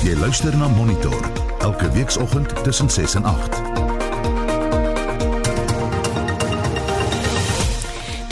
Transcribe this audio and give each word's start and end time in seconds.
Jy 0.00 0.14
luister 0.16 0.54
na 0.56 0.64
Monitor 0.68 1.26
elke 1.60 1.90
weekoggend 1.92 2.64
tussen 2.64 2.90
6 2.90 3.14
en 3.14 3.24
8. 3.24 3.58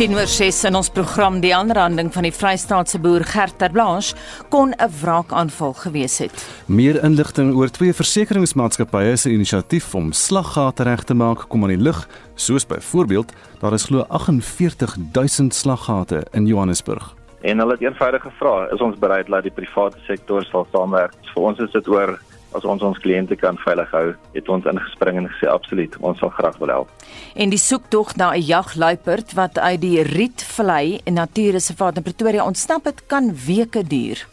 Teenoor 0.01 0.27
6 0.27 0.63
in 0.65 0.79
ons 0.79 0.89
program 0.89 1.43
die 1.45 1.53
aanranding 1.53 2.09
van 2.15 2.25
die 2.25 2.33
Vrystaatse 2.33 2.97
boer 3.05 3.27
Gert 3.29 3.59
ter 3.61 3.69
Blanche 3.75 4.17
kon 4.49 4.73
'n 4.73 4.91
wraakaanval 5.01 5.73
gewees 5.73 6.19
het. 6.19 6.47
Meer 6.67 7.05
inligting 7.05 7.55
oor 7.55 7.71
twee 7.71 7.93
versekeringsmaatskappye 7.93 9.17
se 9.17 9.31
inisiatief 9.31 9.95
om 9.95 10.13
slaggate 10.13 10.83
reg 10.83 11.05
te 11.05 11.15
maak 11.15 11.49
kom 11.49 11.63
aan 11.63 11.77
die 11.77 11.83
lig, 11.85 12.09
soos 12.35 12.67
byvoorbeeld 12.67 13.33
daar 13.61 13.73
is 13.73 13.85
glo 13.85 14.05
48000 14.09 15.55
slaggate 15.55 16.27
in 16.33 16.47
Johannesburg. 16.47 17.18
En 17.41 17.59
hulle 17.59 17.73
het 17.73 17.83
eenvoudig 17.83 18.23
gevra, 18.23 18.67
is 18.75 18.81
ons 18.83 18.99
bereid 18.99 19.29
dat 19.31 19.43
die 19.47 19.55
private 19.55 19.99
sektor 20.07 20.43
sal 20.45 20.67
saamwerk? 20.73 21.15
Vir 21.35 21.43
ons 21.43 21.61
is 21.63 21.71
dit 21.71 21.89
oor 21.89 22.17
as 22.57 22.65
ons 22.65 22.83
ons 22.83 22.99
kliënte 23.05 23.37
kan 23.39 23.59
veilig 23.61 23.91
hou, 23.93 24.07
het 24.35 24.49
ons 24.49 24.67
ingespring 24.71 25.21
en 25.21 25.29
gesê 25.29 25.51
absoluut, 25.53 25.99
ons 26.01 26.19
sal 26.19 26.33
graag 26.35 26.57
wil 26.63 26.73
help. 26.73 27.05
En 27.37 27.53
die 27.53 27.61
soektog 27.61 28.15
na 28.17 28.33
'n 28.35 28.43
jagluiperd 28.43 29.35
wat 29.35 29.59
uit 29.59 29.81
die 29.81 30.03
Rietvlei 30.03 31.01
Natuurreservaat 31.05 31.97
in 31.97 32.03
Pretoria 32.03 32.45
ontsnap 32.45 32.85
het, 32.85 33.07
kan 33.07 33.31
weke 33.47 33.83
duur. 33.83 34.27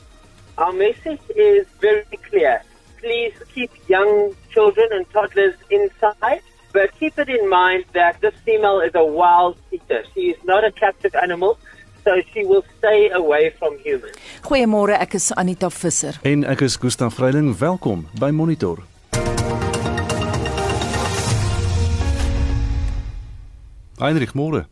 Our 0.55 0.73
message 0.73 1.23
is 1.35 1.65
very 1.79 2.17
clear. 2.29 2.61
Please 3.01 3.35
keep 3.53 3.71
young 3.87 4.33
children 4.49 4.87
and 4.91 5.05
toddlers 5.11 5.55
inside, 5.67 6.41
but 6.71 6.89
keep 6.99 7.19
it 7.19 7.27
in 7.27 7.49
mind 7.49 7.83
that 7.91 8.15
this 8.21 8.33
female 8.45 8.79
is 8.79 8.95
a 8.95 9.03
wild 9.03 9.57
eater. 9.71 10.03
She 10.13 10.21
is 10.31 10.37
not 10.43 10.63
a 10.63 10.71
captive 10.71 11.13
animal. 11.21 11.57
So 12.05 12.21
she 12.33 12.45
will 12.45 12.63
stay 12.77 13.09
away 13.09 13.49
from 13.57 13.79
humans. 13.83 14.13
Goeiemôre, 14.45 14.93
ek 15.01 15.15
is 15.17 15.31
Anita 15.33 15.71
Visser. 15.73 16.19
En 16.21 16.43
ek 16.45 16.61
is 16.61 16.77
Gustaf 16.77 17.15
Vreiling. 17.17 17.49
Welkom 17.57 18.05
by 18.21 18.29
Monitor. 18.29 18.83
Heinrich 23.97 24.35
Moore. 24.37 24.67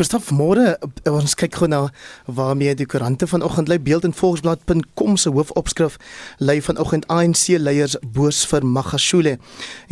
Gustav 0.00 0.30
Moore, 0.32 0.78
ons 1.04 1.34
kyk 1.36 1.58
gou 1.60 1.66
na 1.68 1.78
waarmee 2.24 2.72
die 2.72 2.86
koerante 2.88 3.26
vanoggend 3.28 3.68
lê. 3.68 3.76
Beeld 3.84 4.06
in 4.08 4.14
volksblad.com 4.16 5.18
se 5.20 5.28
hoofopskrif 5.28 5.98
lê 6.40 6.54
vanoggend. 6.64 7.04
ANC 7.12 7.58
leiers 7.60 7.98
boos 8.14 8.38
vir 8.48 8.64
Magashule. 8.64 9.34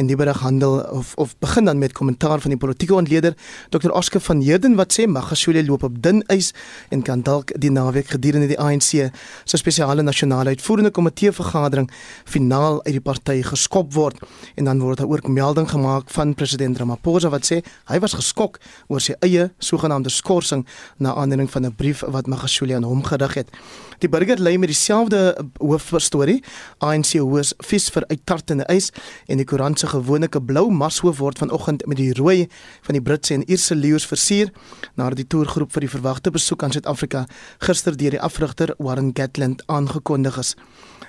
En 0.00 0.08
die 0.08 0.16
berig 0.16 0.40
handel 0.40 0.78
of 0.96 1.10
of 1.20 1.34
begin 1.44 1.68
dan 1.68 1.76
met 1.78 1.92
kommentaar 1.92 2.40
van 2.40 2.54
die 2.54 2.58
politieke 2.58 2.94
ontleder 2.96 3.36
Dr 3.68 3.92
Oscar 3.92 4.24
van 4.24 4.40
Heerden 4.40 4.78
wat 4.80 4.96
sê 4.96 5.04
Magashule 5.04 5.60
loop 5.66 5.84
op 5.84 6.00
dun 6.00 6.22
ys 6.32 6.54
en 6.88 7.04
kan 7.04 7.20
dalk 7.20 7.52
die 7.60 7.70
naweek 7.70 8.08
gedurende 8.16 8.48
die 8.48 8.58
ANC 8.58 9.12
se 9.44 9.60
spesiale 9.60 10.02
nasionale 10.02 10.56
uitvoerende 10.56 10.90
komitee 10.90 11.32
vergadering 11.36 11.90
finaal 12.24 12.80
uit 12.86 12.94
die 12.96 13.04
party 13.10 13.42
geskop 13.42 13.92
word. 13.92 14.16
En 14.56 14.72
dan 14.72 14.80
word 14.80 15.04
daar 15.04 15.12
ook 15.12 15.28
melding 15.28 15.68
gemaak 15.68 16.08
van 16.16 16.32
president 16.34 16.80
Ramaphosa 16.80 17.28
wat 17.28 17.44
sê 17.44 17.60
hy 17.92 18.00
was 18.00 18.16
geskok 18.16 18.56
oor 18.88 19.04
sy 19.04 19.12
eie 19.20 19.50
sogenaamde 19.58 19.97
genaamde 19.98 20.10
skorsing 20.10 20.66
na 20.98 21.14
aanleiding 21.14 21.50
van 21.50 21.66
'n 21.66 21.74
brief 21.74 22.00
wat 22.00 22.26
Magashule 22.26 22.74
aan 22.74 22.84
hom 22.84 23.02
gerig 23.02 23.34
het. 23.34 23.50
Die 23.98 24.08
burger 24.08 24.38
lê 24.38 24.58
met 24.58 24.68
dieselfde 24.68 25.46
hoofstorie. 25.58 26.42
ANC 26.78 27.18
hoes 27.18 27.54
vis 27.58 27.88
vir 27.88 28.04
uittartende 28.06 28.64
ys 28.68 28.90
en 29.26 29.36
die 29.36 29.44
koerant 29.44 29.78
se 29.78 29.86
gewone 29.86 30.28
blou 30.28 30.70
marshoof 30.70 31.18
word 31.18 31.38
vanoggend 31.38 31.86
met 31.86 31.96
die 31.96 32.12
rooi 32.12 32.48
van 32.82 32.94
die 32.94 33.02
Britse 33.02 33.34
en 33.34 33.50
Ierse 33.50 33.74
leeu's 33.74 34.06
versier 34.06 34.52
nadat 34.94 35.16
die 35.16 35.26
toergroep 35.26 35.72
vir 35.72 35.80
die 35.80 35.90
verwagte 35.90 36.30
besoek 36.30 36.62
aan 36.62 36.72
Suid-Afrika 36.72 37.26
gister 37.58 37.96
deur 37.96 38.10
die 38.10 38.20
afrigter 38.20 38.74
Warren 38.78 39.10
Gatland 39.14 39.62
aangekondig 39.66 40.38
is. 40.38 40.54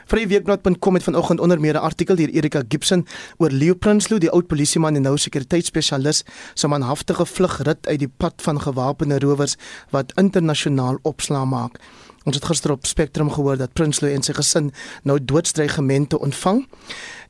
Vryweekblad.com 0.09 0.93
het 0.93 1.03
vanoggend 1.03 1.39
onder 1.39 1.59
meer 1.59 1.73
'n 1.73 1.85
artikel 1.85 2.15
deur 2.15 2.29
Erika 2.29 2.63
Gibson 2.67 3.05
oor 3.37 3.49
Leo 3.51 3.73
Prinsloo, 3.73 4.17
die 4.17 4.31
oud 4.31 4.47
polisieman 4.47 4.95
en 4.95 5.01
nou 5.01 5.17
sekuriteitsspesialis, 5.17 6.23
se 6.53 6.67
manhaftige 6.67 7.25
vlugrit 7.25 7.87
uit 7.87 7.99
die 7.99 8.11
pad 8.17 8.33
van 8.41 8.61
gewapende 8.61 9.19
rowers 9.19 9.55
wat 9.89 10.11
internasionaal 10.15 10.97
opslaa 11.01 11.45
maak. 11.45 11.79
Ons 12.23 12.35
het 12.35 12.45
gister 12.45 12.71
op 12.71 12.85
Spectrum 12.85 13.31
gehoor 13.31 13.57
dat 13.57 13.73
Prinsloo 13.73 14.09
en 14.09 14.23
sy 14.23 14.33
gesin 14.33 14.71
nou 15.03 15.19
doodsdreigemente 15.25 16.19
ontvang. 16.19 16.67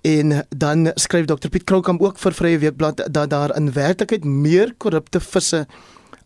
En 0.02 0.48
dan 0.50 0.92
skryf 0.96 1.26
Dr 1.26 1.50
Piet 1.50 1.64
Kroukamp 1.64 2.02
ook 2.02 2.20
vir 2.20 2.34
Vrye 2.34 2.58
Weekblad 2.58 3.08
dat 3.12 3.30
daar 3.30 3.56
in 3.56 3.74
werklikheid 3.74 4.24
meer 4.24 4.74
korrupte 4.78 5.20
visse 5.20 5.68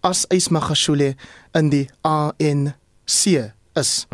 as 0.01 0.25
Ismagashule 0.25 1.15
in 1.51 1.69
die 1.69 1.89
ANC 2.01 3.53
is. 3.79 4.05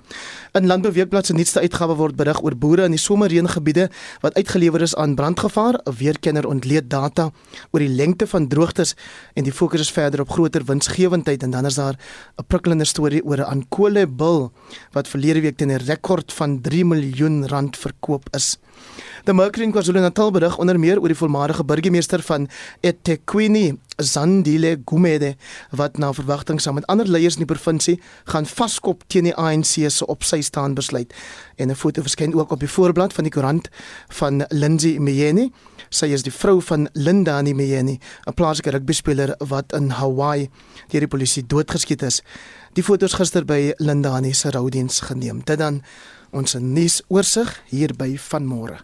In 0.57 0.67
Landbouweekblad 0.67 1.25
se 1.25 1.33
nuutste 1.33 1.59
uitgawe 1.59 1.95
word 1.95 2.15
berig 2.15 2.41
oor 2.43 2.55
boere 2.55 2.85
in 2.87 2.95
die 2.95 3.01
somerreëngebiede 3.01 3.89
wat 4.23 4.35
uitgelewer 4.35 4.81
is 4.81 4.95
aan 4.95 5.15
brandgevaar. 5.15 5.79
'n 5.85 5.95
Weerkenner 5.97 6.47
ontleed 6.47 6.89
data 6.89 7.31
oor 7.71 7.79
die 7.79 7.89
lengte 7.89 8.27
van 8.27 8.47
droogtes 8.47 8.95
en 9.35 9.43
die 9.43 9.53
fokus 9.53 9.79
is 9.79 9.91
verder 9.91 10.21
op 10.21 10.29
groter 10.29 10.65
winsgewendheid 10.65 11.43
en 11.43 11.51
dan 11.51 11.65
is 11.65 11.75
daar 11.75 11.95
'n 12.37 12.45
prikkelende 12.47 12.85
storie 12.85 13.23
oor 13.23 13.37
'n 13.37 13.49
Ankole 13.49 14.07
bil 14.07 14.51
wat 14.91 15.07
verlede 15.07 15.41
week 15.41 15.57
teen 15.57 15.71
'n 15.71 15.85
rekord 15.85 16.33
van 16.33 16.61
3 16.61 16.85
miljoen 16.85 17.47
rand 17.47 17.77
verkoop 17.77 18.27
is. 18.31 18.57
Die 19.27 19.33
Mercury 19.35 19.65
in 19.67 19.71
KwaZulu-Natal 19.75 20.31
berig 20.31 20.57
onder 20.57 20.79
meer 20.79 20.99
oor 21.01 21.11
die 21.11 21.17
voormalige 21.17 21.63
burgemeester 21.67 22.21
van 22.23 22.47
eThekwini, 22.81 23.75
Zandile 23.99 24.77
Gumede, 24.85 25.33
wat 25.75 25.97
na 25.99 26.13
verwagting 26.15 26.61
saam 26.61 26.79
met 26.79 26.87
ander 26.87 27.07
leiers 27.07 27.35
in 27.35 27.43
die 27.43 27.49
provinsie 27.49 27.97
gaan 28.31 28.47
vaskop 28.47 29.03
teen 29.11 29.27
die 29.27 29.35
ANC 29.35 29.75
se 29.91 30.07
op 30.07 30.23
sy 30.23 30.39
staan 30.41 30.73
besluit. 30.73 31.13
En 31.57 31.69
'n 31.69 31.75
foto 31.75 32.01
verskyn 32.01 32.33
ook 32.33 32.51
op 32.51 32.59
die 32.59 32.69
voorblad 32.69 33.13
van 33.13 33.23
die 33.23 33.31
koerant 33.31 33.69
van 34.07 34.45
Lindsay 34.49 34.97
Meyeni. 34.97 35.51
Sy 35.89 36.05
is 36.05 36.23
die 36.23 36.33
vrou 36.33 36.61
van 36.61 36.89
Linda 36.93 37.41
Meyeni, 37.41 37.99
'n 38.27 38.33
plaaslike 38.33 38.69
rugbyspeler 38.69 39.35
wat 39.37 39.73
in 39.73 39.89
Hawaii 39.89 40.49
deur 40.87 40.99
die 40.99 41.07
polisie 41.07 41.45
doodgeskiet 41.45 42.01
is. 42.01 42.21
Die 42.73 42.83
foto's 42.83 43.13
gister 43.13 43.45
by 43.45 43.73
Linda 43.77 44.21
se 44.31 44.49
roudiens 44.49 44.99
geneem. 44.99 45.41
Dit 45.43 45.57
dan 45.57 45.81
ons 46.31 46.55
nuusoorseig 46.59 47.55
hier 47.71 47.93
by 47.97 48.13
vanmôre. 48.29 48.79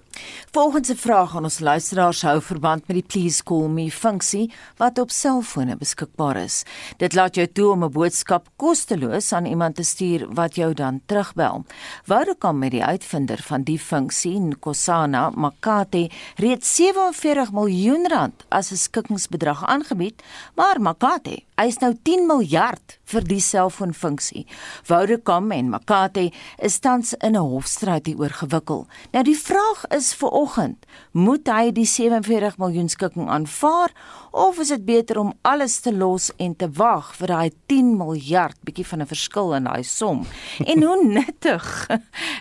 Volgens 0.52 0.90
'n 0.90 0.96
vraag 0.96 1.36
aan 1.36 1.44
ons 1.44 1.59
luisteraars 1.59 2.22
hou 2.22 2.42
verband 2.42 2.88
met 2.88 2.96
die 2.96 3.06
Please 3.08 3.44
Call 3.44 3.68
Me 3.68 3.92
funksie 3.92 4.53
wat 4.78 5.00
op 5.00 5.12
selfone 5.12 5.78
beskikbaar 5.78 6.36
is. 6.36 6.64
Dit 6.98 7.14
laat 7.14 7.36
jou 7.36 7.48
toe 7.48 7.72
om 7.72 7.84
'n 7.84 7.92
boodskap 7.92 8.48
kosteloos 8.56 9.31
aan 9.34 9.46
iemand 9.46 9.75
te 9.75 9.84
stuur 9.84 10.34
wat 10.34 10.56
jou 10.56 10.74
dan 10.74 11.02
terugbel. 11.06 11.66
Vodacom 12.04 12.58
met 12.58 12.72
die 12.72 12.84
uitvinder 12.84 13.42
van 13.44 13.64
die 13.64 13.80
funksie, 13.80 14.40
Nkosana 14.40 15.30
Makate, 15.30 16.09
reeds 16.36 16.75
47 16.75 17.52
miljoen 17.52 18.08
rand 18.08 18.46
as 18.50 18.72
'n 18.72 18.75
skikkingsbedrag 18.75 19.66
aangebied, 19.66 20.24
maar 20.56 20.81
Makate 20.81 21.44
eis 21.56 21.80
nou 21.80 21.94
10 22.04 22.28
miljard 22.28 22.98
vir 23.04 23.24
die 23.24 23.40
selfoonfunksie. 23.40 24.46
Vodacom 24.84 25.52
en 25.52 25.70
Makate 25.70 26.31
is 26.58 26.80
tans 26.80 27.14
in 27.14 27.36
'n 27.36 27.50
hofstryd 27.54 28.06
hieroor 28.06 28.30
gewikkel. 28.30 28.88
Nou 29.12 29.24
die 29.24 29.38
vraag 29.38 29.86
is 29.90 30.05
vir 30.14 30.30
oggend, 30.30 30.86
moet 31.12 31.48
hy 31.48 31.72
die 31.72 31.88
47 31.90 32.58
miljoen 32.62 32.90
skikking 32.90 33.30
aanvaar 33.30 33.94
of 34.36 34.60
is 34.60 34.70
dit 34.74 34.84
beter 34.86 35.18
om 35.18 35.34
alles 35.42 35.80
te 35.80 35.94
los 35.96 36.30
en 36.38 36.56
te 36.56 36.68
wag 36.78 37.14
vir 37.16 37.32
daai 37.32 37.52
10 37.72 37.94
miljard 37.98 38.58
bietjie 38.68 38.86
van 38.86 39.02
'n 39.02 39.08
verskil 39.08 39.54
in 39.56 39.64
daai 39.64 39.84
som? 39.84 40.26
En 40.66 40.84
hoe 40.84 41.04
nuttig 41.18 41.88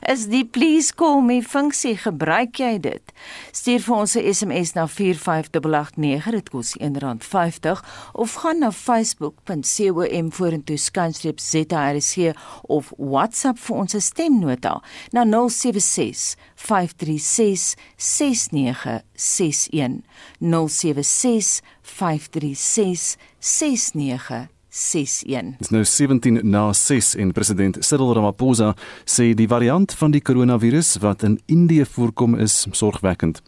is 0.03 0.27
die 0.27 0.45
please 0.45 0.95
call 0.95 1.23
me 1.23 1.43
funksie? 1.43 1.97
Gebruik 1.97 2.59
jy 2.59 2.79
dit? 2.81 3.13
Stuur 3.53 3.81
vir 3.81 3.97
ons 3.97 4.17
'n 4.17 4.33
SMS 4.35 4.75
na 4.75 4.87
45889, 4.87 6.31
dit 6.31 6.51
kos 6.51 6.77
R1.50 6.77 7.81
of 8.13 8.35
gaan 8.35 8.59
na 8.59 8.73
facebook.com 8.73 10.33
vorentoe 10.35 10.77
skynstreep 10.77 11.41
ZRC 11.41 12.35
of 12.63 12.93
WhatsApp 12.97 13.59
vir 13.59 13.77
ons 13.77 13.97
stemnota 13.99 14.81
na 15.13 15.25
076 15.25 16.35
536 16.55 17.54
6961 17.97 20.03
076 20.41 21.61
536 21.83 23.17
6961 23.39 24.55
61. 24.75 25.55
Dis 25.59 25.71
nou 25.71 25.85
17 25.87 26.41
na 26.43 26.65
6 26.75 27.13
en 27.23 27.31
president 27.33 27.77
Cyril 27.85 28.11
Ramaphosa 28.17 28.73
sê 29.07 29.29
die 29.39 29.47
variant 29.47 29.95
van 30.01 30.11
die 30.11 30.23
koronavirus 30.23 30.97
wat 31.05 31.23
in 31.23 31.37
Indië 31.47 31.87
voorkom 31.87 32.35
is 32.43 32.65
sorgwekkend. 32.75 33.39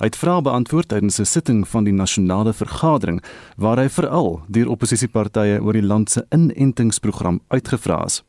Hy 0.00 0.10
het 0.10 0.18
vrae 0.18 0.42
beantwoord 0.42 0.90
tydens 0.90 1.20
'n 1.20 1.24
sitting 1.24 1.68
van 1.68 1.84
die 1.84 1.94
nasionale 1.94 2.52
vergadering 2.52 3.22
waar 3.56 3.78
hy 3.78 3.88
veral 3.88 4.42
deur 4.48 4.68
oppositiepartye 4.68 5.62
oor 5.62 5.72
die 5.72 5.86
land 5.86 6.10
se 6.10 6.26
inentingsprogram 6.30 7.40
uitgevra 7.48 8.04
is. 8.04 8.22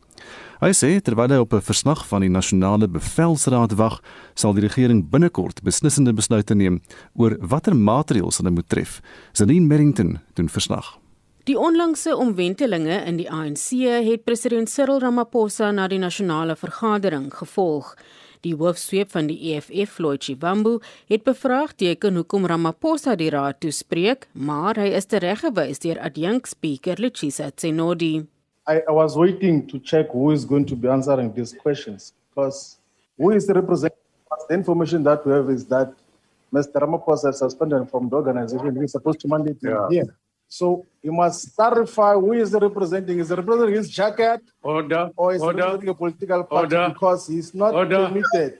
Hy 0.63 0.69
sê 0.71 0.89
terwyl 1.03 1.27
hy 1.27 1.37
op 1.43 1.53
'n 1.53 1.59
verslag 1.59 2.07
van 2.07 2.21
die 2.21 2.29
nasionale 2.31 2.87
bevelsraad 2.87 3.73
wag, 3.75 3.99
sal 4.33 4.53
die 4.53 4.63
regering 4.63 5.09
binnekort 5.09 5.61
beslissende 5.61 6.13
besluite 6.13 6.55
neem 6.55 6.79
oor 7.19 7.35
watter 7.41 7.75
maatreëls 7.75 8.37
hulle 8.37 8.51
moet 8.51 8.69
tref. 8.69 9.01
Zelin 9.33 9.67
Merrington 9.67 10.19
doen 10.35 10.47
verslag. 10.49 10.97
Die 11.43 11.59
onlangse 11.59 12.15
omwentelinge 12.15 13.03
in 13.05 13.17
die 13.17 13.29
ANC 13.29 13.75
het 14.07 14.23
president 14.23 14.69
Cyril 14.69 14.99
Ramaphosa 14.99 15.71
na 15.71 15.87
die 15.87 15.99
nasionale 15.99 16.55
vergadering 16.55 17.33
gevolg. 17.33 17.97
Die 18.41 18.55
hoofsweep 18.55 19.11
van 19.11 19.27
die 19.27 19.53
EFF, 19.53 19.91
Floyd 19.91 20.23
Shivambu, 20.23 20.79
het 21.07 21.23
bevraagteken 21.23 22.15
hoekom 22.15 22.45
Ramaphosa 22.45 23.15
die 23.15 23.29
raad 23.29 23.59
toespreek, 23.59 24.27
maar 24.31 24.75
hy 24.75 24.95
is 24.95 25.05
tereggewys 25.05 25.79
deur 25.79 25.99
adjunct 25.99 26.47
speaker 26.47 26.95
Letsisa 26.99 27.51
Tsenodi. 27.51 28.32
I, 28.65 28.81
I 28.87 28.91
was 28.91 29.17
waiting 29.17 29.67
to 29.67 29.79
check 29.79 30.09
who 30.11 30.31
is 30.31 30.45
going 30.45 30.65
to 30.67 30.75
be 30.75 30.87
answering 30.87 31.33
these 31.33 31.53
questions 31.53 32.13
because 32.29 32.77
who 33.17 33.31
is 33.31 33.47
representing 33.49 33.97
us? 34.31 34.45
The 34.47 34.55
information 34.55 35.03
that 35.03 35.25
we 35.25 35.33
have 35.33 35.49
is 35.49 35.65
that 35.65 35.93
Mr. 36.53 36.75
Ramaphosa 36.75 37.29
is 37.31 37.39
suspended 37.39 37.89
from 37.89 38.09
the 38.09 38.15
organization. 38.15 38.79
He's 38.79 38.91
supposed 38.93 39.19
to 39.21 39.27
mandate 39.27 39.57
Yeah. 39.61 39.85
him 39.87 39.91
here. 39.91 40.15
So 40.47 40.85
you 41.01 41.11
must 41.11 41.55
clarify 41.55 42.13
who 42.13 42.33
is 42.33 42.51
the 42.51 42.59
representing. 42.59 43.19
Is 43.19 43.29
he 43.29 43.35
representing 43.35 43.75
his 43.75 43.89
jacket 43.89 44.41
Order, 44.61 45.09
or 45.17 45.33
is 45.33 45.41
he 45.41 45.45
order. 45.47 45.57
representing 45.57 45.89
a 45.89 45.93
political 45.95 46.43
party 46.43 46.75
Order. 46.75 46.93
because 46.93 47.27
he's 47.27 47.53
not 47.53 47.73
Order. 47.73 48.07
permitted? 48.07 48.59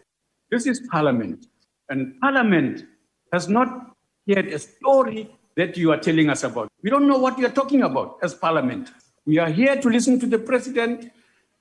This 0.50 0.65
is 0.67 0.81
Parliament, 0.91 1.47
and 1.89 2.19
Parliament 2.19 2.85
has 3.31 3.47
not 3.47 3.95
yet 4.25 4.45
a 4.47 4.59
story 4.59 5.29
that 5.55 5.77
you 5.77 5.91
are 5.91 5.97
telling 5.97 6.29
us 6.29 6.44
about. 6.44 6.69
We 6.81 6.89
don't 6.89 7.07
know 7.07 7.17
what 7.19 7.38
you 7.38 7.45
are 7.45 7.55
talking 7.61 7.83
about 7.83 8.17
as 8.23 8.33
Parliament. 8.33 8.91
We 9.25 9.39
are 9.39 9.51
here 9.51 9.79
to 9.79 9.89
listen 9.89 10.19
to 10.19 10.27
the 10.27 10.39
President 10.39 11.11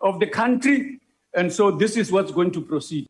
of 0.01 0.19
the 0.19 0.27
country, 0.27 1.01
and 1.35 1.53
so 1.53 1.71
this 1.71 1.97
is 1.97 2.11
what's 2.11 2.33
going 2.33 2.51
to 2.53 2.61
proceed. 2.61 3.07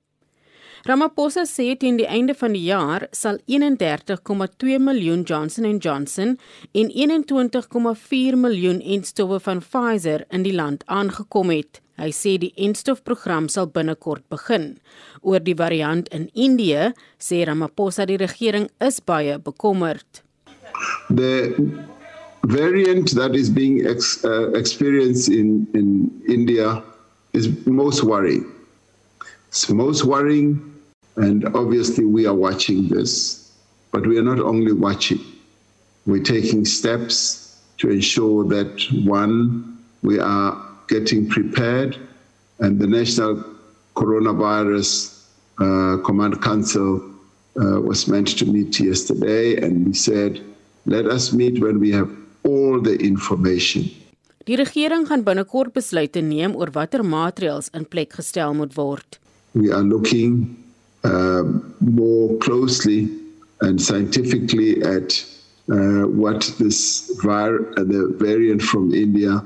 Ramaphosa 0.85 1.45
sê 1.47 1.77
teen 1.79 1.97
die 1.97 2.09
einde 2.11 2.35
van 2.35 2.57
die 2.57 2.65
jaar 2.67 3.07
sal 3.15 3.39
31,2 3.47 4.81
miljoen 4.83 5.23
Johnson 5.23 5.69
& 5.79 5.85
Johnson 5.85 6.35
en 6.75 6.91
21,4 6.91 8.37
miljoen 8.37 8.81
enstowwe 8.83 9.39
van 9.41 9.63
Pfizer 9.63 10.25
in 10.35 10.43
die 10.43 10.55
land 10.55 10.83
aangekom 10.91 11.55
het. 11.55 11.79
Hy 12.03 12.11
sê 12.11 12.35
die 12.43 12.51
enstofprogram 12.67 13.47
sal 13.53 13.71
binnekort 13.71 14.27
begin. 14.33 14.75
Oor 15.23 15.39
die 15.41 15.55
variant 15.55 16.11
in 16.11 16.27
Indië 16.35 16.91
sê 17.15 17.45
Ramaphosa 17.47 18.09
die 18.11 18.19
regering 18.19 18.67
is 18.83 18.99
baie 19.01 19.39
bekommerd. 19.39 20.25
the 21.11 21.55
variant 22.45 23.15
that 23.15 23.35
is 23.35 23.49
being 23.49 23.87
ex, 23.87 24.25
uh, 24.25 24.51
experienced 24.53 25.29
in, 25.29 25.67
in 25.75 26.23
India 26.29 26.83
is 27.33 27.67
most 27.67 28.03
worrying. 28.05 28.51
It's 29.49 29.69
most 29.69 30.05
worrying, 30.05 30.75
and 31.17 31.45
obviously 31.55 32.05
we 32.05 32.27
are 32.27 32.35
watching 32.35 32.89
this, 32.89 33.53
but 33.91 34.07
we 34.07 34.19
are 34.19 34.23
not 34.23 34.41
only 34.41 34.73
watching, 34.73 35.21
we're 36.07 36.23
taking 36.23 36.65
steps 36.65 37.61
to 37.79 37.91
ensure 37.91 38.45
that 38.49 38.87
one, 39.05 39.79
we 40.03 40.19
are 40.19 40.69
getting 40.89 41.29
prepared, 41.29 41.97
and 42.59 42.79
the 42.79 42.87
National 42.87 43.45
Coronavirus 43.95 45.27
uh, 45.59 45.99
Command 46.03 46.43
Council 46.43 47.11
uh, 47.61 47.81
was 47.81 48.09
meant 48.09 48.39
to 48.39 48.47
meet 48.47 48.81
yesterday, 48.81 49.57
and 49.57 49.87
we 49.87 49.95
said, 49.95 50.41
let 50.87 51.07
us 51.07 51.33
meet 51.33 51.61
when 51.61 51.79
we 51.79 51.91
have 51.93 52.11
all 52.43 52.81
the 52.81 52.97
information. 52.97 53.91
Die 54.45 54.57
regering 54.57 55.07
gaan 55.07 55.23
binnekort 55.23 55.73
besluite 55.73 56.21
neem 56.21 56.55
oor 56.59 56.71
watter 56.75 57.05
maatreëls 57.07 57.71
in 57.73 57.87
plek 57.89 58.13
gestel 58.19 58.55
moet 58.55 58.75
word. 58.75 59.19
We 59.53 59.71
are 59.71 59.85
looking 59.85 60.57
uh, 61.05 61.43
more 61.79 62.37
closely 62.39 63.09
and 63.61 63.81
scientifically 63.81 64.83
at 64.83 65.25
uh, 65.69 66.07
what 66.07 66.55
this 66.59 67.11
var- 67.23 67.71
the 67.75 68.15
variant 68.19 68.63
from 68.63 68.93
India 68.93 69.45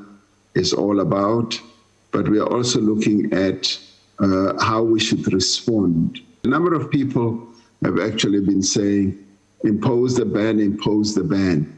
is 0.54 0.72
all 0.72 1.00
about, 1.00 1.60
but 2.12 2.28
we 2.28 2.38
are 2.38 2.48
also 2.48 2.80
looking 2.80 3.32
at 3.32 3.78
uh, 4.18 4.56
how 4.64 4.82
we 4.82 4.98
should 4.98 5.30
respond. 5.32 6.20
A 6.44 6.48
number 6.48 6.72
of 6.72 6.90
people 6.90 7.46
have 7.84 7.98
actually 8.00 8.40
been 8.40 8.62
saying, 8.62 9.18
impose 9.64 10.14
the 10.16 10.24
ban, 10.24 10.58
impose 10.60 11.14
the 11.14 11.24
ban. 11.24 11.75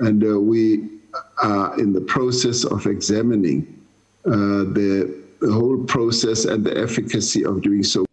And 0.00 0.24
uh, 0.24 0.40
we 0.40 0.88
are 1.42 1.78
in 1.78 1.92
the 1.92 2.00
process 2.00 2.64
of 2.64 2.86
examining 2.86 3.66
uh, 4.26 4.64
the, 4.76 5.14
the 5.40 5.52
whole 5.52 5.78
process 5.84 6.44
and 6.44 6.64
the 6.64 6.76
efficacy 6.76 7.44
of 7.44 7.62
doing 7.62 7.82
so. 7.82 8.04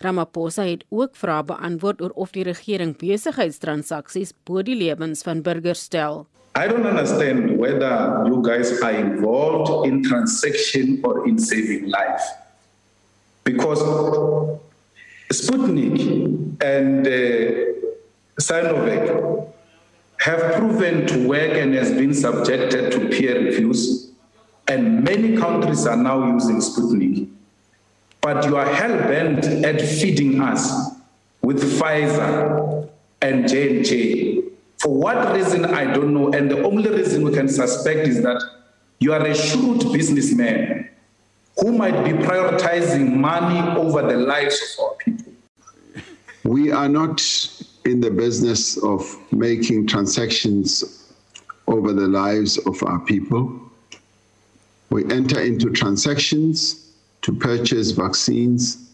Ramaphosa 0.00 0.64
het 0.64 0.84
ook 0.88 1.12
vrae 1.12 1.44
beantwoord 1.44 2.00
oor 2.00 2.12
of 2.16 2.30
die 2.32 2.44
regering 2.46 2.94
besigheidstransaksies 2.96 4.32
bo 4.48 4.62
die 4.64 4.76
lewens 4.76 5.22
van 5.22 5.42
burgers 5.44 5.82
stel. 5.90 6.24
I 6.56 6.66
don't 6.66 6.86
understand 6.86 7.58
whether 7.58 8.24
you 8.26 8.40
guys 8.42 8.72
are 8.80 8.96
involved 8.96 9.86
in 9.86 10.02
transaction 10.02 10.98
or 11.04 11.28
in 11.28 11.38
saving 11.38 11.86
life. 11.86 12.24
Because 13.44 13.82
Sputnik 15.32 16.00
and 16.64 17.06
uh, 17.06 17.50
Sinovac 18.40 19.06
have 20.20 20.54
proven 20.54 21.06
to 21.06 21.26
work 21.26 21.52
and 21.52 21.74
has 21.74 21.90
been 21.92 22.12
subjected 22.12 22.92
to 22.92 23.08
peer 23.08 23.42
reviews, 23.42 24.12
and 24.68 25.02
many 25.02 25.36
countries 25.36 25.86
are 25.86 25.96
now 25.96 26.32
using 26.34 26.56
Sputnik. 26.56 27.28
But 28.20 28.44
you 28.44 28.58
are 28.58 28.66
hell 28.66 28.98
bent 28.98 29.46
at 29.64 29.80
feeding 29.80 30.42
us 30.42 30.90
with 31.40 31.62
Pfizer 31.62 32.88
and 33.22 33.48
J&J. 33.48 34.42
For 34.78 34.94
what 34.94 35.34
reason, 35.34 35.64
I 35.64 35.84
don't 35.92 36.12
know. 36.12 36.30
And 36.32 36.50
the 36.50 36.62
only 36.64 36.90
reason 36.90 37.24
we 37.24 37.32
can 37.32 37.48
suspect 37.48 38.06
is 38.06 38.22
that 38.22 38.42
you 38.98 39.14
are 39.14 39.24
a 39.24 39.34
shrewd 39.34 39.90
businessman 39.90 40.90
who 41.58 41.72
might 41.72 42.04
be 42.04 42.12
prioritizing 42.12 43.14
money 43.14 43.58
over 43.80 44.02
the 44.02 44.18
lives 44.18 44.76
of 44.78 44.84
our 44.84 44.94
people. 44.96 45.32
We 46.44 46.72
are 46.72 46.88
not 46.88 47.20
in 47.84 48.00
the 48.00 48.10
business 48.10 48.76
of 48.82 49.16
making 49.32 49.86
transactions 49.86 51.12
over 51.66 51.92
the 51.92 52.06
lives 52.06 52.58
of 52.66 52.82
our 52.82 52.98
people. 53.00 53.60
We 54.90 55.04
enter 55.10 55.40
into 55.40 55.70
transactions 55.70 56.92
to 57.22 57.32
purchase 57.32 57.92
vaccines, 57.92 58.90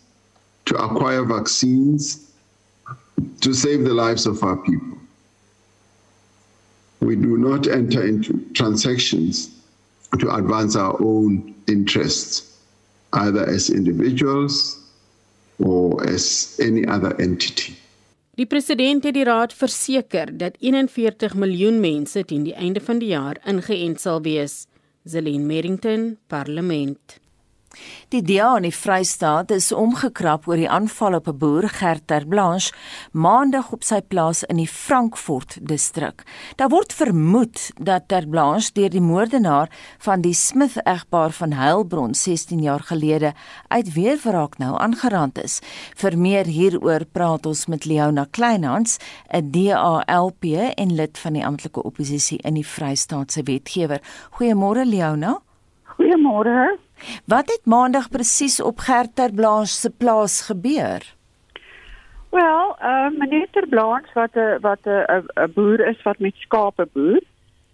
to 0.67 0.77
acquire 0.77 1.25
vaccines, 1.25 2.33
to 3.41 3.55
save 3.55 3.85
the 3.85 3.95
lives 3.95 4.27
of 4.27 4.43
our 4.43 4.57
people. 4.57 4.99
We 7.01 7.17
do 7.17 7.39
not 7.39 7.67
enter 7.67 8.07
into 8.07 8.45
transactions 8.53 9.51
to 10.19 10.35
advance 10.35 10.77
our 10.77 11.01
own 11.01 11.55
interests, 11.67 12.59
either 13.13 13.47
as 13.49 13.71
individuals 13.71 14.91
or 15.59 16.07
as 16.07 16.59
any 16.61 16.87
other 16.87 17.19
entity. 17.21 17.77
Die 18.37 18.45
president 18.45 19.07
het 19.09 19.15
die 19.17 19.25
raad 19.25 19.55
verseker 19.57 20.29
dat 20.37 20.59
41 20.61 21.35
miljoen 21.41 21.79
mense 21.81 22.21
teen 22.29 22.43
die 22.45 22.53
einde 22.53 22.83
van 22.85 22.99
die 23.01 23.15
jaar 23.15 23.41
ingeënt 23.49 24.03
sal 24.03 24.21
wees. 24.27 24.67
Zelin 25.09 25.47
Merrington, 25.49 26.19
Parlement. 26.29 27.17
Die 28.09 28.23
DA 28.23 28.57
in 28.57 28.63
die 28.63 28.75
Vrystaat 28.75 29.51
is 29.51 29.73
omgekrap 29.75 30.47
oor 30.47 30.57
die 30.61 30.71
aanval 30.71 31.15
op 31.15 31.29
'n 31.29 31.39
boer, 31.39 31.69
Gert 31.69 32.07
Terblanche, 32.07 32.73
maandag 33.13 33.73
op 33.73 33.83
sy 33.83 34.01
plaas 34.01 34.45
in 34.45 34.57
die 34.57 34.69
Frankfurt 34.69 35.59
distrik. 35.61 36.23
Daar 36.57 36.69
word 36.69 36.93
vermoed 36.93 37.73
dat 37.81 38.09
Terblanche 38.09 38.73
deur 38.73 38.91
die 38.91 39.01
moordenaar 39.01 39.69
van 39.99 40.21
die 40.21 40.35
Smith-egpaar 40.35 41.31
van 41.31 41.53
Heilbron 41.53 42.15
16 42.15 42.63
jaar 42.63 42.81
gelede 42.81 43.33
uit 43.69 43.93
weerwraak 43.93 44.59
nou 44.59 44.79
aangerand 44.79 45.43
is. 45.43 45.61
Vir 45.97 46.19
meer 46.19 46.47
hieroor 46.47 47.05
praat 47.13 47.47
ons 47.47 47.67
met 47.67 47.85
Leona 47.85 48.27
Kleinhans, 48.31 48.99
'n 49.33 49.51
DALP 49.51 50.45
en 50.75 50.95
lid 50.95 51.19
van 51.19 51.33
die 51.33 51.47
amptelike 51.47 51.83
oppositie 51.83 52.39
in 52.39 52.55
die 52.55 52.67
Vrystaatse 52.67 53.43
wetgewer. 53.43 54.01
Goeiemôre 54.31 54.85
Leona. 54.85 55.41
Goeiemôre. 55.97 56.86
Wat 57.25 57.47
het 57.47 57.65
maandag 57.65 58.09
presies 58.09 58.61
op 58.63 58.79
Gert 58.79 59.17
Terblanche 59.17 59.73
se 59.73 59.91
plaas 59.91 60.43
gebeur? 60.47 61.15
Wel, 62.31 62.77
uh 62.83 63.09
meneer 63.19 63.49
Terblanche 63.51 64.11
wat 64.15 64.35
'n 64.35 64.61
wat 64.61 64.83
'n 64.85 65.25
'n 65.41 65.53
boer 65.55 65.81
is 65.87 66.03
wat 66.03 66.19
met 66.19 66.35
skape 66.37 66.89
boer. 66.93 67.23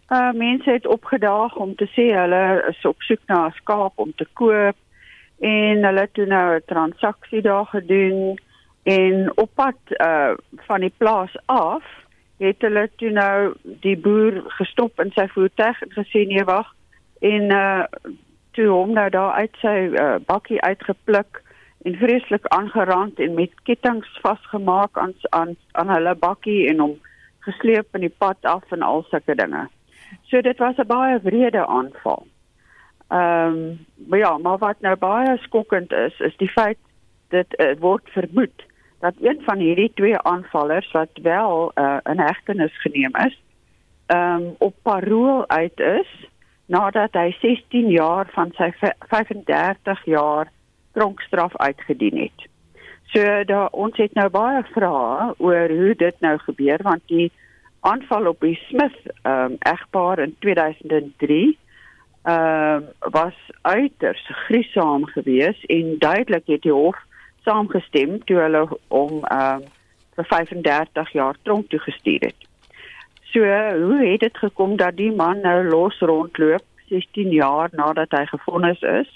Uh 0.08 0.32
mense 0.32 0.70
het 0.70 0.86
opgedaag 0.86 1.56
om 1.56 1.74
te 1.74 1.86
sê 1.86 2.06
hulle 2.20 2.64
is 2.68 2.84
op 2.84 3.02
soek 3.02 3.22
na 3.26 3.46
'n 3.46 3.52
skaap 3.52 3.92
om 3.94 4.12
te 4.16 4.26
koop 4.32 4.76
en 5.40 5.84
hulle 5.84 6.00
het 6.00 6.14
toe 6.14 6.26
nou 6.26 6.56
'n 6.56 6.62
transaksie 6.66 7.42
daar 7.42 7.66
gedoen 7.66 8.38
en 8.82 9.32
op 9.34 9.50
pad 9.54 9.78
uh 9.90 10.34
van 10.56 10.80
die 10.80 10.94
plaas 10.96 11.36
af 11.46 11.84
het 12.36 12.56
hulle 12.58 12.90
toe 12.96 13.10
nou 13.10 13.54
die 13.62 13.96
boer 13.96 14.42
gestop 14.46 15.00
in 15.00 15.10
sy 15.14 15.26
voertuig 15.28 15.82
en 15.82 15.92
gesê 15.92 16.26
nee 16.26 16.44
wag 16.44 16.74
en 17.20 17.42
uh 17.50 17.84
toe 18.52 18.68
hom 18.68 18.92
nou 18.92 19.08
daar 19.10 19.32
uit 19.32 19.56
sy 19.60 19.76
uh, 19.92 20.16
bakkie 20.26 20.60
uitgepluk 20.60 21.42
en 21.82 21.96
vreeslik 21.98 22.46
aangerand 22.46 23.20
en 23.20 23.34
met 23.34 23.54
kettinge 23.68 24.06
vasgemaak 24.22 24.98
aan 24.98 25.14
aan 25.30 25.56
aan 25.72 25.90
hulle 25.90 26.14
bakkie 26.14 26.68
en 26.70 26.78
hom 26.78 26.98
gesleep 27.46 27.96
in 27.98 28.06
die 28.06 28.14
pad 28.24 28.38
af 28.46 28.70
en 28.70 28.82
al 28.82 29.02
sulke 29.10 29.34
dinge. 29.34 29.66
So 30.30 30.40
dit 30.40 30.58
was 30.58 30.76
'n 30.76 30.86
baie 30.86 31.20
wrede 31.22 31.66
aanval. 31.66 32.26
Ehm 33.08 33.54
um, 33.54 33.86
maar 34.08 34.18
ja, 34.18 34.38
maar 34.38 34.58
wat 34.58 34.80
nou 34.80 34.96
baie 34.96 35.36
skokkend 35.38 35.92
is, 35.92 36.20
is 36.20 36.36
die 36.36 36.50
feit 36.50 36.78
dit 37.28 37.60
uh, 37.60 37.74
word 37.78 38.08
vermoed 38.10 38.66
dat 39.00 39.14
een 39.20 39.40
van 39.44 39.58
hierdie 39.58 39.92
twee 39.94 40.18
aanvallers 40.18 40.90
wat 40.90 41.10
wel 41.22 41.72
uh, 41.74 41.96
in 42.02 42.20
hegtenis 42.20 42.80
geneem 42.80 43.16
is, 43.26 43.42
ehm 44.06 44.42
um, 44.42 44.54
op 44.58 44.74
parol 44.82 45.48
uit 45.48 45.80
is 45.80 46.30
nadat 46.72 47.16
hy 47.18 47.28
16 47.40 47.90
jaar 47.92 48.30
van 48.32 48.52
sy 48.56 48.70
35 48.80 50.04
jaar 50.08 50.48
tronkstraf 50.96 51.56
uitgedien 51.56 52.16
het. 52.24 52.48
So 53.12 53.44
daar 53.44 53.68
ons 53.76 53.96
het 54.00 54.14
nou 54.16 54.28
baie 54.32 54.62
vrae 54.72 55.32
oor 55.36 55.68
hoe 55.68 55.94
dit 56.00 56.20
nou 56.24 56.36
gebeur 56.46 56.80
want 56.82 57.04
die 57.12 57.28
aanval 57.80 58.30
op 58.30 58.40
die 58.40 58.56
Smith 58.68 58.96
ehm 59.22 59.52
um, 59.52 59.56
egpaar 59.68 60.22
in 60.24 60.36
2003 60.38 61.58
ehm 62.22 62.76
um, 62.76 62.88
was 63.12 63.38
uiters 63.62 64.24
griesaam 64.46 65.04
geweest 65.06 65.64
en 65.64 65.98
duidelik 65.98 66.46
het 66.46 66.62
die 66.62 66.72
hof 66.72 66.96
saamgestem 67.44 68.24
toe 68.24 68.38
hulle 68.46 68.64
om 68.88 69.24
ehm 69.24 69.62
um, 69.62 69.68
vir 70.16 70.26
35 70.28 71.12
jaar 71.12 71.36
tronk 71.42 71.68
toe 71.68 71.80
gestuur 71.80 72.20
het. 72.20 72.51
So, 73.32 73.40
hoe 73.86 74.00
het 74.10 74.20
dit 74.20 74.36
gekom 74.36 74.76
dat 74.76 74.96
die 74.96 75.12
man 75.12 75.40
nou 75.40 75.64
los 75.64 75.98
rondloop 75.98 76.64
16 76.92 77.30
jaar 77.32 77.70
nadat 77.72 78.12
hy 78.12 78.26
gefonnis 78.28 78.80
is? 78.80 79.08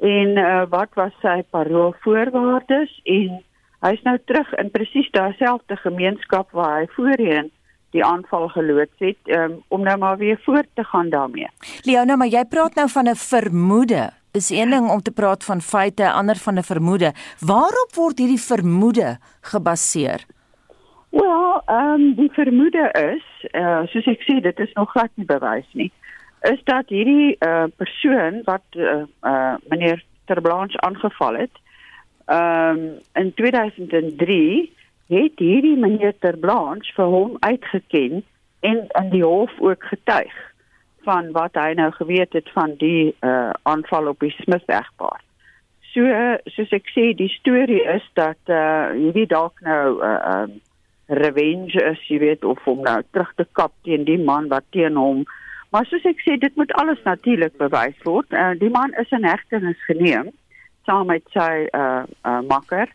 En 0.00 0.38
uh, 0.40 0.62
wat 0.68 0.96
was 0.96 1.12
sy 1.20 1.42
paroolvoorwaardes 1.52 2.94
en 3.04 3.42
hy's 3.84 4.00
nou 4.08 4.16
terug 4.24 4.48
in 4.56 4.72
presies 4.72 5.10
daardie 5.12 5.76
gemeenskap 5.82 6.50
waar 6.56 6.80
hy 6.80 6.88
voorheen 6.96 7.52
die 7.94 8.04
aanval 8.04 8.48
geloods 8.48 9.04
het 9.04 9.20
um, 9.36 9.60
om 9.68 9.84
nou 9.86 9.96
maar 9.98 10.16
weer 10.18 10.40
voort 10.44 10.68
te 10.74 10.84
gaan 10.84 11.10
daarmee. 11.12 11.48
Leona, 11.86 12.16
maar 12.16 12.32
jy 12.32 12.42
praat 12.50 12.74
nou 12.74 12.88
van 12.88 13.08
'n 13.08 13.14
vermoede. 13.14 14.10
Is 14.32 14.50
een 14.50 14.70
ding 14.70 14.90
om 14.90 15.02
te 15.02 15.12
praat 15.12 15.44
van 15.44 15.60
feite, 15.60 16.10
ander 16.10 16.36
van 16.36 16.58
'n 16.58 16.62
vermoede. 16.62 17.12
Waarop 17.38 17.94
word 17.94 18.18
hierdie 18.18 18.40
vermoede 18.40 19.18
gebaseer? 19.40 20.24
Wel, 21.14 21.62
ehm 21.66 22.00
um, 22.00 22.14
die 22.14 22.30
vermoede 22.32 22.90
is, 23.14 23.26
uh, 23.52 23.82
soos 23.86 24.06
ek 24.10 24.24
sê, 24.26 24.40
dit 24.42 24.58
is 24.58 24.72
nog 24.74 24.90
glad 24.90 25.12
nie 25.14 25.26
bewys 25.28 25.68
nie, 25.78 25.92
is 26.50 26.58
dat 26.66 26.90
hierdie 26.90 27.36
uh, 27.38 27.68
persoon 27.78 28.40
wat 28.48 28.66
uh, 28.74 29.04
uh, 29.22 29.54
meneer 29.70 30.02
Terblanche 30.26 30.80
aangeval 30.80 31.38
het, 31.44 31.60
ehm 32.26 32.80
um, 32.80 32.98
in 33.22 33.30
2003 33.38 34.72
het 35.14 35.38
hierdie 35.38 35.76
meneer 35.76 36.18
Terblanche 36.18 36.90
vir 36.98 37.14
hom 37.14 37.38
uitgeken 37.46 38.24
en 38.66 38.82
in 39.02 39.14
die 39.14 39.22
hof 39.22 39.54
ook 39.60 39.86
getuig 39.94 40.34
van 41.06 41.30
wat 41.38 41.54
hy 41.54 41.70
nou 41.78 41.92
geweet 41.94 42.32
het 42.32 42.50
van 42.58 42.74
die 42.82 43.14
uh, 43.20 43.50
aanval 43.62 44.10
op 44.16 44.18
die 44.24 44.34
Smith-egpaar. 44.42 45.22
So 45.94 46.10
soos 46.58 46.74
ek 46.74 46.90
sê, 46.90 47.10
die 47.14 47.30
storie 47.38 47.84
is 47.86 48.06
dat 48.18 48.40
uh, 48.50 48.90
hierdie 48.98 49.30
dalk 49.30 49.60
nou 49.62 50.00
'n 50.02 50.06
uh, 50.10 50.38
um, 50.42 50.62
revenge 51.06 51.80
is, 51.90 52.00
jy 52.08 52.18
weet, 52.18 52.44
of 52.44 52.60
om 52.66 52.80
nou 52.84 53.00
terug 53.10 53.32
te 53.36 53.46
kap 53.52 53.72
teen 53.82 54.04
die 54.08 54.18
man 54.18 54.48
wat 54.48 54.64
teen 54.70 54.96
hom. 54.96 55.24
Maar 55.74 55.86
soos 55.90 56.06
ek 56.06 56.22
sê, 56.22 56.38
dit 56.40 56.56
moet 56.56 56.72
alles 56.80 57.02
natuurlik 57.04 57.56
bewys 57.58 57.98
word. 58.06 58.30
Uh, 58.32 58.52
die 58.58 58.70
man 58.70 58.94
is 59.00 59.10
in 59.12 59.26
hegtenis 59.26 59.80
geneem 59.88 60.32
saam 60.84 61.08
met 61.08 61.24
sy 61.32 61.64
uh, 61.72 62.04
uh 62.28 62.40
makker. 62.48 62.90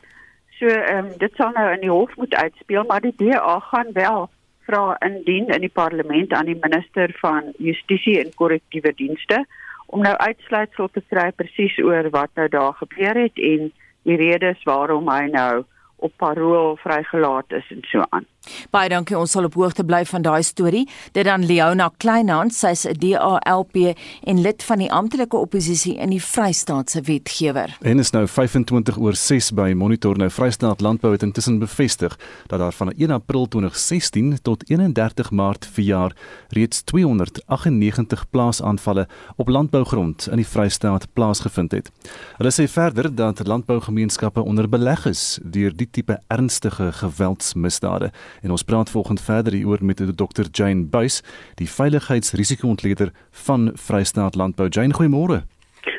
So 0.59 0.67
ehm 0.67 1.05
um, 1.05 1.13
dit 1.17 1.33
sal 1.39 1.53
nou 1.55 1.69
in 1.73 1.81
die 1.85 1.93
hof 1.93 2.13
moet 2.19 2.35
uitspeel, 2.35 2.83
maar 2.87 3.01
die 3.01 3.15
DA 3.17 3.55
gaan 3.71 3.93
wel 3.95 4.29
vra 4.67 4.97
indien 5.05 5.47
in 5.55 5.63
die 5.65 5.73
parlement 5.73 6.33
aan 6.33 6.45
die 6.45 6.59
minister 6.61 7.13
van 7.21 7.53
Justisie 7.57 8.19
en 8.21 8.33
Korrektiewe 8.35 8.93
Dienste 8.93 9.45
om 9.89 10.03
nou 10.05 10.13
uitsluitsel 10.15 10.89
te 10.93 11.01
kry 11.09 11.29
presies 11.33 11.77
oor 11.81 12.09
wat 12.13 12.29
nou 12.37 12.47
daar 12.53 12.75
gebeur 12.77 13.17
het 13.17 13.39
en 13.51 13.71
die 14.05 14.17
redes 14.19 14.61
waarom 14.69 15.09
hy 15.09 15.23
nou 15.33 15.63
op 15.99 16.13
parol 16.17 16.75
vrygelaat 16.75 17.51
is 17.51 17.71
en 17.71 17.81
so 17.81 18.03
aan. 18.09 18.25
Baie 18.71 18.89
dankie 18.89 19.17
ons 19.17 19.31
sal 19.31 19.47
op 19.49 19.55
hoogte 19.59 19.83
bly 19.85 20.01
van 20.09 20.23
daai 20.25 20.41
storie. 20.43 20.85
Dit 21.13 21.27
dan 21.27 21.45
Leona 21.45 21.89
Kleinhans, 21.97 22.59
sy's 22.59 22.85
'n 22.87 22.97
DALP 22.99 23.75
en 24.23 24.41
lid 24.41 24.63
van 24.63 24.77
die 24.77 24.91
amptelike 24.91 25.37
oppositie 25.37 25.95
in 25.97 26.09
die 26.09 26.21
Vrystaatse 26.23 27.01
wetgewer. 27.01 27.77
En 27.81 27.99
is 27.99 28.11
nou 28.11 28.27
25 28.27 28.97
oor 28.97 29.15
6 29.15 29.51
by 29.51 29.73
Monitor 29.75 30.17
nou 30.17 30.29
Vrystaat 30.29 30.81
Landbou 30.81 31.11
het 31.11 31.23
intussen 31.23 31.59
bevestig 31.59 32.17
dat 32.47 32.59
daar 32.59 32.73
van 32.73 32.91
1 32.91 33.11
April 33.11 33.47
2016 33.47 34.39
tot 34.41 34.69
31 34.69 35.31
Maart 35.31 35.65
verjaar 35.65 36.15
reeds 36.49 36.81
298 36.81 38.29
plaasaanvalle 38.29 39.07
op 39.35 39.47
landbougrond 39.47 40.27
in 40.31 40.35
die 40.35 40.47
Vrystaat 40.47 41.07
plaasgevind 41.13 41.71
het. 41.71 41.91
Hulle 42.37 42.51
sê 42.51 42.67
verder 42.67 43.15
dat 43.15 43.47
landbougemeenskappe 43.47 44.41
onder 44.41 44.69
beleg 44.69 45.05
is 45.05 45.39
deur 45.43 45.75
die 45.75 45.88
tipe 45.91 46.19
ernstige 46.27 46.91
geweldsmisdade 46.91 48.11
En 48.41 48.51
ons 48.51 48.63
praat 48.63 48.89
volgende 48.89 49.21
verder 49.21 49.53
hieroor 49.53 49.77
met 49.81 49.97
Dr 49.97 50.45
Jane 50.51 50.85
Buys, 50.85 51.21
die 51.55 51.69
veiligheidsrisiko-ontleder 51.69 53.11
van 53.31 53.71
Vrystaat 53.73 54.35
Landbou. 54.35 54.67
Jane, 54.69 54.93
goeiemôre. 54.93 55.43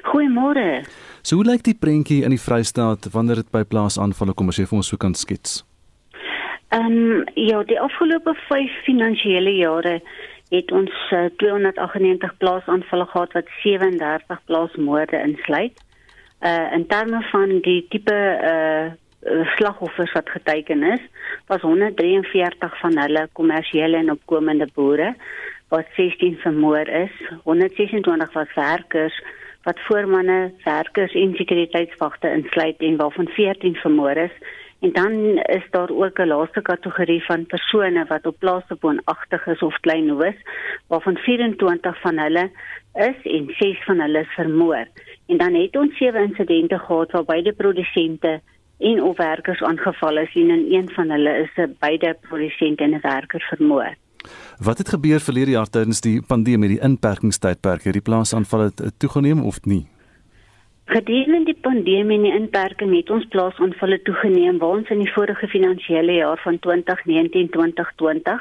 Goeiemôre. 0.03 0.85
So 1.23 1.37
hoe 1.37 1.45
lyk 1.45 1.63
die 1.63 1.77
prentjie 1.79 2.23
in 2.25 2.31
die 2.31 2.41
Vrystaat 2.41 3.11
wanneer 3.13 3.43
dit 3.43 3.51
by 3.51 3.65
plaasaanvalle 3.65 4.35
kom 4.35 4.49
as 4.49 4.59
jy 4.61 4.67
vir 4.71 4.81
ons 4.81 4.91
so 4.93 4.97
kan 4.97 5.15
skets? 5.15 5.61
Ehm 6.71 6.87
um, 6.87 7.23
ja, 7.35 7.63
die 7.67 7.81
afgelope 7.81 8.35
5 8.49 8.83
finansiële 8.87 9.57
jare 9.59 10.01
het 10.51 10.73
ons 10.75 10.95
uh, 11.15 11.29
298 11.43 12.37
plaasaanvalle 12.39 13.07
gehad 13.07 13.33
wat 13.39 13.53
37 13.63 14.45
plaasmoorde 14.47 15.23
insluit. 15.27 15.77
Uh 16.41 16.73
in 16.73 16.87
terme 16.87 17.23
van 17.31 17.59
die 17.67 17.87
tipe 17.91 18.17
uh 18.17 18.91
Eh, 18.91 18.97
slagoffers 19.57 20.13
wat 20.13 20.31
geteken 20.31 20.83
is, 20.83 21.01
was 21.47 21.61
143 21.61 22.79
van 22.81 22.99
hulle 22.99 23.29
kommersiële 23.33 23.97
en 23.97 24.11
opkomende 24.11 24.69
boere 24.75 25.15
wat 25.69 25.87
16 25.97 26.37
vermoor 26.37 26.89
is. 26.89 27.13
126 27.43 28.33
was 28.33 28.55
werkers 28.55 29.23
wat 29.63 29.81
voormanne, 29.81 30.53
werkers 30.65 31.13
en 31.13 31.35
sekuriteitswagte 31.35 32.31
insluit 32.31 32.79
en 32.79 32.97
waarvan 32.97 33.29
14 33.29 33.75
vermoor 33.75 34.17
is. 34.17 34.33
En 34.81 34.93
dan 34.93 35.13
is 35.37 35.67
daar 35.71 35.91
ook 35.91 36.19
'n 36.19 36.27
laaste 36.27 36.63
kategorie 36.63 37.25
van 37.25 37.47
persone 37.47 38.05
wat 38.09 38.27
op 38.27 38.39
plase 38.39 38.77
woonagtig 38.81 39.47
is 39.47 39.63
of 39.63 39.81
klein 39.81 40.09
hoes, 40.09 40.39
waarvan 40.87 41.17
24 41.17 42.01
van 42.01 42.19
hulle 42.19 42.51
is 42.95 43.19
en 43.23 43.55
6 43.59 43.85
van 43.85 44.01
hulle 44.01 44.21
is 44.21 44.35
vermoor. 44.35 44.87
En 45.27 45.37
dan 45.37 45.55
het 45.55 45.77
ons 45.77 45.97
sewe 45.97 46.23
insidente 46.23 46.79
gehad 46.79 47.11
waar 47.11 47.25
beide 47.25 47.53
produsente 47.53 48.41
en 48.81 49.03
of 49.03 49.17
werkers 49.17 49.63
aangeval 49.63 50.19
is 50.19 50.35
en 50.35 50.51
in 50.51 50.67
een 50.73 50.91
van 50.91 51.11
hulle 51.11 51.33
is 51.43 51.53
'n 51.57 51.77
beide 51.79 52.17
produsent 52.29 52.81
en 52.81 52.95
'n 52.95 53.01
werker 53.03 53.41
vermoor. 53.41 53.95
Wat 54.59 54.79
het 54.79 54.89
gebeur 54.89 55.21
verlede 55.21 55.51
jaar 55.51 55.71
tydens 55.71 56.01
die 56.01 56.23
pandemie, 56.23 56.69
die 56.69 56.81
inperkingstydperk, 56.81 57.83
het 57.83 57.93
die 57.93 58.03
plaasaanvalle 58.03 58.73
toegeneem 58.99 59.45
of 59.45 59.65
nie? 59.65 59.87
Gedurende 60.91 61.45
die 61.47 61.55
pandemie 61.63 62.17
en 62.17 62.25
die 62.27 62.33
inperking 62.35 62.91
het 62.97 63.11
ons 63.15 63.27
plaasaanvalle 63.31 64.01
toegeneem. 64.03 64.57
Waar 64.59 64.81
ons 64.81 64.89
in 64.91 64.99
die 65.05 65.13
vorige 65.15 65.47
finansiële 65.53 66.17
jaar 66.17 66.41
van 66.43 66.57
2019-2020 66.67 68.41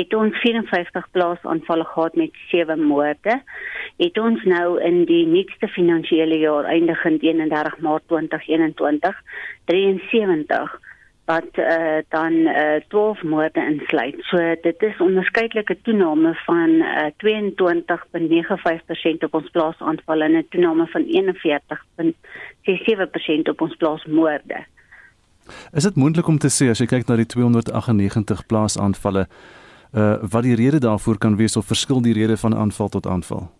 het 0.00 0.16
ons 0.18 0.40
54 0.42 1.06
plaasaanvalle 1.14 1.86
gehad 1.92 2.16
met 2.18 2.40
7 2.50 2.82
moorde. 2.82 3.36
Het 4.02 4.18
ons 4.18 4.42
nou 4.42 4.80
in 4.82 5.04
die 5.06 5.22
nuutste 5.36 5.68
finansiële 5.76 6.38
jaar 6.42 6.64
eindigend 6.64 7.22
31 7.22 7.78
Maart 7.86 8.02
2021 8.10 9.22
73 9.70 10.93
wat 11.24 11.48
uh, 11.54 11.96
dan 12.08 12.32
uh, 12.32 12.74
12 12.88 13.22
moorde 13.22 13.60
insluit. 13.60 14.16
So 14.20 14.54
dit 14.62 14.82
is 14.82 14.96
onderskeidelike 14.98 15.78
toename 15.82 16.34
van 16.34 16.70
uh, 16.70 17.06
22.95% 17.24 17.30
op 19.20 19.34
ons 19.34 19.50
plaasaanvalle 19.50 20.24
en 20.24 20.36
'n 20.36 20.46
toename 20.50 20.86
van 20.86 21.02
41.67% 21.02 21.06
op 23.50 23.60
ons 23.60 23.76
plaasmoorde. 23.76 24.64
Is 25.72 25.82
dit 25.82 25.94
moontlik 25.94 26.26
om 26.26 26.38
te 26.38 26.48
sê 26.48 26.68
as 26.70 26.78
jy 26.78 26.86
kyk 26.86 27.06
na 27.06 27.16
die 27.16 27.26
298 27.26 28.46
plaasaanvalle 28.46 29.26
uh 29.94 30.14
wat 30.30 30.42
die 30.42 30.54
rede 30.54 30.78
daarvoor 30.78 31.18
kan 31.18 31.36
wees 31.36 31.56
of 31.56 31.66
verskil 31.66 32.02
die 32.02 32.12
rede 32.12 32.36
van 32.36 32.54
aanval 32.54 32.88
tot 32.88 33.06
aanval? 33.06 33.50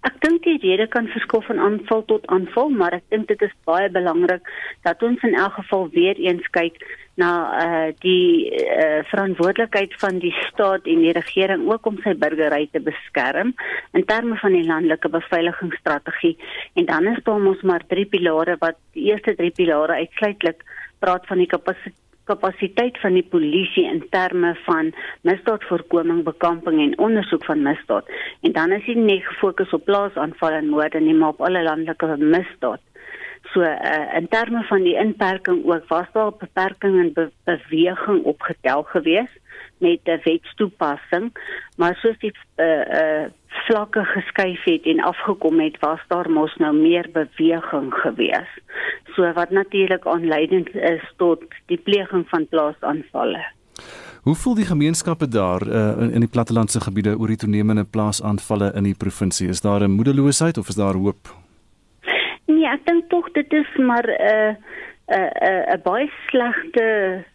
Ek 0.00 0.16
dink 0.24 0.46
die 0.46 0.56
rede 0.62 0.86
kan 0.88 1.10
verskil 1.12 1.42
van 1.44 1.58
aanval 1.60 2.04
tot 2.08 2.26
aanval, 2.32 2.70
maar 2.72 2.94
ek 2.96 3.04
dink 3.12 3.28
dit 3.28 3.42
is 3.44 3.52
baie 3.68 3.90
belangrik 3.92 4.46
dat 4.86 5.02
ons 5.04 5.20
in 5.28 5.36
elk 5.36 5.58
geval 5.58 5.88
weer 5.92 6.16
eens 6.16 6.46
kyk 6.56 6.80
na 7.20 7.30
eh 7.58 7.66
uh, 7.68 7.92
die 8.04 8.48
eh 8.48 8.86
uh, 8.86 9.04
verantwoordelikheid 9.10 9.92
van 10.00 10.18
die 10.24 10.32
staat 10.48 10.88
en 10.88 11.04
die 11.04 11.12
regering 11.12 11.68
ook 11.68 11.86
om 11.86 12.00
sy 12.04 12.14
burgery 12.24 12.68
te 12.72 12.80
beskerm 12.80 13.52
in 13.92 14.04
terme 14.12 14.40
van 14.40 14.56
die 14.56 14.64
landelike 14.64 15.08
beveiligingsstrategie. 15.08 16.36
En 16.74 16.86
dan 16.86 17.06
is 17.12 17.24
daar 17.24 17.46
ons 17.52 17.62
maar 17.62 17.84
drie 17.86 18.06
pilare 18.06 18.56
wat 18.60 18.80
die 18.92 19.10
eerste 19.12 19.34
drie 19.34 19.52
pilare 19.52 20.00
uitsluitlik 20.00 20.64
praat 20.98 21.26
van 21.26 21.38
die 21.44 21.50
kapasiteit 21.56 21.98
kapasiteit 22.30 22.98
van 23.02 23.16
die 23.18 23.26
polisie 23.34 23.86
in 23.90 24.02
terme 24.14 24.54
van 24.66 24.92
misdaadvoorkoming, 25.28 26.22
bekamping 26.24 26.80
en 26.84 26.98
ondersoek 26.98 27.44
van 27.44 27.64
misdaad. 27.66 28.06
En 28.46 28.52
dan 28.52 28.72
is 28.72 28.86
dit 28.86 28.96
nie 28.96 29.20
gefokus 29.26 29.74
op 29.76 29.84
plaasaanvalle 29.84 30.62
en 30.62 30.70
moorde 30.74 31.00
nie, 31.00 31.14
maar 31.14 31.34
op 31.34 31.42
alle 31.48 31.62
landelike 31.66 32.16
misdaad. 32.16 32.80
So 33.52 33.62
uh, 33.62 34.14
in 34.14 34.28
terme 34.28 34.62
van 34.68 34.82
die 34.86 34.94
inperking 34.94 35.64
ook 35.66 35.88
was 35.88 36.06
daar 36.12 36.32
beperking 36.38 36.98
in 37.00 37.12
be 37.12 37.30
beweging 37.44 38.22
opgetel 38.24 38.82
geweest 38.82 39.40
met 39.78 40.00
'n 40.04 40.20
wetstoepassing, 40.24 41.32
maar 41.76 41.96
soos 41.96 42.18
die 42.18 42.34
uh, 42.56 42.84
uh, 43.00 43.24
vlakke 43.50 44.04
geskuif 44.04 44.64
het 44.64 44.86
en 44.86 45.00
afgekom 45.00 45.60
het, 45.60 45.78
was 45.80 46.00
daar 46.08 46.30
mos 46.30 46.54
nou 46.56 46.74
meer 46.76 47.08
beweging 47.12 47.94
geweest. 47.94 48.60
So 49.14 49.32
wat 49.32 49.50
natuurlik 49.50 50.06
aanleidend 50.06 50.74
is 50.74 51.02
tot 51.16 51.42
die 51.66 51.78
pleging 51.78 52.28
van 52.28 52.46
plaasaanvalle. 52.48 53.44
Hoe 54.22 54.34
voel 54.34 54.54
die 54.54 54.64
gemeenskappe 54.68 55.28
daar 55.28 55.66
uh, 55.66 56.02
in, 56.02 56.10
in 56.12 56.20
die 56.20 56.28
plattelandse 56.28 56.80
gebiede 56.80 57.16
oor 57.18 57.26
die 57.32 57.40
toenemende 57.40 57.84
plaasaanvalle 57.84 58.72
in 58.76 58.84
die 58.84 58.94
provinsie? 58.94 59.48
Is 59.48 59.60
daar 59.60 59.80
'n 59.80 59.90
moedeloosheid 59.90 60.58
of 60.58 60.68
is 60.68 60.74
daar 60.74 60.94
hoop? 60.94 61.32
Nee, 62.46 62.66
ek 62.68 62.84
dink 62.84 63.08
tog 63.08 63.32
dit 63.32 63.52
is 63.52 63.76
maar 63.76 64.06
'n 64.06 64.22
uh, 64.34 64.54
'n 65.10 65.74
'n 65.74 65.80
baie 65.82 66.10
slegte 66.28 66.86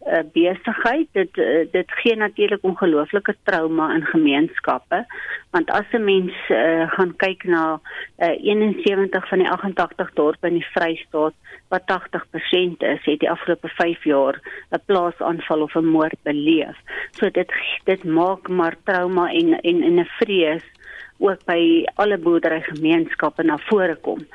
uh, 0.08 0.24
besigheid. 0.34 1.08
Dit 1.12 1.38
uh, 1.38 1.66
dit 1.72 1.92
gee 2.02 2.16
natuurlik 2.16 2.64
ongelooflike 2.64 3.36
trauma 3.44 3.94
in 3.96 4.06
gemeenskappe, 4.06 5.06
want 5.52 5.72
as 5.72 5.90
'n 5.92 6.04
mens 6.04 6.34
uh, 6.50 6.88
gaan 6.96 7.16
kyk 7.16 7.44
na 7.44 7.80
uh, 8.20 8.30
71 8.30 9.28
van 9.28 9.38
die 9.38 9.50
88 9.50 10.14
dorpe 10.14 10.48
in 10.48 10.54
die 10.54 10.70
Vrystaat 10.72 11.34
wat 11.68 11.84
80% 11.92 12.78
is, 12.78 13.04
het 13.04 13.20
die 13.20 13.30
afgelope 13.30 13.68
5 13.68 14.04
jaar 14.04 14.40
'n 14.72 14.82
plaasaanval 14.86 15.62
of 15.62 15.76
'n 15.76 15.86
moord 15.86 16.20
beleef. 16.24 16.78
So 17.12 17.30
dit 17.30 17.52
dit 17.84 18.04
maak 18.04 18.48
maar 18.48 18.76
trauma 18.84 19.32
en 19.32 19.60
en 19.62 20.00
'n 20.00 20.10
vrees 20.20 20.64
ook 21.18 21.46
by 21.46 21.86
alle 21.96 22.18
boerderygemeenskappe 22.18 23.44
na 23.44 23.58
vore 23.58 23.96
kom. 23.96 24.28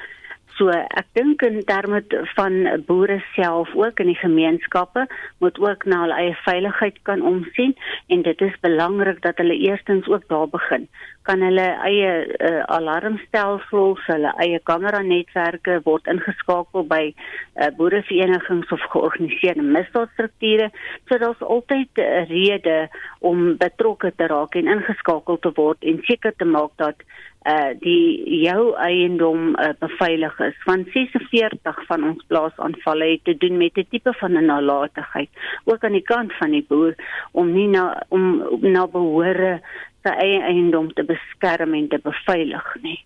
So 0.61 0.69
ek 0.69 1.07
dink 1.17 1.41
in 1.47 1.63
terme 1.65 2.03
van 2.37 2.57
boere 2.85 3.15
self 3.33 3.71
ook 3.73 4.01
in 4.03 4.11
die 4.11 4.19
gemeenskappe 4.21 5.07
moet 5.41 5.57
ook 5.57 5.87
na 5.89 6.03
hulle 6.03 6.19
eie 6.21 6.35
veiligheid 6.45 6.99
kan 7.09 7.23
omsien 7.25 7.73
en 8.13 8.25
dit 8.27 8.45
is 8.45 8.59
belangrik 8.61 9.23
dat 9.25 9.41
hulle 9.41 9.57
eerstens 9.57 10.09
ook 10.13 10.27
daar 10.29 10.51
begin. 10.53 10.85
Kan 11.25 11.41
hulle 11.41 11.65
eie 11.89 12.11
uh, 12.29 12.61
alarmstelsels, 12.77 14.05
hulle 14.13 14.35
eie 14.45 14.61
kamera 14.69 15.01
netwerke 15.01 15.79
word 15.89 16.13
ingeskakel 16.13 16.85
by 16.93 17.01
uh, 17.09 17.71
boereverenigings 17.81 18.69
of 18.77 18.85
georganiseerde 18.93 19.65
misdaadstrukture 19.65 20.69
sodat 21.09 21.29
ons 21.31 21.49
altyd 21.57 22.05
rede 22.29 22.77
om 23.25 23.57
betrokke 23.57 24.13
te 24.13 24.29
raak 24.29 24.61
en 24.61 24.69
ingeskakel 24.77 25.41
te 25.41 25.57
word 25.57 25.89
en 25.89 26.05
seker 26.05 26.37
te 26.37 26.45
maak 26.45 26.77
dat 26.77 27.01
uh 27.49 27.73
die 27.81 28.41
jou 28.43 28.75
eiendom 28.77 29.55
uh, 29.57 29.73
beveilig 29.81 30.41
is. 30.41 30.57
Van 30.65 30.85
46 30.93 31.85
van 31.89 32.05
ons 32.05 32.25
plaasaanvalle 32.29 33.13
het 33.15 33.25
te 33.25 33.37
doen 33.37 33.57
met 33.57 33.79
'n 33.79 33.87
tipe 33.91 34.13
van 34.13 34.33
'n 34.33 34.45
nalatigheid. 34.45 35.31
Ook 35.65 35.85
aan 35.85 35.93
die 35.93 36.09
kant 36.15 36.33
van 36.33 36.51
die 36.51 36.65
boer 36.69 36.95
om 37.33 37.53
nie 37.53 37.69
na 37.69 38.03
om, 38.09 38.43
om 38.43 38.71
na 38.71 38.87
behore 38.87 39.61
sy 40.03 40.11
eie 40.11 40.43
eiendom 40.43 40.93
te 40.93 41.05
beskerm 41.05 41.75
en 41.75 41.89
te 41.89 41.99
beveilig 42.03 42.77
nie. 42.83 43.05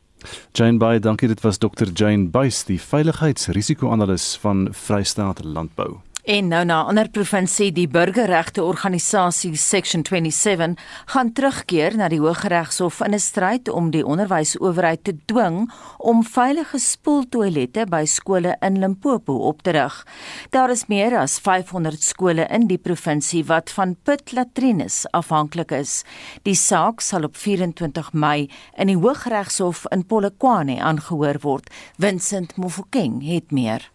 Jane 0.52 0.78
Bey, 0.78 0.98
dankie. 0.98 1.28
Dit 1.28 1.40
was 1.40 1.58
Dr 1.58 1.90
Jane 1.94 2.28
Buys, 2.28 2.64
die 2.64 2.80
veiligheidsrisiko-analis 2.80 4.38
van 4.40 4.68
Vrystaat 4.72 5.44
Landbou. 5.44 6.00
En 6.24 6.48
nou 6.48 6.64
na 6.64 6.82
'n 6.82 6.86
ander 6.86 7.08
provinsie, 7.08 7.72
die 7.72 7.88
burgerregte 7.88 8.62
organisasie 8.64 9.56
Section 9.56 10.02
27 10.02 10.78
gaan 11.04 11.32
terugkeer 11.32 11.96
na 11.96 12.08
die 12.08 12.20
Hooggeregshof 12.20 13.00
in 13.00 13.12
'n 13.14 13.18
stryd 13.18 13.68
om 13.68 13.90
die 13.90 14.06
onderwysowerheid 14.06 15.04
te 15.04 15.16
dwing 15.24 15.72
om 15.98 16.24
veilige 16.24 16.78
spoeltoilette 16.78 17.86
by 17.86 18.04
skole 18.04 18.56
in 18.60 18.78
Limpopo 18.78 19.34
op 19.34 19.62
te 19.62 19.70
rig. 19.70 20.06
Daar 20.50 20.70
is 20.70 20.86
meer 20.86 21.18
as 21.18 21.38
500 21.38 22.02
skole 22.02 22.46
in 22.46 22.66
die 22.66 22.78
provinsie 22.78 23.44
wat 23.44 23.70
van 23.70 23.96
pitlatrines 24.02 25.06
afhanklik 25.10 25.70
is. 25.70 26.04
Die 26.42 26.54
saak 26.54 27.00
sal 27.00 27.22
op 27.24 27.36
24 27.36 28.12
Mei 28.12 28.50
in 28.76 28.86
die 28.86 28.96
Hooggeregshof 28.96 29.84
in 29.90 30.06
Polokwane 30.06 30.80
aangehoor 30.80 31.36
word. 31.40 31.70
Vincent 31.98 32.56
Mofokeng 32.56 33.26
het 33.26 33.50
meer. 33.50 33.93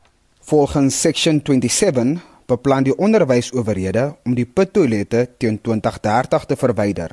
Volgens 0.49 1.01
Section 1.01 1.41
27 1.43 2.21
beplan 2.49 2.83
die 2.88 2.93
onderwysowerhede 2.97 4.15
om 4.25 4.33
die 4.33 4.47
pittoilette 4.49 5.19
teen 5.38 5.59
2030 5.62 6.47
te 6.49 6.55
verwyder. 6.57 7.12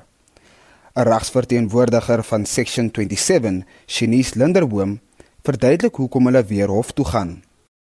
'n 0.94 1.05
Regsverteenwoordiger 1.09 2.22
van 2.25 2.46
Section 2.46 2.88
27, 2.92 3.59
Shanice 3.87 4.38
Linderboom, 4.38 4.94
verduidelik 5.42 6.01
hoekom 6.01 6.31
hulle 6.31 6.44
weer 6.44 6.72
hof 6.72 6.94
toe 6.96 7.05
gaan. 7.05 7.42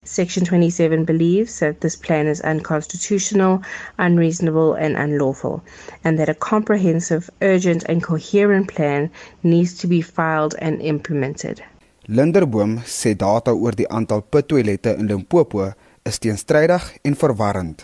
Section 0.05 0.45
27 0.45 1.03
believes 1.05 1.57
that 1.57 1.81
this 1.81 1.97
plan 1.97 2.27
is 2.27 2.45
unconstitutional, 2.53 3.59
unreasonable, 3.97 4.77
and 4.77 4.95
unlawful, 4.95 5.63
and 6.03 6.17
that 6.17 6.29
a 6.29 6.37
comprehensive, 6.37 7.29
urgent, 7.39 7.87
and 7.87 8.03
coherent 8.03 8.67
plan 8.73 9.11
needs 9.41 9.73
to 9.73 9.87
be 9.87 10.01
filed 10.01 10.55
and 10.61 10.81
implemented. 10.81 11.63
Linderboom 12.09 12.79
sê 12.89 13.11
data 13.13 13.53
oor 13.53 13.75
die 13.77 13.85
aantal 13.85 14.23
pittoilette 14.25 14.95
in 14.97 15.05
Limpopo 15.05 15.67
is 16.09 16.17
teenstrydig 16.17 16.87
en 17.05 17.13
verwarrend. 17.13 17.83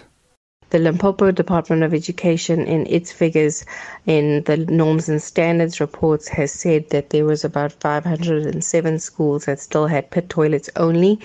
The 0.71 0.79
Limpopo 0.79 1.31
Department 1.31 1.83
of 1.83 1.93
Education, 1.93 2.65
in 2.65 2.85
its 2.87 3.11
figures 3.11 3.63
in 4.05 4.43
the 4.43 4.57
norms 4.57 5.07
and 5.07 5.21
standards 5.21 5.79
reports, 5.79 6.27
has 6.27 6.51
said 6.51 6.89
that 6.89 7.11
there 7.11 7.23
was 7.23 7.45
about 7.45 7.71
507 7.71 8.99
schools 8.99 9.45
that 9.45 9.59
still 9.59 9.87
had 9.87 10.11
pit 10.11 10.27
toilets 10.27 10.69
only, 10.75 11.19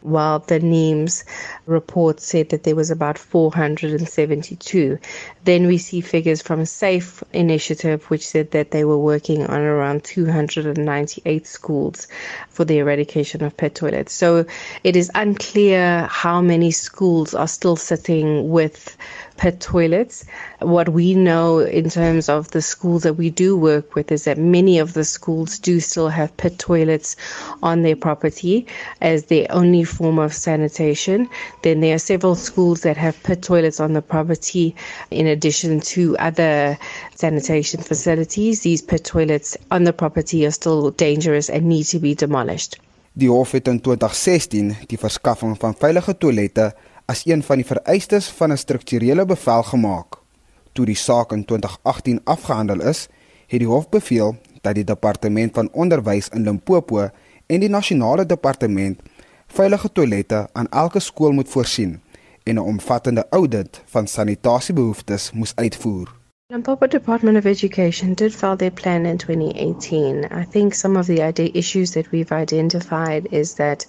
while 0.00 0.40
the 0.40 0.58
NEAMS 0.58 1.24
report 1.66 2.20
said 2.20 2.48
that 2.48 2.64
there 2.64 2.74
was 2.74 2.90
about 2.90 3.16
472. 3.16 4.98
Then 5.44 5.66
we 5.66 5.78
see 5.78 6.00
figures 6.00 6.42
from 6.42 6.64
SAFE 6.64 7.22
Initiative, 7.32 8.04
which 8.10 8.26
said 8.26 8.50
that 8.52 8.72
they 8.72 8.84
were 8.84 8.98
working 8.98 9.46
on 9.46 9.60
around 9.60 10.02
298 10.04 11.46
schools 11.46 12.08
for 12.48 12.64
the 12.64 12.78
eradication 12.78 13.44
of 13.44 13.56
pit 13.56 13.76
toilets. 13.76 14.12
So 14.12 14.46
it 14.82 14.96
is 14.96 15.10
unclear 15.14 16.08
how 16.10 16.40
many 16.40 16.72
schools 16.72 17.34
are 17.34 17.46
still 17.46 17.76
sitting 17.76 18.48
with 18.48 18.85
pet 19.36 19.60
toilets. 19.60 20.24
What 20.60 20.88
we 20.88 21.14
know 21.14 21.58
in 21.58 21.90
terms 21.90 22.28
of 22.28 22.50
the 22.50 22.62
schools 22.62 23.02
that 23.02 23.14
we 23.14 23.30
do 23.30 23.56
work 23.56 23.94
with 23.94 24.10
is 24.12 24.24
that 24.24 24.38
many 24.38 24.78
of 24.78 24.94
the 24.94 25.04
schools 25.04 25.58
do 25.58 25.80
still 25.80 26.08
have 26.08 26.36
pet 26.36 26.58
toilets 26.58 27.16
on 27.62 27.82
their 27.82 27.96
property 27.96 28.66
as 29.00 29.26
their 29.26 29.46
only 29.50 29.84
form 29.84 30.18
of 30.18 30.34
sanitation. 30.34 31.28
Then 31.62 31.80
there 31.80 31.94
are 31.94 31.98
several 31.98 32.34
schools 32.34 32.80
that 32.82 32.96
have 32.96 33.22
pit 33.22 33.42
toilets 33.42 33.80
on 33.80 33.92
the 33.92 34.02
property 34.02 34.74
in 35.10 35.26
addition 35.26 35.80
to 35.80 36.16
other 36.18 36.78
sanitation 37.14 37.82
facilities. 37.82 38.60
These 38.60 38.82
pit 38.82 39.04
toilets 39.04 39.56
on 39.70 39.84
the 39.84 39.92
property 39.92 40.46
are 40.46 40.50
still 40.50 40.90
dangerous 40.90 41.50
and 41.50 41.66
need 41.66 41.84
to 41.84 41.98
be 41.98 42.14
demolished. 42.14 42.78
Die 43.16 43.30
hof 43.30 43.54
het 43.56 43.68
in 43.68 43.78
2016 43.80 44.74
die 44.90 44.98
verskaffing 45.00 45.54
van 45.56 45.74
veilige 45.78 46.18
toilette 46.20 46.74
as 47.06 47.26
een 47.26 47.42
van 47.42 47.56
die 47.56 47.66
vereistes 47.66 48.28
van 48.28 48.52
'n 48.52 48.56
strukturele 48.56 49.24
bevel 49.24 49.62
gemaak. 49.62 50.18
Toe 50.72 50.86
die 50.86 50.96
saak 50.96 51.32
in 51.32 51.44
2018 51.44 52.20
afgehandel 52.24 52.80
is, 52.80 53.08
het 53.46 53.58
die 53.58 53.68
hof 53.68 53.88
beveel 53.88 54.36
dat 54.60 54.74
die 54.74 54.84
departement 54.84 55.54
van 55.54 55.68
onderwys 55.72 56.28
in 56.28 56.42
Limpopo 56.42 57.10
en 57.46 57.60
die 57.60 57.68
nasionale 57.68 58.26
departement 58.26 59.00
veilige 59.46 59.92
toilette 59.92 60.48
aan 60.52 60.68
elke 60.68 61.00
skool 61.00 61.32
moet 61.32 61.48
voorsien 61.48 62.00
en 62.42 62.54
'n 62.54 62.58
omvattende 62.58 63.26
audit 63.30 63.82
van 63.84 64.06
sanitasiebehoeftes 64.06 65.32
moes 65.32 65.52
uitvoer. 65.54 66.14
Limpopo 66.48 66.86
Department 66.86 67.36
of 67.36 67.44
Education 67.44 68.14
did 68.14 68.34
file 68.34 68.56
their 68.56 68.70
plan 68.70 69.04
in 69.04 69.16
2018. 69.16 70.24
I 70.30 70.46
think 70.50 70.74
some 70.74 70.98
of 70.98 71.06
the 71.06 71.50
issues 71.52 71.90
that 71.90 72.10
we've 72.10 72.40
identified 72.40 73.32
is 73.32 73.54
that 73.54 73.86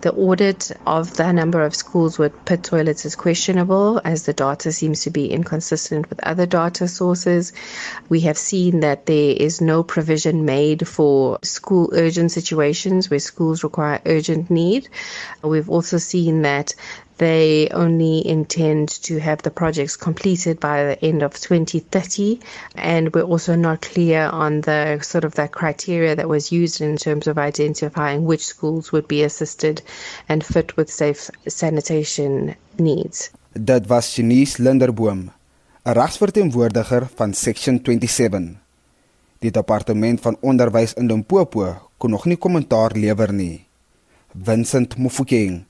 The 0.00 0.12
audit 0.12 0.70
of 0.86 1.16
the 1.16 1.32
number 1.32 1.62
of 1.62 1.74
schools 1.74 2.18
with 2.18 2.44
pit 2.44 2.62
toilets 2.62 3.06
is 3.06 3.16
questionable 3.16 4.00
as 4.04 4.24
the 4.24 4.34
data 4.34 4.70
seems 4.70 5.02
to 5.02 5.10
be 5.10 5.30
inconsistent 5.30 6.10
with 6.10 6.22
other 6.22 6.44
data 6.44 6.88
sources. 6.88 7.52
We 8.08 8.20
have 8.20 8.36
seen 8.36 8.80
that 8.80 9.06
there 9.06 9.34
is 9.36 9.60
no 9.60 9.82
provision 9.82 10.44
made 10.44 10.86
for 10.86 11.38
school 11.42 11.90
urgent 11.94 12.32
situations 12.32 13.08
where 13.08 13.18
schools 13.18 13.64
require 13.64 14.00
urgent 14.04 14.50
need. 14.50 14.88
We've 15.42 15.70
also 15.70 15.96
seen 15.96 16.42
that 16.42 16.74
they 17.18 17.68
only 17.70 18.26
intend 18.26 18.88
to 18.88 19.18
have 19.18 19.42
the 19.42 19.50
projects 19.50 19.96
completed 19.96 20.58
by 20.58 20.84
the 20.84 21.04
end 21.04 21.22
of 21.22 21.34
2030 21.34 22.40
and 22.74 23.14
we're 23.14 23.22
also 23.22 23.54
not 23.54 23.80
clear 23.80 24.24
on 24.26 24.60
the 24.62 24.98
sort 25.02 25.24
of 25.24 25.34
the 25.34 25.46
criteria 25.48 26.16
that 26.16 26.28
was 26.28 26.50
used 26.50 26.80
in 26.80 26.96
terms 26.96 27.26
of 27.26 27.38
identifying 27.38 28.24
which 28.24 28.44
schools 28.44 28.90
would 28.92 29.06
be 29.06 29.22
assisted 29.22 29.82
and 30.28 30.44
fit 30.44 30.76
with 30.76 30.90
safe 30.90 31.30
sanitation 31.46 32.54
needs. 32.78 33.30
Dit 33.54 33.86
was 33.88 34.14
Janice 34.16 34.58
Linderboom, 34.58 35.30
'n 35.86 35.92
regsverteenwoordiger 35.94 37.06
van 37.14 37.34
Section 37.34 37.78
27. 37.82 38.58
Die 39.38 39.50
departement 39.50 40.20
van 40.20 40.36
onderwys 40.40 40.94
in 40.94 41.06
Limpopo 41.06 41.74
kon 41.98 42.10
nog 42.10 42.24
nie 42.24 42.36
kommentaar 42.36 42.90
lewer 42.96 43.32
nie. 43.32 43.66
Vincent 44.42 44.96
Mufokeng. 44.98 45.64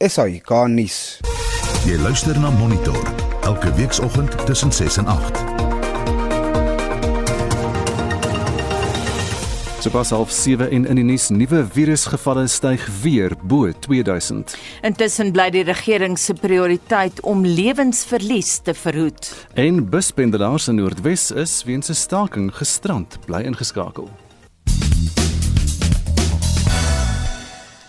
Esai 0.00 0.38
Kanis. 0.40 1.18
Jy 1.84 1.98
luister 2.00 2.38
na 2.40 2.48
Monitor 2.56 2.96
elke 3.44 3.68
weekoggend 3.76 4.32
tussen 4.48 4.72
6 4.72 4.96
en 4.96 5.06
8. 5.12 5.40
Sopas 9.84 10.10
half 10.16 10.30
7 10.32 10.70
en 10.70 10.86
in 10.86 11.02
die 11.02 11.04
nuus 11.04 11.28
nuwe 11.28 11.60
virusgevalle 11.74 12.46
styg 12.48 12.86
weer 13.02 13.36
bo 13.42 13.68
2000. 13.76 14.56
Intussen 14.88 15.34
bly 15.36 15.50
die 15.52 15.66
regering 15.68 16.16
se 16.16 16.32
prioriteit 16.32 17.20
om 17.20 17.44
lewensverlies 17.44 18.56
te 18.64 18.72
verhoed. 18.72 19.28
En 19.52 19.84
buspendelaars 19.84 20.72
in 20.72 20.80
Noordwes 20.80 21.28
is 21.30 21.60
weens 21.68 21.92
'n 21.92 22.00
staking 22.06 22.48
gestrand, 22.56 23.20
bly 23.28 23.44
ingeskakel. 23.44 24.08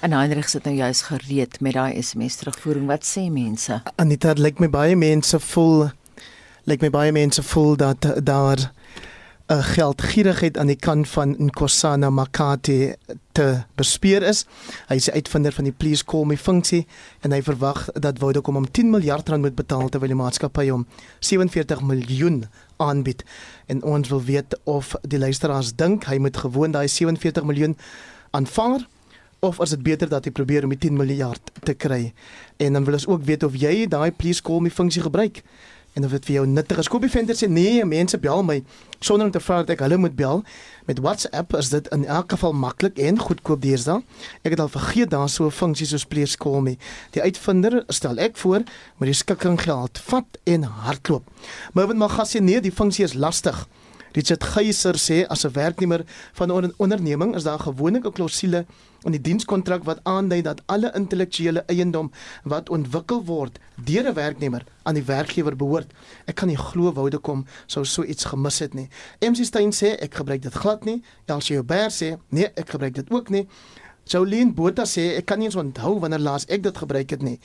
En 0.01 0.11
Heinrich 0.11 0.49
sit 0.49 0.63
nou 0.63 0.75
juis 0.75 1.01
gereed 1.01 1.59
met 1.61 1.73
daai 1.77 2.01
SMS 2.01 2.35
terugvoering. 2.35 2.87
Wat 2.89 3.05
sê 3.05 3.27
mense? 3.29 3.83
Anita, 4.01 4.33
lyk 4.33 4.57
my 4.57 4.69
baie 4.69 4.95
mense 4.97 5.37
voel 5.39 5.91
lyk 6.65 6.81
my 6.81 6.89
baie 6.89 7.11
mense 7.13 7.43
voel 7.45 7.75
dat 7.77 8.05
daar 8.25 8.57
'n 8.65 9.53
uh, 9.53 9.63
geldgierigheid 9.63 10.57
aan 10.57 10.67
die 10.67 10.79
kant 10.79 11.09
van 11.09 11.35
Nkosana 11.37 12.09
Makati 12.09 12.93
te 13.31 13.63
bespeer 13.75 14.23
is. 14.23 14.45
Hy 14.87 14.95
is 14.95 15.11
uitvinder 15.11 15.51
van 15.51 15.63
die 15.63 15.73
Please 15.73 16.05
Call 16.05 16.25
Me 16.25 16.37
funksie 16.37 16.87
en 17.21 17.31
hy 17.31 17.41
verwag 17.41 17.89
dat 17.93 18.19
Vodacom 18.19 18.55
hom 18.55 18.71
10 18.71 18.89
miljard 18.89 19.29
rand 19.29 19.41
moet 19.41 19.55
betaal 19.55 19.89
terwyl 19.89 20.07
die 20.07 20.17
maatskappy 20.17 20.69
hom 20.69 20.87
47 21.19 21.81
miljoen 21.81 22.45
aanbied. 22.77 23.23
En 23.65 23.83
ons 23.83 24.09
wil 24.09 24.23
weet 24.23 24.59
of 24.63 24.95
die 25.01 25.19
luisteraars 25.19 25.75
dink 25.75 26.03
hy 26.03 26.17
moet 26.17 26.37
gewoon 26.37 26.71
daai 26.71 26.87
47 26.87 27.43
miljoen 27.43 27.77
aanvaar 28.31 28.87
of 29.41 29.59
is 29.59 29.69
dit 29.73 29.83
beter 29.83 30.09
dat 30.09 30.25
jy 30.25 30.31
probeer 30.31 30.63
om 30.63 30.69
die 30.69 30.77
10 30.77 30.97
miljard 30.97 31.51
te 31.65 31.73
kry? 31.73 32.13
En 32.61 32.73
dan 32.77 32.83
wil 32.85 32.93
ons 32.93 33.07
ook 33.09 33.23
weet 33.25 33.43
of 33.43 33.55
jy 33.57 33.87
daai 33.89 34.11
please 34.13 34.41
call 34.41 34.61
me 34.61 34.69
funksie 34.69 35.01
gebruik 35.01 35.41
en 35.93 36.05
of 36.05 36.13
dit 36.15 36.27
vir 36.29 36.35
jou 36.35 36.45
nuttig 36.47 36.79
is. 36.79 36.87
Kobie 36.87 37.09
Venter 37.11 37.35
sê 37.35 37.49
nee, 37.51 37.81
mense 37.87 38.15
bel 38.21 38.43
my 38.47 38.61
sonder 39.03 39.27
om 39.27 39.33
te 39.33 39.41
vra 39.43 39.59
dat 39.63 39.73
ek 39.75 39.81
hulle 39.83 39.97
moet 39.99 40.15
bel. 40.15 40.43
Met 40.87 41.01
WhatsApp 41.03 41.55
is 41.59 41.71
dit 41.73 41.89
in 41.95 42.05
elk 42.05 42.31
geval 42.31 42.53
maklik 42.55 43.01
en 43.01 43.19
goedkoop 43.19 43.63
deesdae. 43.65 43.99
Ek 44.45 44.55
het 44.55 44.63
al 44.63 44.71
vergeet 44.71 45.11
daar 45.11 45.29
so 45.29 45.49
'n 45.49 45.51
funksie 45.51 45.87
soos 45.89 46.05
please 46.05 46.37
call 46.37 46.61
me. 46.61 46.77
Die 47.11 47.21
uitvinder 47.21 47.83
stel 47.87 48.17
ek 48.17 48.37
voor 48.37 48.63
met 48.97 49.09
die 49.09 49.17
skikking 49.17 49.59
geld 49.61 49.99
vat 49.99 50.37
en 50.43 50.63
hardloop. 50.63 51.23
Maar 51.73 51.87
wat 51.87 51.95
mag 51.95 52.15
gasie 52.15 52.41
nee, 52.41 52.61
die 52.61 52.71
funksie 52.71 53.03
is 53.03 53.13
lastig. 53.13 53.67
Richard 54.13 54.43
Geyser 54.43 54.97
sê 54.99 55.25
as 55.27 55.45
'n 55.45 55.53
werknemer 55.53 56.03
van 56.33 56.47
'n 56.47 56.51
on 56.51 56.73
onderneming 56.77 57.35
is 57.35 57.43
daar 57.43 57.59
gewoonlik 57.59 58.05
'n 58.05 58.11
klousule 58.11 58.65
in 59.03 59.11
die 59.11 59.21
dienskontrak 59.21 59.83
wat 59.83 59.99
aandui 60.03 60.41
dat 60.41 60.61
alle 60.65 60.91
intellektuele 60.93 61.63
eiendom 61.67 62.11
wat 62.43 62.69
ontwikkel 62.69 63.23
word 63.23 63.59
deur 63.75 64.09
'n 64.09 64.13
werknemer 64.13 64.63
aan 64.83 64.93
die 64.93 65.03
werkgewer 65.03 65.55
behoort. 65.55 65.93
Ek 66.25 66.35
kan 66.35 66.47
nie 66.47 66.57
glo 66.57 66.93
woude 66.93 67.17
kom 67.17 67.45
sou 67.65 67.85
so 67.85 68.03
iets 68.03 68.25
gemis 68.25 68.59
het 68.59 68.73
nie. 68.73 68.89
MC 69.19 69.45
Stein 69.45 69.71
sê 69.71 69.95
ek 69.99 70.13
gebruik 70.13 70.41
dit 70.41 70.53
glad 70.53 70.83
nie. 70.83 71.01
Elsie 71.25 71.57
Ober 71.57 71.89
sê 71.89 72.17
nee, 72.29 72.51
ek 72.55 72.69
gebruik 72.69 72.93
dit 72.93 73.11
ook 73.11 73.29
nie. 73.29 73.47
Jolien 74.05 74.53
Botha 74.53 74.83
sê 74.83 75.17
ek 75.17 75.25
kan 75.25 75.39
nie 75.39 75.45
eens 75.45 75.55
onthou 75.55 75.99
wanneer 75.99 76.19
laas 76.19 76.45
ek 76.45 76.63
dit 76.63 76.77
gebruik 76.77 77.09
het 77.09 77.21
nie. 77.21 77.39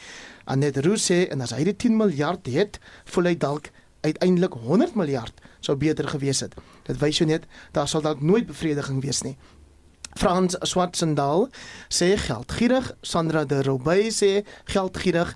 Anet 0.45 0.77
Roos 0.77 1.11
sê 1.11 1.29
en 1.31 1.41
as 1.41 1.51
hy 1.51 1.65
die 1.65 1.77
10 1.77 1.97
miljard 1.97 2.47
het, 2.47 2.81
voel 3.05 3.25
hy 3.25 3.37
dalk 3.37 3.71
uiteindelik 4.07 4.53
100 4.53 4.95
miljard 4.95 5.33
sou 5.67 5.77
beter 5.77 6.09
gewees 6.09 6.43
het. 6.45 6.55
Dit 6.87 7.01
wys 7.03 7.21
jou 7.21 7.29
net 7.29 7.47
daar 7.77 7.91
sal 7.91 8.05
dalk 8.05 8.23
nooit 8.23 8.47
bevrediging 8.47 9.03
wees 9.05 9.23
nie. 9.27 9.37
Frans 10.17 10.57
Swartsendal 10.65 11.51
sê 11.93 12.15
geldgierig, 12.17 12.89
Sandra 13.05 13.45
de 13.45 13.61
Robey 13.67 14.09
sê 14.09 14.47
geldgierig 14.65 15.35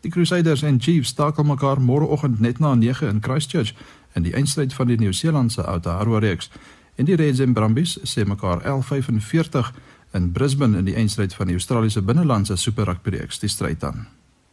Die 0.00 0.10
Crusaders 0.10 0.62
en 0.62 0.80
Chiefs 0.80 1.08
stakel 1.08 1.44
mekaar 1.44 1.80
môreoggend 1.80 2.40
net 2.40 2.58
na 2.58 2.74
9 2.74 3.08
in 3.08 3.20
Christchurch 3.20 3.74
in 4.14 4.24
die 4.24 4.34
eindstryd 4.34 4.74
van 4.74 4.88
die 4.88 4.96
Nieu-Seelandse 4.96 5.64
Aotearoa 5.64 6.20
reeks 6.24 6.50
en 6.96 7.08
die 7.08 7.16
Reds 7.16 7.40
en 7.40 7.52
Brumbies 7.52 7.98
sê 8.04 8.24
mekaar 8.24 8.60
11:45 8.64 9.72
in 10.12 10.32
Brisbane 10.32 10.78
in 10.78 10.84
die 10.84 10.94
eindstryd 10.94 11.34
van 11.34 11.46
die 11.46 11.54
Australiese 11.54 12.02
binnelandse 12.02 12.56
Super 12.56 12.84
Rugby 12.84 13.10
reeks 13.10 13.38
die 13.38 13.48
stryd 13.48 13.84
aan. 13.84 14.06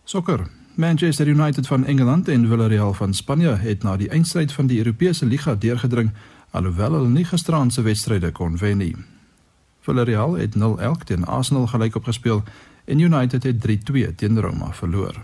Sokker. 0.04 0.48
Manchester 0.76 1.28
United 1.28 1.67
van 1.67 1.86
Engeland 1.86 2.28
en 2.28 2.48
Villarreal 2.48 2.93
van 2.93 3.13
Spanje 3.13 3.56
het 3.56 3.84
na 3.84 3.98
die 3.98 4.10
eindstryd 4.10 4.52
van 4.52 4.67
die 4.67 4.78
Europese 4.78 5.26
liga 5.26 5.56
deurgedring 5.56 6.12
alhoewel 6.52 6.91
hulle 6.91 7.10
nie 7.10 7.26
gisterand 7.26 7.74
se 7.74 7.82
wedstryde 7.82 8.32
kon 8.32 8.58
wen 8.58 8.78
nie. 8.78 8.96
Villarreal 9.82 10.34
het 10.34 10.56
0-1 10.56 11.04
teen 11.06 11.26
Arsenal 11.26 11.67
gelyk 11.67 11.96
opgespeel 11.96 12.43
en 12.86 13.00
United 13.00 13.43
het 13.43 13.67
3-2 13.67 14.15
teen 14.15 14.39
Roma 14.41 14.72
verloor. 14.74 15.15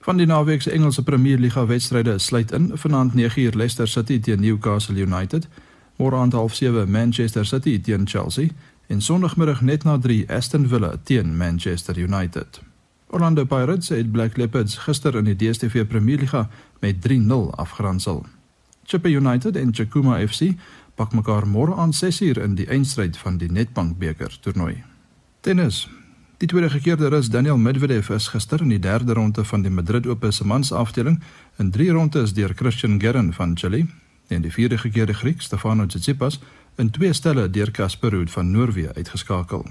Van 0.00 0.16
die 0.16 0.26
naweek 0.26 0.62
se 0.62 0.70
Engelse 0.70 1.02
Premier 1.02 1.38
Liga 1.38 1.66
wedstryde 1.66 2.18
sluit 2.18 2.52
in 2.52 2.70
vanaand 2.74 3.12
9uur 3.12 3.56
Leicester 3.56 3.88
City 3.88 4.20
teen 4.20 4.40
Newcastle 4.40 5.00
United, 5.00 5.48
môre 5.96 6.16
aand 6.16 6.34
07:30 6.34 6.86
Manchester 6.86 7.46
City 7.46 7.80
teen 7.80 8.06
Chelsea 8.06 8.48
en 8.88 9.00
Sondagmiddag 9.00 9.60
net 9.60 9.84
na 9.84 9.98
3 9.98 10.24
Aston 10.32 10.68
Villa 10.68 10.94
teen 11.02 11.36
Manchester 11.36 11.98
United. 11.98 12.60
Orlando 13.06 13.44
Pirates 13.44 13.88
het 13.88 14.12
Black 14.12 14.36
Leopards 14.36 14.78
gister 14.78 15.16
in 15.16 15.24
die 15.24 15.36
DStv 15.36 15.86
Premier 15.86 16.18
Liga 16.18 16.48
met 16.80 16.96
3-0 17.08 17.50
afgeronsel. 17.50 18.24
Chippa 18.84 19.08
United 19.08 19.56
en 19.56 19.74
Chakuma 19.74 20.26
FC 20.26 20.54
pak 20.94 21.12
mekaar 21.12 21.46
môre 21.46 21.76
aan 21.76 21.92
6uur 21.92 22.40
in 22.42 22.54
die 22.54 22.66
eindstryd 22.66 23.16
van 23.16 23.36
die 23.36 23.50
Nedbank 23.52 23.98
beker 23.98 24.38
toernooi. 24.40 24.82
Tennis. 25.40 25.88
Die 26.38 26.48
tweede 26.48 26.70
gekeerde 26.70 27.08
Rus 27.08 27.28
Daniel 27.28 27.58
Medvedev 27.58 28.08
is 28.10 28.28
gister 28.28 28.60
in 28.62 28.68
die 28.68 28.80
derde 28.80 29.12
ronde 29.12 29.44
van 29.44 29.62
die 29.62 29.70
Madrid 29.70 30.06
Open 30.06 30.32
se 30.32 30.46
mansafdeling 30.46 31.22
in 31.58 31.70
3 31.70 31.90
rondes 31.90 32.32
deur 32.32 32.54
Christian 32.54 33.00
Garin 33.00 33.32
van 33.32 33.56
Chile 33.56 33.86
en 34.28 34.42
die 34.42 34.52
vierde 34.52 34.78
gekeerde 34.78 35.14
Griek 35.14 35.42
Stefano 35.42 35.86
Tsitsipas 35.86 36.40
in 36.78 36.90
twee 36.90 37.12
stelle 37.12 37.50
deur 37.50 37.70
Casper 37.70 38.10
Ruud 38.10 38.30
van 38.30 38.50
Noorwe 38.50 38.90
uitgeskakel. 38.94 39.64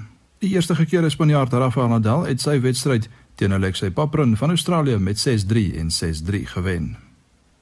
Die 0.43 0.49
eerste 0.49 0.75
gekeerde 0.75 1.09
Spanjaard 1.09 1.53
Rafael 1.53 1.87
Nadal 1.87 2.25
het 2.27 2.41
sy 2.43 2.59
wedstryd 2.61 3.07
teen 3.39 3.53
Alexei 3.53 3.91
Paprin 3.91 4.35
van 4.37 4.49
Australië 4.49 4.97
met 4.97 5.17
6-3 5.23 5.77
en 5.79 5.89
6-3 5.89 6.43
gewen. 6.53 6.97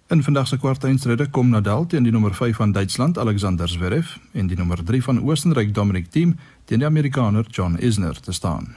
In 0.09 0.23
vandag 0.23 0.47
se 0.47 0.57
kwartfinale 0.57 1.29
kom 1.29 1.49
Nadal 1.49 1.85
teen 1.85 2.03
die 2.03 2.11
nommer 2.11 2.33
5 2.33 2.55
van 2.55 2.71
Duitsland 2.71 3.17
Alexander 3.17 3.69
Zverev 3.69 4.17
en 4.31 4.47
die 4.47 4.57
nommer 4.57 4.83
3 4.83 5.03
van 5.03 5.21
Oostenryk 5.21 5.73
Dominic 5.73 6.11
Thiem 6.11 6.37
teen 6.65 6.79
die 6.79 6.87
Amerikaner 6.87 7.45
John 7.49 7.77
Isner 7.77 8.19
te 8.19 8.31
staan. 8.31 8.75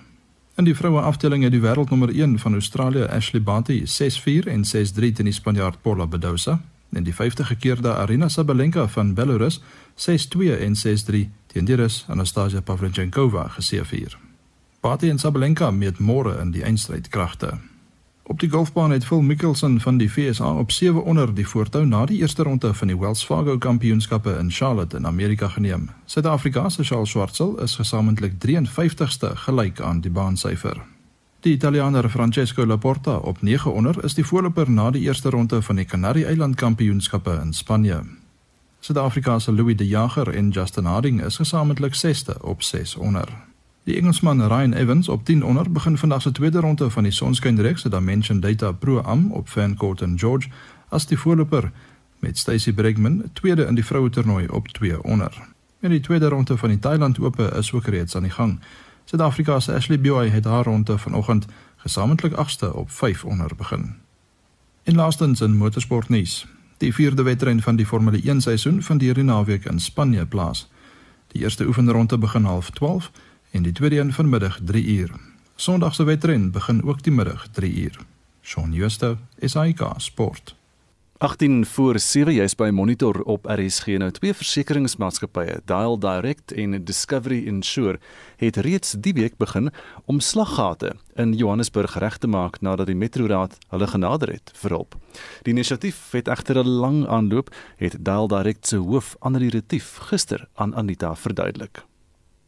In 0.57 0.65
die 0.65 0.75
vroue 0.75 1.01
afdeling 1.01 1.43
het 1.43 1.53
die 1.53 1.61
wêreldnommer 1.61 2.15
1 2.15 2.39
van 2.39 2.53
Australië 2.53 3.03
Ashley 3.03 3.43
Barty 3.43 3.83
6-4 3.85 4.49
en 4.49 4.65
6-3 4.65 5.13
teen 5.15 5.25
die 5.25 5.33
Spanjaard 5.33 5.83
Paula 5.83 6.07
Badosa 6.07 6.61
en 6.93 7.05
die 7.05 7.15
50 7.15 7.47
gekeerde 7.47 7.95
Arina 7.95 8.29
Sabalenka 8.29 8.89
van 8.89 9.15
Belarus 9.15 9.63
6-2 9.95 10.59
en 10.61 10.77
6-3 10.77 11.29
teen 11.47 11.65
die 11.65 11.75
Rus 11.75 12.05
Anastasia 12.09 12.61
Pavlyuchenkova 12.61 13.49
geseëvier. 13.49 14.19
Barty 14.81 15.09
en 15.11 15.19
Sabalenka 15.19 15.71
meet 15.71 15.99
môre 15.99 16.39
in 16.41 16.51
die 16.51 16.63
eindstryd 16.63 17.09
kragte. 17.09 17.59
Op 18.29 18.41
die 18.41 18.51
golfbaan 18.51 18.91
het 18.91 19.05
Phil 19.05 19.21
Mickelson 19.21 19.81
van 19.81 19.97
die 19.97 20.13
VSA 20.13 20.53
op 20.53 20.71
7 20.71 21.05
onder 21.05 21.35
die 21.35 21.49
voortou 21.49 21.87
na 21.87 22.05
die 22.07 22.19
eerste 22.19 22.43
ronde 22.43 22.75
van 22.75 22.87
die 22.87 22.99
Wells 22.99 23.25
Fargo 23.25 23.59
Kampioenskappe 23.59 24.37
in 24.39 24.51
Charlotte 24.51 24.97
in 24.97 25.07
Amerika 25.07 25.49
geneem. 25.49 25.91
Suid-Afrika 26.05 26.69
se 26.69 26.85
Charles 26.85 27.11
Schwartzel 27.11 27.61
is 27.61 27.75
gesamentlik 27.75 28.33
53ste 28.47 29.33
gelyk 29.35 29.81
aan 29.81 30.01
die 30.01 30.11
baansyfer. 30.11 30.98
Die 31.41 31.53
Italianer 31.53 32.09
Francesco 32.11 32.67
Laporta 32.67 33.17
op 33.17 33.43
9 33.43 33.73
onder 33.73 34.05
is 34.05 34.15
die 34.15 34.25
voorloper 34.27 34.71
na 34.71 34.91
die 34.91 35.03
eerste 35.03 35.31
ronde 35.31 35.63
van 35.63 35.77
die 35.77 35.85
Kanarie-eiland 35.85 36.55
Kampioenskappe 36.55 37.39
in 37.43 37.53
Spanje. 37.53 38.01
Suid-Afrika 38.81 39.39
se 39.39 39.53
Louis 39.53 39.77
de 39.77 39.87
Jager 39.87 40.29
en 40.35 40.49
Justin 40.49 40.85
Harding 40.85 41.25
is 41.25 41.37
gesamentlik 41.37 41.95
6ste 41.95 42.41
op 42.41 42.63
6 42.63 42.97
onder. 42.97 43.29
Die 43.85 43.97
Engelsman 43.97 44.47
Ryan 44.47 44.73
Evans 44.73 45.09
op 45.09 45.25
10 45.25 45.45
onder 45.45 45.73
begin 45.73 45.99
vandag 45.99 46.23
se 46.23 46.33
tweede 46.33 46.61
ronde 46.61 46.91
van 46.91 47.03
die 47.03 47.13
Sonskynreeks 47.13 47.81
se 47.81 47.89
Dimension 47.89 48.41
Data 48.41 48.73
Pro 48.73 49.01
Am 49.01 49.33
op 49.33 49.49
Fancourt 49.49 50.01
en 50.01 50.19
George 50.19 50.49
as 50.89 51.07
die 51.07 51.19
voorloper 51.19 51.71
met 52.19 52.39
Stacey 52.39 52.73
Bregman 52.73 53.23
tweede 53.33 53.65
in 53.65 53.75
die 53.75 53.85
vroue 53.85 54.11
toernooi 54.11 54.49
op 54.49 54.69
2 54.69 55.03
onder. 55.03 55.33
In 55.81 55.91
die 55.91 56.01
tweede 56.01 56.29
ronde 56.29 56.57
van 56.57 56.69
die 56.69 56.79
Thailand 56.79 57.21
Ope 57.21 57.53
is 57.57 57.73
ook 57.73 57.87
reeds 57.87 58.17
aan 58.17 58.23
die 58.23 58.31
gang. 58.31 58.59
Suid-Afrika 59.09 59.61
se 59.61 59.73
Ashley 59.73 60.01
Buy 60.01 60.29
het 60.29 60.45
haar 60.45 60.65
ronde 60.65 60.99
vanoggend 60.99 61.47
gesamentlik 61.77 62.33
8ste 62.33 62.73
op 62.73 62.91
5 62.91 63.25
onder 63.25 63.51
begin. 63.57 63.95
In 64.83 64.95
laastens 64.95 65.41
in 65.41 65.57
motorsportnuus. 65.57 66.47
Die 66.77 66.95
vierde 66.95 67.23
wedren 67.23 67.63
van 67.63 67.77
die 67.77 67.87
Formule 67.87 68.21
1 68.23 68.41
seisoen 68.41 68.83
van 68.83 68.99
die 68.99 69.23
naweek 69.23 69.65
in 69.65 69.81
Spanje 69.81 70.27
plaas. 70.27 70.71
Die 71.27 71.43
eerste 71.43 71.67
oefenronde 71.67 72.19
begin 72.19 72.45
half 72.45 72.71
12 72.71 73.11
en 73.51 73.63
die 73.63 73.73
tweede 73.73 73.99
een 73.99 74.13
vanmiddag 74.13 74.59
3 74.65 74.87
uur. 74.87 75.11
Sondag 75.55 75.95
se 75.95 76.05
wedren 76.05 76.51
begin 76.51 76.85
ook 76.85 77.03
die 77.03 77.13
middag 77.13 77.49
3 77.53 77.75
uur. 77.75 77.99
Shaun 78.43 78.73
Schuster, 78.73 79.17
SAK 79.41 79.93
Sport. 79.97 80.58
18 81.21 81.65
voor 81.67 81.99
7 81.99 82.31
jy's 82.33 82.55
by 82.55 82.69
Monitor 82.71 83.17
op 83.27 83.49
RSG 83.51 83.97
nou 83.99 84.13
twee 84.15 84.31
versekeringsmaatskappye, 84.39 85.57
Dial 85.67 85.99
Direct 85.99 86.53
en 86.55 86.77
Discovery 86.87 87.41
Insure, 87.51 87.99
het 88.39 88.61
reeds 88.63 88.93
die 89.03 89.13
week 89.17 89.35
begin 89.43 89.73
om 90.07 90.21
slaggate 90.23 90.93
in 91.19 91.33
Johannesburg 91.35 91.99
reg 91.99 92.21
te 92.23 92.31
maak 92.31 92.61
nadat 92.63 92.87
die 92.87 92.95
Metroraad 92.95 93.59
hulle 93.75 93.91
genader 93.91 94.31
het 94.37 94.55
vir 94.63 94.77
hulp. 94.77 94.95
Die 95.43 95.57
inisiatief 95.57 95.99
het 96.15 96.31
egter 96.31 96.63
'n 96.63 96.79
lang 96.85 97.03
aanloop, 97.09 97.51
het 97.83 97.99
Dial 98.05 98.29
Direct 98.29 98.67
se 98.67 98.77
hoof 98.77 99.17
Annelie 99.19 99.51
Retief 99.51 99.99
gister 99.99 100.47
aan 100.55 100.75
Anita 100.75 101.15
verduidelik. 101.15 101.83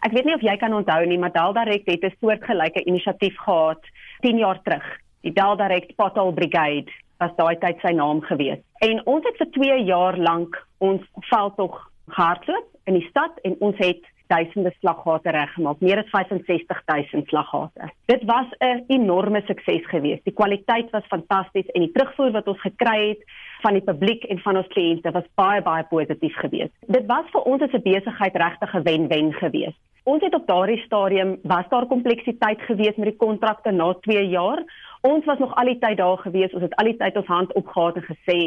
Ek 0.01 0.13
weet 0.13 0.25
nie 0.25 0.35
of 0.35 0.43
jy 0.43 0.57
kan 0.57 0.73
onthou 0.73 1.07
nie, 1.07 1.19
maar 1.19 1.33
Daldirect 1.33 1.87
het 1.87 2.05
'n 2.05 2.15
soortgelyke 2.21 2.85
inisiatief 2.85 3.37
gehad 3.37 3.83
10 4.21 4.39
jaar 4.39 4.63
terug. 4.63 4.85
Die 5.23 5.33
Daldirect 5.33 5.97
Pothole 5.97 6.33
Brigade 6.33 6.93
was 7.21 7.37
daai 7.37 7.57
tyd 7.63 7.83
sy 7.85 7.93
naam 7.97 8.23
gewees. 8.29 8.63
En 8.87 9.03
ons 9.07 9.27
het 9.29 9.37
vir 9.43 9.51
2 9.59 9.83
jaar 9.85 10.17
lank 10.19 10.57
ons 10.79 11.05
veldtog 11.29 11.77
gehardloop 12.09 12.67
in 12.91 12.99
die 12.99 13.07
stad 13.11 13.37
en 13.45 13.57
ons 13.61 13.77
het 13.79 14.03
duisende 14.31 14.71
slaggate 14.79 15.33
reggemaak, 15.35 15.81
meer 15.83 16.03
as 16.05 16.11
65000 16.13 17.29
slaggate. 17.33 17.91
Dit 18.13 18.23
was 18.31 18.47
'n 18.61 18.85
enorme 18.89 19.43
sukses 19.47 19.87
geweest. 19.91 20.25
Die 20.25 20.39
kwaliteit 20.41 20.91
was 20.91 21.13
fantasties 21.15 21.67
en 21.75 21.81
die 21.81 21.93
terugvoer 21.93 22.31
wat 22.31 22.49
ons 22.49 22.61
gekry 22.61 23.09
het 23.09 23.23
van 23.63 23.73
die 23.73 23.83
publiek 23.91 24.25
en 24.25 24.39
van 24.39 24.57
ons 24.57 24.73
kliënte 24.75 25.11
was 25.11 25.35
baie 25.35 25.63
baie 25.63 25.85
positief 25.85 26.37
geweest. 26.37 26.75
Dit 26.87 27.07
was 27.07 27.27
vir 27.33 27.43
ons 27.43 27.63
as 27.63 27.73
'n 27.73 27.83
besigheid 27.83 28.37
regtig 28.37 28.75
'n 28.75 28.83
wen-wen 28.83 29.33
geweest. 29.33 29.81
Ons 30.05 30.23
het 30.23 30.35
op 30.35 30.47
daardie 30.47 30.83
stadium 30.85 31.39
was 31.43 31.69
daar 31.69 31.87
kompleksiteit 31.87 32.61
geweest 32.61 32.97
met 32.97 33.09
die 33.09 33.17
kontrakte 33.17 33.71
na 33.71 33.93
2 33.93 34.29
jaar. 34.29 34.65
Ons 35.01 35.25
was 35.25 35.39
nog 35.39 35.55
al 35.55 35.65
die 35.65 35.79
tyd 35.79 35.97
daar 35.97 36.19
geweest. 36.19 36.55
Ons 36.55 36.63
het 36.63 36.77
al 36.77 36.91
die 36.93 36.97
tyd 36.97 37.17
ons 37.17 37.27
hand 37.27 37.53
opgehaal 37.53 37.95
en 37.95 38.07
gesê 38.09 38.39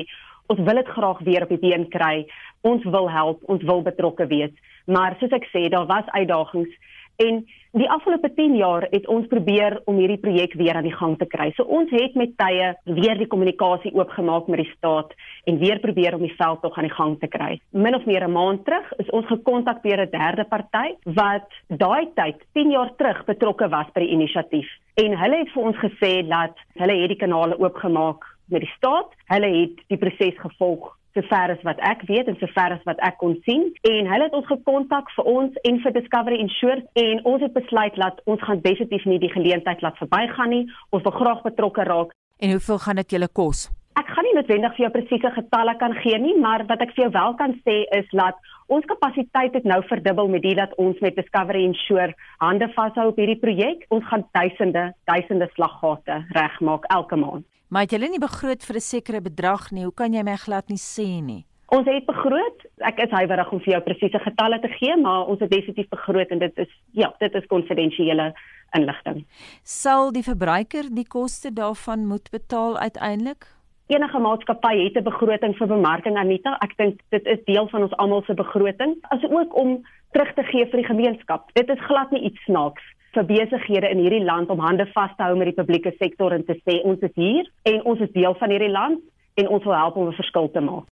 ons 0.52 0.60
wil 0.60 0.76
dit 0.76 0.88
graag 0.88 1.20
weer 1.26 1.46
op 1.46 1.50
die 1.50 1.62
been 1.62 1.88
kry. 1.90 2.28
Ons 2.62 2.84
wil 2.84 3.10
help, 3.10 3.42
ons 3.50 3.64
wil 3.64 3.82
betrokke 3.82 4.28
wees. 4.28 4.52
Maar 4.86 5.16
soos 5.20 5.34
ek 5.34 5.48
sê, 5.54 5.70
daar 5.72 5.88
was 5.88 6.10
uitdagings 6.12 6.74
En 7.16 7.46
die 7.72 7.90
afgelope 7.90 8.34
10 8.34 8.56
jaar 8.56 8.88
het 8.90 9.08
ons 9.08 9.28
probeer 9.28 9.80
om 9.90 9.98
hierdie 9.98 10.20
projek 10.22 10.54
weer 10.54 10.76
aan 10.76 10.88
die 10.88 10.96
gang 10.96 11.18
te 11.18 11.26
kry. 11.26 11.52
So 11.58 11.64
ons 11.64 11.92
het 11.94 12.16
met 12.18 12.36
tye 12.38 12.74
weer 12.86 13.18
die 13.18 13.28
kommunikasie 13.30 13.94
oopgemaak 13.94 14.48
met 14.48 14.64
die 14.64 14.72
staat 14.76 15.14
en 15.50 15.60
weer 15.62 15.80
probeer 15.80 16.18
om 16.18 16.26
die 16.26 16.36
veld 16.38 16.62
tog 16.62 16.78
aan 16.78 16.88
die 16.90 16.96
gang 16.96 17.20
te 17.20 17.28
kry. 17.28 17.60
Min 17.72 17.96
of 17.96 18.06
meer 18.06 18.28
'n 18.28 18.32
maand 18.32 18.66
terug 18.66 18.94
is 18.98 19.10
ons 19.10 19.26
gekontak 19.26 19.84
deur 19.84 20.02
'n 20.02 20.10
derde 20.10 20.46
party 20.46 20.96
wat 21.04 21.50
daai 21.68 22.08
tyd 22.16 22.38
10 22.54 22.72
jaar 22.72 22.96
terug 22.96 23.26
betrokke 23.26 23.70
was 23.70 23.92
by 23.94 24.00
die 24.00 24.14
inisiatief. 24.14 24.70
En 24.96 25.18
hulle 25.18 25.38
het 25.38 25.52
vir 25.52 25.64
ons 25.64 25.78
gesê 25.78 26.28
dat 26.28 26.56
hulle 26.74 27.02
het 27.02 27.10
die 27.10 27.24
kanale 27.26 27.60
oopgemaak 27.60 28.26
met 28.50 28.62
die 28.62 28.74
staat. 28.78 29.10
Hulle 29.26 29.50
het 29.62 29.84
die 29.88 29.98
proses 29.98 30.38
gevolg 30.38 30.98
sover 31.18 31.54
as 31.56 31.62
wat 31.68 31.80
ek 31.86 32.04
weet 32.10 32.30
en 32.32 32.38
sover 32.42 32.76
as 32.78 32.84
wat 32.90 33.00
ek 33.06 33.20
kon 33.22 33.36
sien. 33.48 33.70
En 33.90 34.10
hulle 34.12 34.28
het 34.28 34.38
ons 34.38 34.50
gekontak 34.50 35.12
vir 35.18 35.30
ons 35.36 35.62
en 35.70 35.80
vir 35.86 35.96
Discovery 36.00 36.40
Insure 36.44 36.82
en 37.06 37.22
ons 37.30 37.44
het 37.44 37.54
besluit 37.54 37.96
dat 38.02 38.20
ons 38.26 38.42
gaan 38.42 38.64
definitief 38.66 39.06
nie 39.10 39.22
die 39.22 39.32
geleentheid 39.34 39.86
laat 39.86 40.00
verbygaan 40.02 40.54
nie. 40.56 40.66
Ons 40.92 41.06
wil 41.06 41.16
graag 41.20 41.46
betrokke 41.46 41.86
raak. 41.90 42.12
En 42.40 42.56
hoeveel 42.56 42.82
gaan 42.86 43.02
dit 43.02 43.16
julle 43.18 43.30
kos? 43.30 43.70
Ek 44.00 44.10
gaan 44.10 44.26
nie 44.26 44.34
noodwendig 44.34 44.74
vir 44.74 44.88
jou 44.88 44.92
presiese 44.96 45.30
getalle 45.36 45.76
kan 45.78 45.94
gee 46.02 46.18
nie 46.18 46.34
maar 46.42 46.66
wat 46.70 46.82
ek 46.82 46.96
vir 46.96 47.06
jou 47.06 47.12
wel 47.14 47.36
kan 47.38 47.54
sê 47.62 47.84
is 47.94 48.10
dat 48.10 48.40
ons 48.74 48.88
kapasiteit 48.90 49.54
het 49.54 49.68
nou 49.70 49.84
verdubbel 49.86 50.32
met 50.34 50.42
dit 50.42 50.58
dat 50.58 50.74
ons 50.82 50.98
met 51.06 51.16
Discovery 51.16 51.62
Insure 51.68 52.16
hande 52.42 52.72
vashou 52.74 53.12
op 53.12 53.22
hierdie 53.22 53.40
projek. 53.40 53.86
Ons 53.94 54.08
gaan 54.10 54.26
duisende 54.34 54.92
duisende 55.06 55.50
slaggate 55.54 56.24
regmaak 56.34 56.90
elke 56.90 57.20
maand 57.22 57.46
Maar 57.74 57.88
het 57.88 57.94
julle 57.96 58.08
nie 58.14 58.22
begroot 58.22 58.66
vir 58.68 58.76
'n 58.76 58.86
sekere 58.86 59.22
bedrag 59.22 59.72
nie? 59.72 59.84
Hoe 59.84 59.94
kan 59.94 60.14
jy 60.14 60.22
my 60.24 60.36
glad 60.36 60.68
nie 60.70 60.78
sê 60.78 61.22
nie? 61.22 61.46
Ons 61.68 61.88
het 61.88 62.06
begroot. 62.06 62.60
Ek 62.78 63.00
is 63.00 63.10
huiwerig 63.10 63.52
om 63.52 63.60
vir 63.60 63.74
jou 63.74 63.82
presiese 63.82 64.20
getalle 64.20 64.60
te 64.60 64.68
gee, 64.68 64.96
maar 64.98 65.26
ons 65.26 65.40
het 65.40 65.50
definitief 65.50 65.90
begroot 65.90 66.30
en 66.30 66.40
dit 66.40 66.58
is 66.58 66.70
ja, 66.92 67.16
dit 67.20 67.34
is 67.34 67.46
konfidensiële 67.48 68.34
inligting. 68.78 69.26
Sal 69.64 70.12
die 70.12 70.24
verbruiker 70.24 70.84
die 70.94 71.08
koste 71.08 71.54
daarvan 71.54 72.06
moet 72.08 72.30
betaal 72.30 72.78
uiteindelik? 72.78 73.48
Enige 73.88 74.20
maatskappy 74.20 74.84
het 74.84 74.98
'n 74.98 75.04
begroting 75.04 75.58
vir 75.58 75.68
bemarking 75.68 76.18
Anita. 76.18 76.58
Ek 76.62 76.78
dink 76.78 77.02
dit 77.10 77.26
is 77.26 77.44
deel 77.46 77.68
van 77.68 77.82
ons 77.82 77.98
almal 77.98 78.22
se 78.24 78.34
begroting, 78.34 78.98
asook 79.02 79.58
om 79.58 79.82
terug 80.12 80.34
te 80.34 80.44
gee 80.44 80.66
vir 80.66 80.80
die 80.80 80.92
gemeenskap. 80.94 81.50
Dit 81.54 81.70
is 81.70 81.86
glad 81.86 82.12
nie 82.12 82.22
iets 82.22 82.44
snaaks 82.44 82.84
vir 83.14 83.26
besighede 83.30 83.90
in 83.92 84.02
hierdie 84.04 84.24
land 84.24 84.50
om 84.50 84.60
hande 84.60 84.86
vas 84.94 85.12
te 85.18 85.24
hou 85.24 85.36
met 85.38 85.52
die 85.52 85.58
publieke 85.60 85.94
sektor 86.00 86.34
en 86.34 86.46
te 86.46 86.58
sê 86.64 86.80
ons 86.84 87.00
is 87.02 87.14
hier 87.16 87.50
en 87.70 87.82
ons 87.84 88.02
is 88.02 88.12
deel 88.14 88.36
van 88.40 88.50
hierdie 88.50 88.74
land 88.74 89.00
en 89.42 89.48
ons 89.48 89.64
wil 89.64 89.78
help 89.78 89.96
om 89.98 90.10
'n 90.10 90.20
verskil 90.22 90.52
te 90.52 90.62
maak. 90.62 90.90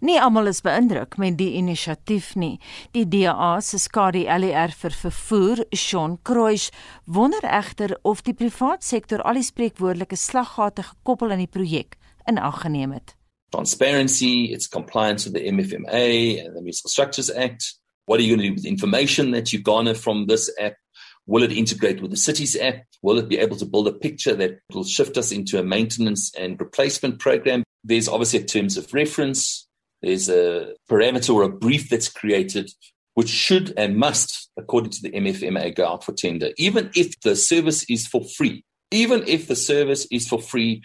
Nie 0.00 0.20
almal 0.20 0.46
is 0.46 0.62
beïndruk 0.64 1.16
met 1.20 1.36
die 1.38 1.52
inisiatief 1.58 2.34
nie. 2.38 2.58
Die 2.96 3.04
DA 3.08 3.60
se 3.60 3.78
skadu 3.78 4.24
LER 4.24 4.74
vir 4.82 4.90
vervoer, 4.90 5.64
Shaun 5.74 6.18
Kruis, 6.22 6.70
wonder 7.04 7.42
egter 7.42 7.96
of 8.02 8.22
die 8.22 8.34
privaat 8.34 8.84
sektor 8.84 9.22
al 9.22 9.40
die 9.40 9.46
spreekwoordelike 9.46 10.16
slaggate 10.16 10.82
gekoppel 10.82 11.30
aan 11.30 11.44
die 11.44 11.50
projek 11.50 11.98
in 12.26 12.38
ag 12.38 12.62
geneem 12.62 12.92
het. 12.92 13.16
Transparency, 13.52 14.52
its 14.52 14.68
compliance 14.68 15.28
with 15.28 15.34
the 15.34 15.44
MFMA 15.50 16.40
and 16.44 16.54
the 16.54 16.62
Municipal 16.62 16.90
Structures 16.90 17.30
Act. 17.34 17.74
What 18.06 18.18
are 18.18 18.22
you 18.22 18.34
going 18.34 18.42
to 18.42 18.48
do 18.48 18.54
with 18.54 18.64
information 18.64 19.30
that 19.32 19.52
you 19.52 19.60
garner 19.60 19.94
from 19.94 20.26
this 20.26 20.50
app? 20.58 20.74
Will 21.26 21.42
it 21.42 21.52
integrate 21.52 22.02
with 22.02 22.10
the 22.10 22.16
city's 22.16 22.56
app? 22.56 22.82
Will 23.00 23.18
it 23.18 23.28
be 23.28 23.38
able 23.38 23.56
to 23.56 23.64
build 23.64 23.86
a 23.86 23.92
picture 23.92 24.34
that 24.34 24.58
will 24.72 24.84
shift 24.84 25.16
us 25.16 25.30
into 25.30 25.58
a 25.58 25.62
maintenance 25.62 26.34
and 26.34 26.58
replacement 26.58 27.20
program? 27.20 27.62
There's 27.84 28.08
obviously 28.08 28.40
a 28.40 28.44
terms 28.44 28.76
of 28.76 28.92
reference. 28.92 29.68
There's 30.02 30.28
a 30.28 30.74
parameter 30.90 31.32
or 31.32 31.42
a 31.42 31.48
brief 31.48 31.88
that's 31.88 32.08
created, 32.08 32.70
which 33.14 33.28
should 33.28 33.72
and 33.76 33.96
must, 33.96 34.50
according 34.56 34.90
to 34.90 35.02
the 35.02 35.10
MFMA, 35.10 35.76
go 35.76 35.86
out 35.86 36.04
for 36.04 36.12
tender, 36.12 36.50
even 36.58 36.90
if 36.96 37.20
the 37.20 37.36
service 37.36 37.84
is 37.88 38.06
for 38.06 38.24
free. 38.36 38.64
Even 38.90 39.24
if 39.26 39.46
the 39.46 39.56
service 39.56 40.06
is 40.10 40.28
for 40.28 40.40
free, 40.40 40.82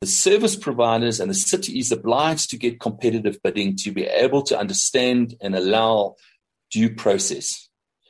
the 0.00 0.06
service 0.06 0.54
providers 0.54 1.18
and 1.18 1.28
the 1.28 1.34
city 1.34 1.78
is 1.78 1.90
obliged 1.90 2.50
to 2.50 2.56
get 2.56 2.78
competitive 2.78 3.38
bidding 3.42 3.74
to 3.76 3.90
be 3.90 4.04
able 4.04 4.42
to 4.42 4.58
understand 4.58 5.34
and 5.40 5.56
allow 5.56 6.14
due 6.70 6.94
process. 6.94 7.68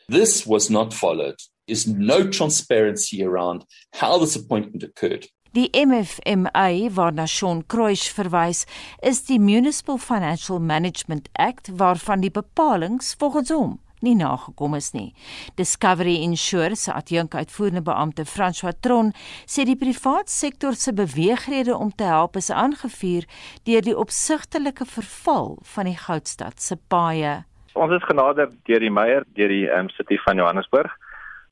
This 0.09 0.47
was 0.47 0.69
not 0.69 0.93
followed 0.93 1.37
is 1.69 1.87
no 1.87 2.29
transparency 2.29 3.25
around 3.25 3.65
how 4.01 4.19
this 4.19 4.37
appointment 4.37 4.83
occurred. 4.83 5.29
Die 5.53 5.71
MFMA 5.73 6.91
waarna 6.95 7.27
Sean 7.27 7.67
Kruish 7.67 8.13
verwys, 8.13 8.67
is 9.03 9.25
die 9.25 9.39
Municipal 9.39 9.99
Financial 9.99 10.61
Management 10.61 11.29
Act 11.33 11.71
waarvan 11.79 12.21
die 12.21 12.31
bepalinge 12.31 13.15
volgens 13.19 13.51
hom 13.51 13.79
nie 14.01 14.15
nagekom 14.15 14.77
is 14.79 14.93
nie. 14.95 15.15
Discovery 15.59 16.19
Insure 16.23 16.77
se 16.77 16.93
adjunk 16.93 17.35
uitvoerende 17.35 17.83
beampte 17.83 18.27
François 18.29 18.75
Tron 18.81 19.13
sê 19.47 19.67
die 19.67 19.79
privaat 19.79 20.31
sektor 20.31 20.77
se 20.79 20.93
beweegrede 20.95 21.77
om 21.77 21.91
te 21.91 22.07
help 22.07 22.37
is 22.39 22.51
aangevuur 22.51 23.27
deur 23.69 23.85
die 23.87 23.97
opsigtelike 23.97 24.87
verval 24.87 25.57
van 25.75 25.91
die 25.91 25.99
Goudstad 25.99 26.63
se 26.63 26.79
paaie. 26.89 27.43
Ons 27.79 27.95
is 27.95 28.07
genader 28.07 28.51
deur 28.67 28.83
die 28.83 28.91
Meyer, 28.91 29.27
deur 29.39 29.53
die 29.53 29.67
um, 29.71 29.91
City 29.95 30.19
van 30.25 30.39
Johannesburg 30.41 30.95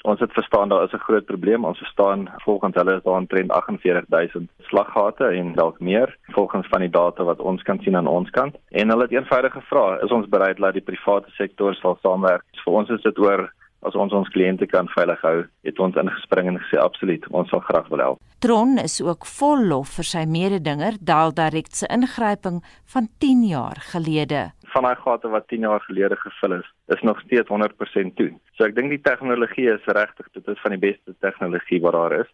Ons 0.07 0.21
het 0.21 0.33
verstaan 0.33 0.69
daar 0.69 0.85
is 0.85 0.93
'n 0.93 1.07
groot 1.09 1.25
probleem. 1.25 1.65
Ons 1.65 1.79
verstaan 1.79 2.29
volgens 2.37 2.75
hulle 2.75 2.97
is 2.97 3.03
daar 3.03 3.19
omtrent 3.19 3.51
48000 3.51 4.51
slaggate 4.63 5.25
en 5.25 5.53
dalk 5.55 5.81
meer 5.81 6.17
volgens 6.27 6.67
van 6.69 6.81
die 6.81 6.91
data 6.91 7.25
wat 7.25 7.41
ons 7.41 7.63
kan 7.63 7.79
sien 7.83 7.97
aan 7.97 8.07
ons 8.07 8.31
kant. 8.31 8.57
En 8.71 8.89
hulle 8.89 9.03
het 9.03 9.11
eenvoudig 9.11 9.53
gevra, 9.53 9.99
is 10.01 10.11
ons 10.11 10.29
bereid 10.29 10.57
dat 10.57 10.73
die 10.73 10.83
private 10.83 11.31
sektor 11.31 11.75
sal 11.75 11.99
saamwerk? 12.03 12.45
Vir 12.65 12.73
ons 12.73 12.89
is 12.89 13.03
dit 13.03 13.19
oor 13.19 13.53
as 13.83 13.95
ons 13.95 14.13
ons 14.13 14.29
kliënte 14.35 14.67
kan 14.71 14.89
veilig 14.95 15.21
hou, 15.23 15.45
het 15.69 15.79
ons 15.79 15.97
ingespring 15.97 16.49
en 16.49 16.61
gesê 16.65 16.81
absoluut, 16.81 17.27
ons 17.31 17.49
sal 17.51 17.61
graag 17.69 17.89
wil 17.93 18.05
help. 18.05 18.23
Tron 18.45 18.79
is 18.79 19.01
ook 19.03 19.27
vol 19.39 19.65
lof 19.69 19.97
vir 19.99 20.09
sy 20.09 20.25
mededinger 20.29 20.99
Dal 21.01 21.33
Direct 21.37 21.77
se 21.77 21.89
ingryping 21.93 22.63
van 22.93 23.09
10 23.19 23.45
jaar 23.49 23.81
gelede 23.93 24.51
van 24.77 24.85
daai 24.85 24.97
gate 25.01 25.29
wat 25.33 25.49
10 25.49 25.65
jaar 25.65 25.81
gelede 25.81 26.17
gevul 26.21 26.53
is, 26.59 26.67
is 26.87 27.01
nog 27.01 27.21
steeds 27.21 27.49
100% 27.49 28.17
toe. 28.19 28.33
So 28.57 28.67
ek 28.67 28.75
dink 28.77 28.93
die 28.93 29.01
tegnologie 29.01 29.71
is 29.73 29.89
regtig 29.99 30.29
dit 30.37 30.51
is 30.53 30.61
van 30.65 30.75
die 30.75 30.83
beste 30.83 31.15
tegnologie 31.25 31.81
wat 31.85 31.97
daar 31.97 32.17
is. 32.21 32.31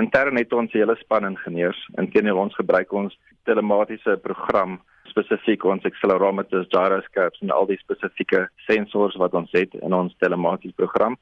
Intern 0.00 0.40
het 0.40 0.54
ons 0.56 0.72
hele 0.72 0.96
span 1.02 1.28
ingenieurs 1.28 1.80
en 2.00 2.08
teenoor 2.14 2.46
ons 2.46 2.56
gebruik 2.56 2.94
ons 2.96 3.18
telematiese 3.48 4.16
program 4.24 4.78
spesifiek 5.12 5.64
ons 5.68 5.84
accelerometers, 5.88 6.70
gyroscopes 6.72 7.44
en 7.44 7.54
al 7.54 7.68
die 7.70 7.78
spesifieke 7.84 8.48
sensors 8.66 9.16
wat 9.20 9.36
ons 9.38 9.52
het 9.56 9.76
in 9.80 9.94
ons 9.96 10.16
telematiese 10.24 10.76
program 10.80 11.18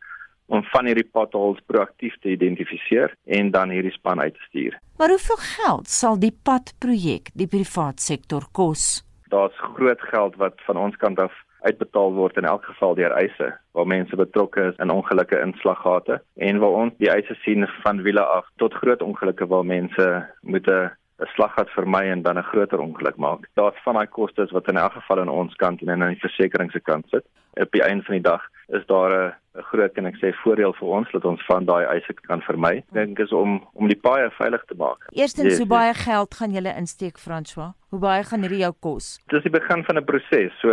om 0.50 0.64
van 0.72 0.88
hierdie 0.88 1.07
potholes 1.07 1.61
proaktief 1.70 2.16
te 2.22 2.33
identifiseer 2.33 3.14
en 3.38 3.53
dan 3.55 3.70
hierdie 3.70 3.94
span 3.94 4.22
uit 4.22 4.35
te 4.35 4.48
stuur. 4.48 4.81
Maar 4.98 5.14
hoeveel 5.14 5.42
geld 5.44 5.88
sal 5.88 6.18
die 6.18 6.35
padprojek 6.35 7.31
die 7.38 7.50
privaat 7.50 8.03
sektor 8.03 8.48
kos? 8.53 9.05
daar's 9.31 9.59
groot 9.74 10.00
geld 10.00 10.37
wat 10.37 10.55
van 10.66 10.76
ons 10.76 10.96
kant 10.96 11.18
af 11.18 11.35
uitbetaal 11.61 12.12
word 12.16 12.38
in 12.40 12.48
elk 12.48 12.64
geval 12.64 12.94
deur 12.98 13.12
eise 13.12 13.50
waar 13.76 13.87
mense 13.87 14.16
betrokke 14.16 14.62
is 14.70 14.79
in 14.85 14.92
ongelukke 14.94 15.40
inslaggate 15.44 16.20
en 16.48 16.61
waar 16.62 16.79
ons 16.85 16.96
die 17.03 17.11
eise 17.12 17.37
sien 17.44 17.66
van 17.83 18.03
wiele 18.07 18.24
af 18.37 18.48
tot 18.62 18.79
groot 18.83 19.03
ongelukke 19.05 19.46
waar 19.46 19.66
mense 19.66 20.07
moet 20.40 20.68
'n 20.68 20.90
slaggat 21.35 21.70
vermy 21.70 22.04
en 22.11 22.22
dan 22.22 22.38
'n 22.38 22.50
groter 22.52 22.78
ongeluk 22.78 23.16
maak. 23.16 23.48
Daar's 23.54 23.83
van 23.85 23.94
daai 23.94 24.06
kostes 24.06 24.50
wat 24.50 24.68
in 24.68 24.76
elk 24.76 24.92
geval 24.92 25.20
aan 25.20 25.28
ons 25.28 25.54
kant 25.54 25.83
en 25.83 26.02
aan 26.02 26.09
die 26.09 26.26
versekerings 26.26 26.72
se 26.72 26.80
kant 26.80 27.09
sit. 27.09 27.24
Op 27.54 27.70
die 27.70 27.83
einde 27.83 28.04
van 28.04 28.14
die 28.14 28.28
dag 28.30 28.42
is 28.68 28.87
daar 28.87 29.11
'n 29.11 29.35
'n 29.59 29.62
groot 29.62 29.92
kan 29.94 30.06
ek 30.06 30.18
sê 30.22 30.30
voordeel 30.44 30.72
vir 30.78 30.88
ons 30.88 31.11
dat 31.11 31.24
ons 31.24 31.42
van 31.48 31.64
daai 31.66 31.85
eise 31.90 32.14
kan 32.28 32.42
vermy. 32.46 32.72
Ek 32.78 32.94
dink 32.94 33.18
is 33.18 33.33
om 33.35 33.56
om 33.74 33.88
die 33.90 33.98
paaie 33.98 34.30
veilig 34.38 34.62
te 34.70 34.76
maak. 34.78 35.09
Eerstens, 35.11 35.59
hoe 35.59 35.66
baie 35.66 35.94
geld 35.94 36.35
gaan 36.38 36.52
julle 36.54 36.74
insteek, 36.78 37.18
François? 37.18 37.72
Hoe 37.90 37.98
baie 37.98 38.22
gaan 38.22 38.46
hierdie 38.46 38.62
jou 38.62 38.72
kos? 38.87 39.18
Dis 39.35 39.42
die 39.42 39.50
begin 39.50 39.83
van 39.85 39.98
'n 39.98 40.04
proses. 40.04 40.52
So 40.61 40.70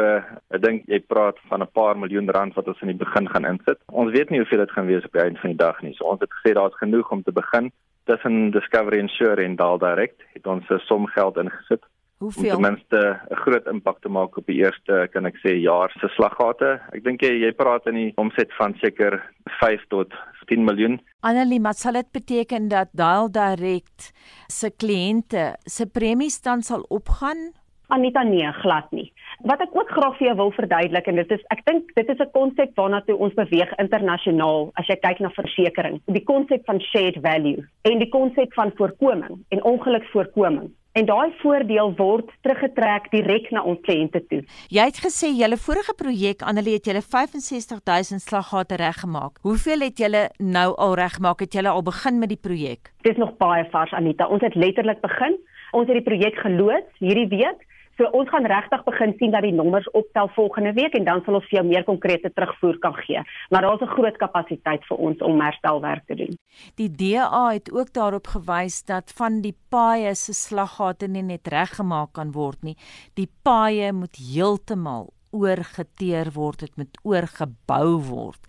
ek 0.54 0.62
dink 0.62 0.86
jy 0.86 1.00
praat 1.00 1.38
van 1.50 1.62
'n 1.62 1.72
paar 1.74 1.98
miljoen 1.98 2.30
rand 2.30 2.54
wat 2.54 2.68
ons 2.68 2.82
in 2.82 2.94
die 2.94 3.04
begin 3.06 3.28
gaan 3.30 3.46
insit. 3.46 3.80
Ons 3.88 4.12
weet 4.12 4.30
nie 4.30 4.40
hoeveel 4.40 4.60
dit 4.66 4.72
gaan 4.72 4.88
wees 4.88 5.06
op 5.06 5.14
die 5.14 5.22
einde 5.22 5.40
van 5.40 5.50
die 5.50 5.64
dag 5.66 5.82
nie. 5.82 5.94
So 5.94 6.06
ons 6.06 6.22
het 6.22 6.30
gesê 6.30 6.54
daar's 6.54 6.78
genoeg 6.78 7.12
om 7.12 7.24
te 7.24 7.32
begin. 7.32 7.72
Tussen 8.08 8.52
Discovery 8.56 9.00
Insure 9.04 9.44
en 9.44 9.56
Dal 9.60 9.78
Direct 9.84 10.24
het 10.34 10.48
ons 10.48 10.64
'n 10.70 10.80
som 10.88 11.08
geld 11.08 11.38
ingesit 11.38 11.84
Hoeveel? 12.18 12.56
Om 12.56 12.62
ten 12.62 12.72
minste 12.72 13.20
'n 13.30 13.36
groot 13.36 13.66
impak 13.68 14.00
te 14.02 14.10
maak 14.10 14.38
op 14.38 14.46
die 14.46 14.58
eerste, 14.64 15.08
kan 15.12 15.26
ek 15.26 15.38
sê, 15.38 15.52
jaar 15.62 15.92
se 16.00 16.08
slaggate. 16.08 16.82
Ek 16.92 17.04
dink 17.04 17.22
jy 17.22 17.32
jy 17.46 17.52
praat 17.52 17.86
in 17.86 17.94
die 17.94 18.14
omset 18.16 18.52
van 18.58 18.74
seker 18.82 19.22
5 19.60 19.82
tot 19.88 20.14
10 20.48 20.64
miljoen. 20.64 21.00
Annelie, 21.22 21.62
wat 21.62 21.78
sal 21.78 21.94
dit 21.94 22.12
beteken 22.12 22.68
dat 22.68 22.90
Dial 22.92 23.32
Direct 23.32 24.12
se 24.48 24.72
kliënte 24.72 25.56
se 25.66 25.86
premies 25.86 26.42
dan 26.42 26.62
sal 26.62 26.82
opgaan? 26.90 27.54
Anita 27.88 28.24
nee, 28.24 28.52
glad 28.52 28.92
nie. 28.92 29.14
Wat 29.48 29.62
ek 29.64 29.76
ook 29.76 29.92
graag 29.96 30.18
vir 30.18 30.28
jou 30.28 30.36
wil 30.42 30.50
verduidelik 30.52 31.06
en 31.08 31.20
dit 31.22 31.30
is 31.32 31.44
ek 31.54 31.62
dink 31.70 31.94
dit 31.96 32.10
is 32.10 32.20
'n 32.20 32.32
konsep 32.34 32.76
waarna 32.76 33.02
toe 33.02 33.16
ons 33.16 33.34
beweeg 33.34 33.72
internasionaal 33.80 34.72
as 34.76 34.88
jy 34.88 34.96
kyk 34.96 35.20
na 35.20 35.30
versekerings. 35.30 36.02
Die 36.06 36.24
konsep 36.24 36.66
van 36.66 36.80
shared 36.80 37.22
value 37.22 37.64
en 37.84 38.00
die 38.00 38.10
konsep 38.10 38.54
van 38.54 38.72
voorkoming 38.76 39.46
en 39.50 39.64
ongeluksvoorkoming 39.64 40.72
en 40.98 41.06
daai 41.06 41.32
voordeel 41.42 41.94
word 41.98 42.30
teruggetrek 42.42 43.12
direk 43.14 43.52
na 43.52 43.62
ons 43.62 43.80
kliënte 43.86 44.22
toe. 44.32 44.42
Jy 44.74 44.88
het 44.90 45.00
gesê 45.04 45.30
julle 45.38 45.60
vorige 45.62 45.94
projek 45.94 46.42
Annelie 46.42 46.78
het 46.80 46.90
julle 46.90 47.04
65000 47.06 48.22
slaggate 48.22 48.80
reggemaak. 48.82 49.38
Hoeveel 49.42 49.86
het 49.88 50.02
julle 50.02 50.30
nou 50.40 50.70
al 50.76 50.96
reggemaak? 50.96 51.40
Het 51.40 51.60
julle 51.60 51.70
al 51.70 51.84
begin 51.84 52.20
met 52.20 52.34
die 52.34 52.42
projek? 52.48 52.92
Dit 53.06 53.14
is 53.14 53.22
nog 53.22 53.38
baie 53.38 53.68
vars 53.72 53.94
Anita. 53.94 54.28
Ons 54.28 54.42
het 54.42 54.56
letterlik 54.56 55.02
begin. 55.02 55.38
Ons 55.72 55.88
het 55.88 56.00
die 56.00 56.08
projek 56.10 56.36
geloods 56.42 57.02
hierdie 57.04 57.28
week 57.28 57.67
So 57.98 58.06
ons 58.14 58.30
gaan 58.30 58.46
regtig 58.46 58.84
begin 58.86 59.14
sien 59.18 59.32
dat 59.34 59.42
die 59.42 59.54
nommers 59.58 59.88
optel 59.98 60.30
volgende 60.36 60.74
week 60.78 60.94
en 60.94 61.06
dan 61.08 61.24
sal 61.26 61.40
ons 61.40 61.46
vir 61.50 61.58
jou 61.58 61.64
meer 61.66 61.86
konkrete 61.88 62.30
terugvoer 62.30 62.78
kan 62.84 62.94
gee. 62.94 63.24
Maar 63.50 63.66
daar's 63.66 63.82
'n 63.82 63.96
groot 63.98 64.18
kapasiteit 64.18 64.86
vir 64.86 64.98
ons 64.98 65.22
om 65.22 65.42
herstelwerk 65.42 66.06
te 66.06 66.16
doen. 66.16 66.38
Die 66.76 66.92
DA 66.92 67.50
het 67.50 67.72
ook 67.72 67.94
daarop 67.94 68.28
gewys 68.28 68.84
dat 68.86 69.12
van 69.18 69.42
die 69.42 69.56
paaie 69.70 70.16
se 70.16 70.34
slaggate 70.34 71.08
nie 71.08 71.24
net 71.24 71.48
reggemaak 71.48 72.14
kan 72.14 72.32
word 72.32 72.64
nie. 72.64 72.78
Die 73.14 73.30
paaie 73.44 73.94
moet 73.94 74.16
heeltemal 74.16 75.10
oorgeteer 75.32 76.32
word, 76.34 76.60
dit 76.60 76.78
moet 76.78 77.00
oorgebou 77.04 78.02
word. 78.02 78.40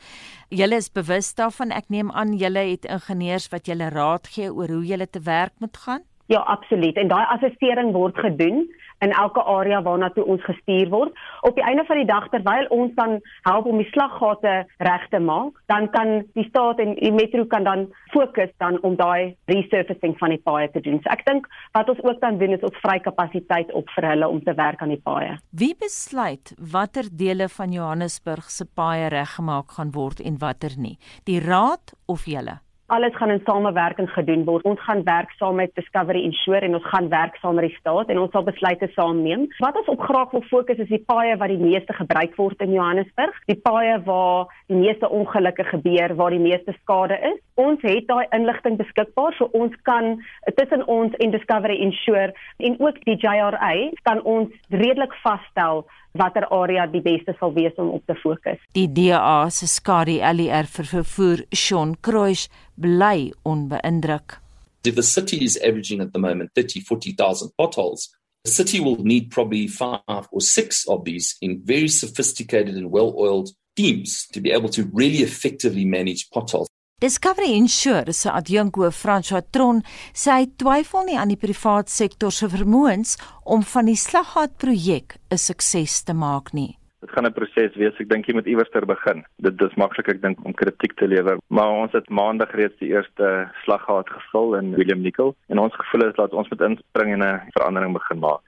Julle 0.49 0.77
is 0.77 0.93
bewus 0.93 1.35
daarvan. 1.35 1.71
Ek 1.71 1.89
neem 1.89 2.11
aan 2.11 2.37
julle 2.37 2.59
het 2.59 2.85
ingenieurs 2.85 3.49
wat 3.49 3.67
julle 3.67 3.89
raad 3.89 4.27
gee 4.27 4.53
oor 4.53 4.69
hoe 4.69 4.85
julle 4.85 5.07
te 5.07 5.21
werk 5.21 5.53
moet 5.59 5.77
gaan. 5.77 6.03
Ja, 6.29 6.43
absoluut. 6.45 6.97
En 6.97 7.09
daai 7.09 7.25
assessering 7.33 7.93
word 7.93 8.19
gedoen 8.21 8.67
in 9.05 9.13
elke 9.13 9.43
area 9.45 9.83
waarna 9.83 10.11
toe 10.15 10.25
ons 10.25 10.45
gestuur 10.45 10.91
word. 10.93 11.15
Op 11.47 11.55
die 11.59 11.65
einde 11.65 11.85
van 11.89 12.01
die 12.01 12.09
dag 12.09 12.29
terwyl 12.33 12.67
ons 12.75 12.95
dan 12.99 13.19
help 13.47 13.67
om 13.71 13.79
die 13.81 13.89
slaggate 13.93 14.55
reg 14.89 15.09
te 15.13 15.21
maak, 15.23 15.59
dan 15.73 15.89
kan 15.95 16.25
die 16.39 16.47
staat 16.49 16.83
en 16.83 16.95
die 16.99 17.13
metro 17.15 17.47
kan 17.47 17.65
dan 17.65 17.87
fokus 18.13 18.51
dan 18.63 18.81
om 18.83 18.97
daai 18.99 19.37
resurfacing 19.51 20.17
van 20.19 20.35
die 20.35 20.43
paaie 20.43 20.71
te 20.75 20.83
doen. 20.85 21.01
So 21.03 21.13
ek 21.15 21.25
dink 21.29 21.49
wat 21.77 21.91
ons 21.93 22.03
ook 22.05 22.21
dan 22.25 22.39
doen 22.43 22.57
is 22.57 22.67
ons 22.67 22.83
vry 22.83 22.99
kapasiteit 23.05 23.73
op 23.79 23.91
vir 23.97 24.11
hulle 24.13 24.29
om 24.29 24.43
te 24.45 24.55
werk 24.59 24.83
aan 24.83 24.95
die 24.95 25.03
paaie. 25.03 25.39
Wie 25.51 25.75
besluit 25.79 26.55
watter 26.73 27.11
dele 27.11 27.49
van 27.49 27.75
Johannesburg 27.75 28.51
se 28.51 28.67
paaie 28.67 29.11
reggemaak 29.15 29.77
gaan 29.79 29.93
word 29.95 30.21
en 30.21 30.41
watter 30.43 30.75
nie? 30.79 30.97
Die 31.25 31.41
raad 31.45 31.95
of 32.07 32.27
julle? 32.27 32.59
Alles 32.89 33.17
gaan 33.17 33.31
in 33.31 33.43
samewerking 33.45 34.09
gedoen 34.11 34.45
word. 34.45 34.65
Ons 34.65 34.81
gaan 34.81 35.03
werk 35.05 35.31
saam 35.37 35.59
met 35.61 35.75
Discovery 35.77 36.23
Insure 36.25 36.65
en 36.65 36.75
ons 36.79 36.87
gaan 36.89 37.09
werk 37.13 37.37
saam 37.37 37.59
met 37.61 37.69
die 37.69 37.77
staat 37.77 38.09
en 38.09 38.21
ons 38.23 38.33
sal 38.33 38.47
besluite 38.47 38.89
saam 38.95 39.21
neem. 39.23 39.45
Wat 39.61 39.77
ons 39.77 39.91
op 39.93 40.01
graag 40.09 40.33
wil 40.33 40.45
fokus 40.49 40.81
is 40.85 40.89
die 40.89 41.03
paaie 41.11 41.37
wat 41.37 41.53
die 41.53 41.61
meeste 41.61 41.93
gebruik 41.93 42.37
word 42.41 42.65
in 42.65 42.73
Johannesburg, 42.73 43.37
die 43.51 43.59
paaie 43.69 43.99
waar 44.09 44.49
die 44.73 44.81
meeste 44.81 45.11
ongelukke 45.21 45.69
gebeur, 45.69 46.17
waar 46.17 46.33
die 46.33 46.43
meeste 46.47 46.73
skade 46.81 47.21
is. 47.33 47.39
Ons 47.61 47.85
het 47.85 48.09
daai 48.09 48.25
inligting 48.33 48.81
beskikbaar 48.81 49.37
so 49.37 49.51
ons 49.53 49.77
kan 49.89 50.17
tussen 50.57 50.87
ons 50.89 51.13
en 51.21 51.37
Discovery 51.37 51.77
Insure 51.85 52.33
en 52.57 52.81
ook 52.81 53.05
die 53.05 53.19
JRA 53.21 53.75
kan 54.09 54.25
ons 54.25 54.49
redelik 54.73 55.13
vasstel 55.21 55.85
watter 56.13 56.47
area 56.51 56.87
die 56.87 57.03
beste 57.03 57.35
sal 57.39 57.53
wees 57.55 57.77
om 57.77 57.91
op 57.97 58.05
te 58.07 58.17
fokus. 58.23 58.61
Die 58.75 58.89
DA 58.89 59.49
se 59.51 59.67
skadu 59.67 60.19
LER 60.19 60.69
vir 60.75 60.91
vervoer 60.93 61.45
Sean 61.53 61.97
Kruish 62.01 62.49
bly 62.77 63.33
onbeïndruk. 63.45 64.39
If 64.85 64.95
the 64.95 65.03
city 65.03 65.45
is 65.45 65.59
averaging 65.61 66.01
at 66.01 66.13
the 66.13 66.19
moment 66.19 66.51
30 66.55 66.81
40,000 66.81 67.51
potholes, 67.57 68.09
the 68.45 68.51
city 68.51 68.81
will 68.81 69.03
need 69.03 69.31
probably 69.31 69.67
5 69.67 70.01
or 70.31 70.41
6 70.41 70.89
of 70.89 71.05
these 71.05 71.37
in 71.41 71.61
very 71.65 71.89
sophisticated 71.89 72.77
and 72.77 72.91
well-oiled 72.91 73.51
teams 73.77 74.27
to 74.33 74.41
be 74.41 74.51
able 74.51 74.69
to 74.71 74.89
really 74.93 75.19
effectively 75.19 75.85
manage 75.85 76.31
potholes. 76.31 76.68
Discovery 77.01 77.55
Insure 77.55 78.13
se 78.13 78.29
adjunkhoof 78.29 78.97
François 78.99 79.45
Tron 79.55 79.85
sê 80.19 80.33
hy 80.35 80.47
twyfel 80.59 81.05
nie 81.07 81.15
aan 81.15 81.31
die 81.31 81.39
privaat 81.39 81.93
sektor 81.95 82.35
se 82.35 82.49
vermoëns 82.51 83.13
om 83.55 83.63
van 83.73 83.87
die 83.87 83.95
slaggat 83.95 84.57
projek 84.59 85.15
'n 85.31 85.39
sukses 85.39 86.03
te 86.03 86.13
maak 86.13 86.51
nie. 86.59 86.75
Dit 86.99 87.13
gaan 87.15 87.27
'n 87.27 87.33
proses 87.39 87.77
wees. 87.77 87.95
Ek 88.01 88.09
dink 88.09 88.27
jy 88.27 88.35
moet 88.35 88.51
iewers 88.51 88.71
ter 88.71 88.85
begin. 88.85 89.23
Dit 89.39 89.63
is 89.63 89.77
maklik 89.77 90.09
ek 90.09 90.23
dink 90.23 90.45
om 90.45 90.53
kritiek 90.53 90.97
te 90.97 91.07
lewer, 91.07 91.39
maar 91.47 91.71
ons 91.71 91.93
het 91.93 92.11
maandag 92.11 92.51
reeds 92.51 92.79
die 92.81 92.91
eerste 92.91 93.49
slaggat 93.63 94.11
gevul 94.11 94.57
in 94.57 94.75
William 94.75 95.01
Nicol 95.01 95.37
en 95.49 95.59
ons 95.59 95.75
gevoel 95.75 96.09
is 96.09 96.17
dat 96.17 96.33
ons 96.33 96.49
moet 96.51 96.61
inspring 96.61 97.13
en 97.13 97.23
'n 97.23 97.41
verandering 97.55 97.93
begin 97.93 98.19
maak. 98.19 98.43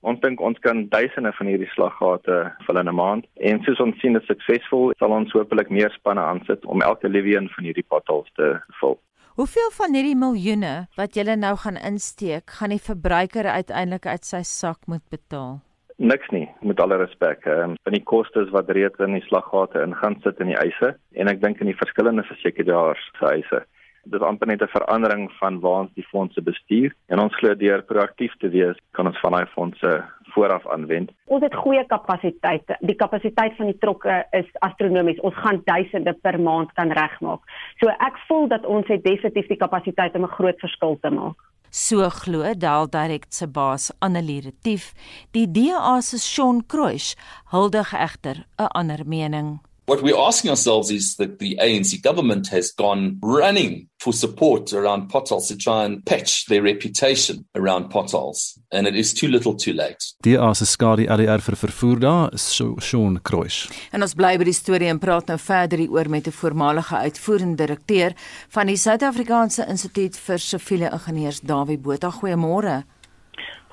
Ons 0.00 0.20
dink 0.22 0.40
ons 0.40 0.58
kan 0.62 0.84
duisende 0.92 1.32
van 1.34 1.48
hierdie 1.50 1.68
slaggate 1.72 2.36
vul 2.66 2.78
in 2.78 2.88
'n 2.88 2.94
maand 2.94 3.24
en 3.50 3.62
soos 3.64 3.80
ons 3.80 3.98
sien 4.00 4.12
dit 4.12 4.24
suksesvol, 4.30 4.92
sal 4.98 5.10
ons 5.10 5.32
hopelik 5.32 5.70
meer 5.70 5.90
spanne 5.90 6.22
aansit 6.22 6.64
om 6.64 6.82
elke 6.82 7.08
liewe 7.08 7.34
een 7.34 7.48
van 7.48 7.64
hierdie 7.64 7.88
potholes 7.88 8.30
te 8.36 8.60
vul. 8.80 8.98
Hoeveel 9.34 9.70
van 9.70 9.94
hierdie 9.94 10.18
miljoene 10.18 10.86
wat 10.96 11.14
julle 11.14 11.36
nou 11.36 11.56
gaan 11.56 11.76
insteek, 11.76 12.50
gaan 12.50 12.70
die 12.70 12.86
verbruiker 12.90 13.46
uiteindelik 13.46 14.06
uit 14.06 14.24
sy 14.24 14.42
sak 14.42 14.86
moet 14.86 15.02
betaal? 15.10 15.60
Niks 15.96 16.30
nie, 16.30 16.48
met 16.62 16.80
alle 16.80 16.96
respek. 16.96 17.46
Ehm 17.46 17.70
um, 17.70 17.76
van 17.82 17.92
die 17.92 18.04
kostes 18.04 18.50
wat 18.50 18.70
reeds 18.70 18.98
in 18.98 19.14
die 19.18 19.26
slaggate 19.26 19.82
ingaan 19.82 20.20
sit 20.22 20.38
in 20.40 20.46
die 20.46 20.60
eise 20.62 20.94
en 21.12 21.28
ek 21.28 21.42
dink 21.42 21.60
in 21.60 21.66
die 21.66 21.80
verskillende 21.82 22.22
versekeraars 22.22 23.10
se 23.18 23.26
eise 23.26 23.66
dis 24.10 24.24
amper 24.30 24.46
net 24.46 24.62
'n 24.62 24.74
verandering 24.74 25.30
van 25.40 25.60
waar 25.60 25.80
ons 25.84 25.94
die 25.94 26.06
fondse 26.12 26.42
bestuur 26.42 26.94
en 27.08 27.18
ons 27.18 27.34
glo 27.36 27.54
deur 27.54 27.82
proaktief 27.82 28.36
te 28.38 28.48
wees 28.48 28.76
kan 28.92 29.06
ons 29.06 29.20
van 29.20 29.32
daai 29.32 29.46
fondse 29.46 30.04
vooraf 30.34 30.66
aanwend. 30.68 31.10
Ons 31.24 31.42
het 31.42 31.54
goeie 31.54 31.84
kapasiteit. 31.86 32.64
Die 32.80 32.94
kapasiteit 32.94 33.56
van 33.56 33.66
die 33.66 33.78
trokke 33.78 34.26
is 34.30 34.48
astronomies. 34.66 35.20
Ons 35.20 35.34
gaan 35.34 35.62
duisende 35.64 36.12
per 36.12 36.40
maand 36.40 36.72
kan 36.72 36.92
regmaak. 36.92 37.40
So 37.80 37.88
ek 37.88 38.18
voel 38.28 38.48
dat 38.48 38.66
ons 38.66 38.86
het 38.86 39.04
definitief 39.04 39.46
die 39.46 39.62
kapasiteit 39.64 40.14
om 40.14 40.24
'n 40.24 40.36
groot 40.38 40.58
verskil 40.60 40.98
te 41.00 41.10
maak. 41.10 41.36
So 41.70 42.08
glo 42.08 42.54
Dal 42.54 42.88
Direct 42.88 43.34
se 43.34 43.46
baas 43.46 43.90
Annelie 44.00 44.40
Retief, 44.40 44.94
die 45.32 45.46
DA 45.46 46.00
se 46.00 46.18
Shaun 46.18 46.66
Kruish 46.66 47.14
huldig 47.50 47.92
egter 47.92 48.46
'n 48.56 48.72
ander 48.72 49.02
mening. 49.06 49.67
What 49.88 50.02
we're 50.02 50.20
asking 50.20 50.50
ourselves 50.50 50.90
is 50.90 51.16
that 51.16 51.38
the 51.38 51.56
ANC 51.62 52.02
government 52.02 52.48
has 52.48 52.70
gone 52.72 53.18
running 53.22 53.88
for 54.00 54.12
support 54.12 54.74
around 54.74 55.08
potholes 55.08 55.48
to 55.48 55.56
try 55.56 55.86
and 55.86 56.04
patch 56.04 56.44
their 56.44 56.60
reputation 56.60 57.46
around 57.54 57.88
potholes. 57.88 58.58
And 58.70 58.86
it 58.86 58.94
is 58.94 59.14
too 59.14 59.28
little 59.28 59.54
too 59.54 59.72
late. 59.72 60.12
Die 60.22 60.36
as 60.36 60.60
skade 60.68 61.08
ADR 61.08 61.40
vir 61.40 61.56
vervoer 61.56 62.02
daar, 62.04 62.36
so 62.36 62.76
Shaun 62.84 63.16
Kruis. 63.24 63.62
En 63.90 64.04
ons 64.04 64.12
bly 64.12 64.34
by 64.36 64.50
die 64.50 64.56
storie 64.58 64.92
en 64.92 65.00
praat 65.00 65.32
nou 65.32 65.38
verder 65.40 65.80
hieroor 65.80 66.12
met 66.12 66.28
'n 66.28 66.36
voormalige 66.36 66.96
uitvoerende 66.96 67.56
direkteur 67.56 68.12
van 68.48 68.66
die 68.66 68.76
Suid-Afrikaanse 68.76 69.64
Instituut 69.68 70.16
vir 70.16 70.38
Siviele 70.38 70.92
Ingenieurs, 70.92 71.40
Dawie 71.40 71.78
Botha. 71.78 72.10
Goeiemôre. 72.10 72.84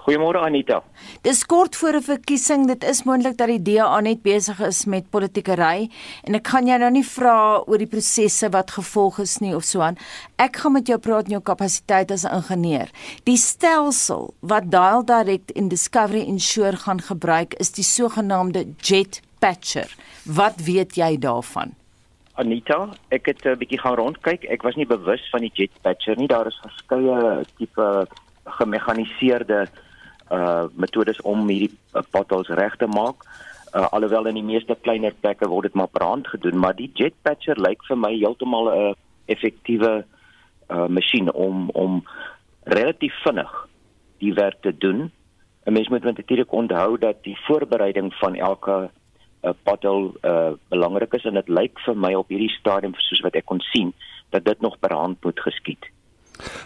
Goeiemôre 0.06 0.38
Anita. 0.38 0.84
Dis 1.26 1.40
kort 1.50 1.76
voor 1.76 1.96
'n 1.98 2.02
verkiesing. 2.02 2.68
Dit 2.68 2.84
is 2.84 3.04
moontlik 3.04 3.38
dat 3.38 3.48
die 3.48 3.62
DA 3.62 4.00
net 4.00 4.22
besig 4.22 4.60
is 4.60 4.86
met 4.86 5.10
politiekery 5.10 5.90
en 6.24 6.36
ek 6.36 6.48
gaan 6.48 6.68
jou 6.68 6.80
nou 6.80 6.92
nie 6.92 7.06
vra 7.06 7.64
oor 7.66 7.78
die 7.78 7.88
prosesse 7.88 8.50
wat 8.50 8.72
gevolg 8.72 9.20
is 9.20 9.40
nie 9.40 9.56
of 9.56 9.64
so 9.64 9.82
aan. 9.82 9.98
Ek 10.38 10.56
gaan 10.58 10.72
met 10.72 10.88
jou 10.88 11.00
praat 11.00 11.26
oor 11.26 11.32
jou 11.32 11.42
kapasiteit 11.42 12.12
as 12.12 12.24
'n 12.24 12.36
ingenieur. 12.36 12.90
Die 13.24 13.38
stelsel 13.38 14.34
wat 14.42 14.70
Dial 14.72 15.06
Direct 15.06 15.52
en 15.52 15.68
Discovery 15.68 16.22
Insure 16.22 16.78
gaan 16.78 17.02
gebruik 17.02 17.54
is 17.54 17.72
die 17.72 17.84
sogenaamde 17.84 18.66
Jet 18.78 19.22
Patcher. 19.40 19.96
Wat 20.24 20.62
weet 20.62 20.96
jy 20.96 21.18
daarvan? 21.18 21.74
Anita, 22.36 22.90
ek 23.10 23.26
het 23.26 23.46
'n 23.46 23.58
bietjie 23.58 23.80
gaan 23.80 23.96
rondkyk. 23.96 24.44
Ek 24.44 24.62
was 24.62 24.76
nie 24.76 24.86
bewus 24.86 25.30
van 25.32 25.42
die 25.42 25.52
Jet 25.54 25.72
Patcher 25.82 26.16
nie. 26.16 26.28
Daar 26.28 26.46
is 26.46 26.60
verskeie 26.62 27.46
tipe 27.58 28.08
gemekaniseerde 28.44 29.68
uh 30.32 30.66
metodes 30.74 31.22
om 31.22 31.48
hierdie 31.48 31.74
uh, 31.94 32.02
potholes 32.12 32.50
reg 32.50 32.76
te 32.78 32.88
maak. 32.88 33.26
Uh, 33.76 33.88
alhoewel 33.92 34.26
in 34.26 34.40
die 34.40 34.48
meeste 34.48 34.76
kleiner 34.82 35.14
plekke 35.22 35.48
word 35.48 35.70
dit 35.70 35.74
maar 35.74 35.92
per 35.92 36.06
hand 36.06 36.28
gedoen, 36.28 36.58
maar 36.60 36.76
die 36.76 36.92
jet 36.94 37.14
patcher 37.22 37.60
lyk 37.60 37.84
vir 37.88 37.98
my 37.98 38.14
heeltemal 38.16 38.70
'n 38.72 38.78
uh, 38.78 38.94
effektiewe 39.26 40.06
uh 40.70 40.88
masjien 40.88 41.32
om 41.34 41.70
om 41.70 42.04
relatief 42.64 43.14
vinnig 43.24 43.52
die 44.18 44.34
werk 44.34 44.62
te 44.62 44.78
doen. 44.78 45.12
'n 45.66 45.74
Mens 45.74 45.90
moet 45.90 46.04
natuurlik 46.04 46.52
onthou 46.52 46.98
dat 46.98 47.24
die 47.24 47.38
voorbereiding 47.48 48.14
van 48.14 48.36
elke 48.36 48.90
uh, 49.44 49.52
pothole 49.64 50.14
uh 50.24 50.54
belangrik 50.70 51.14
is 51.14 51.26
en 51.26 51.34
dit 51.34 51.48
lyk 51.48 51.80
vir 51.86 51.98
my 51.98 52.14
op 52.14 52.30
hierdie 52.30 52.56
stadium 52.60 52.94
soos 52.98 53.22
wat 53.22 53.36
ek 53.36 53.46
kon 53.46 53.60
sien 53.60 53.94
dat 54.30 54.46
dit 54.46 54.62
nog 54.62 54.80
per 54.80 54.94
hand 54.94 55.24
moet 55.24 55.40
geskied. 55.40 55.95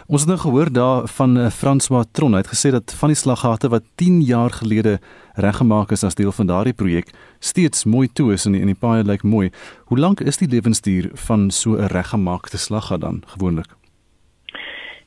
Ons 0.06 0.24
het 0.24 0.30
nou 0.30 0.38
gehoor 0.38 0.70
daar 0.72 1.08
van 1.08 1.36
uh, 1.36 1.50
François 1.50 2.04
Tron 2.12 2.32
het 2.32 2.50
gesê 2.50 2.70
dat 2.70 2.94
van 2.98 3.12
die 3.12 3.18
slaggate 3.18 3.68
wat 3.68 3.84
10 3.94 4.20
jaar 4.26 4.50
gelede 4.50 4.98
reggemaak 5.34 5.90
is 5.90 6.04
as 6.04 6.14
deel 6.14 6.32
van 6.32 6.46
daardie 6.46 6.74
projek 6.74 7.12
steeds 7.38 7.84
mooi 7.84 8.08
toe 8.12 8.32
is 8.32 8.46
en 8.46 8.52
die, 8.52 8.60
en 8.60 8.72
die 8.72 8.78
paaie 8.78 9.04
lyk 9.04 9.22
mooi. 9.22 9.50
Hoe 9.84 9.98
lank 9.98 10.20
is 10.20 10.40
die 10.42 10.48
lewensduur 10.48 11.10
van 11.26 11.50
so 11.50 11.76
'n 11.76 11.86
reggemaakte 11.86 12.58
slaggat 12.58 13.00
dan 13.00 13.22
gewoonlik? 13.26 13.70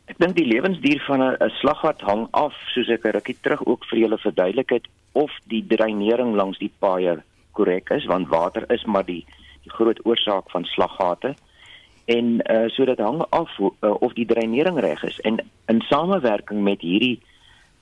Ek 0.05 0.17
dink 0.17 0.35
die 0.35 0.47
lewensduur 0.47 1.03
van 1.07 1.21
'n 1.21 1.51
slaggat 1.59 2.01
hang 2.01 2.27
af, 2.31 2.53
soos 2.73 2.89
ek 2.89 3.05
'n 3.05 3.15
rukkie 3.17 3.37
terug 3.41 3.65
ook 3.65 3.85
vir 3.85 3.99
julle 3.99 4.17
verduidelik 4.17 4.69
het, 4.69 4.87
of 5.11 5.31
die 5.47 5.65
dreinering 5.67 6.35
langs 6.35 6.57
die 6.57 6.71
paaie 6.79 7.23
korrek 7.51 7.89
is, 7.89 8.05
want 8.05 8.27
water 8.27 8.65
is 8.71 8.85
maar 8.85 9.05
die 9.05 9.25
die 9.63 9.71
groot 9.71 9.99
oorsaak 10.05 10.51
van 10.51 10.65
slaggate 10.65 11.35
en 12.05 12.39
uh, 12.51 12.69
so 12.69 12.85
dit 12.85 12.99
hang 12.99 13.21
af 13.29 13.51
uh, 13.59 13.69
of 13.99 14.13
die 14.13 14.25
dreinering 14.25 14.79
reg 14.79 15.03
is. 15.03 15.19
En 15.19 15.39
in 15.65 15.81
samewerking 15.81 16.63
met 16.63 16.81
hierdie 16.81 17.21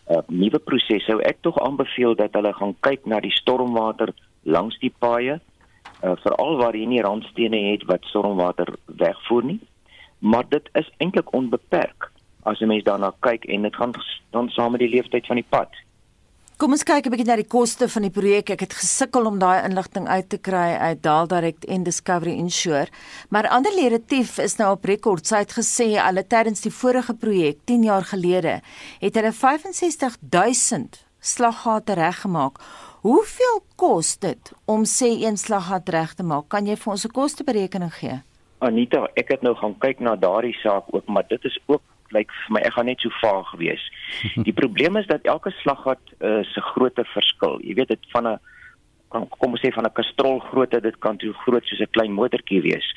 uh, 0.09 0.22
nuwe 0.28 0.59
proses 0.59 1.05
sou 1.05 1.19
ek 1.26 1.41
tog 1.41 1.57
aanbeveel 1.61 2.15
dat 2.15 2.34
hulle 2.38 2.53
gaan 2.53 2.76
kyk 2.80 3.05
na 3.05 3.19
die 3.19 3.34
stormwater 3.34 4.13
langs 4.43 4.78
die 4.80 4.93
paaie 4.99 5.39
uh, 5.39 6.15
veral 6.24 6.57
waar 6.61 6.78
jy 6.78 6.86
nie 6.86 7.01
randstene 7.01 7.59
het 7.72 7.86
wat 7.89 8.05
stormwater 8.09 8.76
wegvoer 8.86 9.43
nie. 9.53 9.59
Maar 10.19 10.45
dit 10.49 10.69
is 10.78 10.89
eintlik 10.97 11.34
onbeperk 11.34 12.11
as 12.45 12.61
jy 12.61 12.67
mens 12.69 12.86
daarna 12.86 13.11
kyk 13.26 13.45
en 13.49 13.65
dit 13.65 13.76
gaan 13.76 13.93
dan 14.34 14.49
saam 14.49 14.74
met 14.74 14.82
die 14.82 14.93
leeftyd 14.93 15.28
van 15.30 15.41
die 15.41 15.49
pad 15.49 15.74
Kom 16.62 16.76
ons 16.76 16.84
kyk 16.86 17.07
'n 17.07 17.09
bietjie 17.09 17.26
na 17.26 17.36
die 17.41 17.49
koste 17.49 17.88
van 17.89 18.03
die 18.05 18.14
projek. 18.14 18.51
Ek 18.53 18.59
het 18.62 18.74
gesukkel 18.78 19.26
om 19.26 19.39
daai 19.41 19.66
inligting 19.66 20.05
uit 20.07 20.30
te 20.30 20.38
kry 20.38 20.78
uit 20.78 21.01
Dal 21.01 21.26
Direct 21.28 21.66
en 21.66 21.82
Discovery 21.84 22.38
Insure. 22.38 22.86
Maar 23.30 23.49
ander 23.49 23.74
leratief 23.74 24.38
is 24.38 24.57
nou 24.59 24.70
op 24.76 24.86
rekord. 24.86 25.26
Sy 25.26 25.38
het 25.41 25.57
gesê 25.57 25.97
hulle 25.97 26.24
tydens 26.24 26.62
die 26.62 26.70
vorige 26.70 27.16
projek 27.18 27.57
10 27.66 27.84
jaar 27.84 28.05
gelede 28.05 28.62
het 29.01 29.16
hulle 29.16 29.32
65000 29.32 31.01
slaggate 31.20 31.93
reggemaak. 31.93 32.62
Hoeveel 33.01 33.64
kos 33.76 34.18
dit 34.20 34.53
om 34.68 34.86
sê 34.86 35.09
een 35.18 35.38
slaggat 35.38 35.89
reg 35.89 36.14
te 36.14 36.24
maak? 36.24 36.49
Kan 36.49 36.68
jy 36.68 36.76
vir 36.76 36.91
ons 36.91 37.05
'n 37.05 37.12
kosteberekening 37.12 37.93
gee? 37.93 38.22
Anita, 38.59 39.07
ek 39.16 39.30
het 39.30 39.41
nou 39.41 39.55
gaan 39.55 39.74
kyk 39.80 39.99
na 39.99 40.16
daardie 40.16 40.53
saak 40.62 40.84
ook, 40.93 41.07
maar 41.07 41.26
dit 41.28 41.43
is 41.43 41.59
ook 41.66 41.82
lyk 42.12 42.32
vir 42.32 42.55
my 42.55 42.62
ek 42.68 42.74
gaan 42.74 42.86
net 42.86 43.03
so 43.03 43.09
vaag 43.22 43.51
wees. 43.57 43.84
Die 44.47 44.53
probleem 44.53 44.97
is 44.97 45.07
dat 45.07 45.28
elke 45.30 45.51
slaggat 45.62 46.01
uh, 46.20 46.41
se 46.53 46.62
grootte 46.74 47.05
verskil. 47.14 47.59
Jy 47.66 47.76
weet 47.80 47.93
dit 47.95 48.12
van 48.14 48.28
'n 48.28 48.39
kom 49.12 49.51
ons 49.51 49.62
sê 49.64 49.72
van 49.76 49.86
'n 49.86 49.97
kastrol 49.99 50.39
grootte 50.39 50.82
dit 50.82 50.97
kan 50.99 51.20
so 51.20 51.34
groot 51.43 51.66
soos 51.66 51.82
'n 51.82 51.91
klein 51.91 52.14
motortjie 52.14 52.62
wees. 52.62 52.88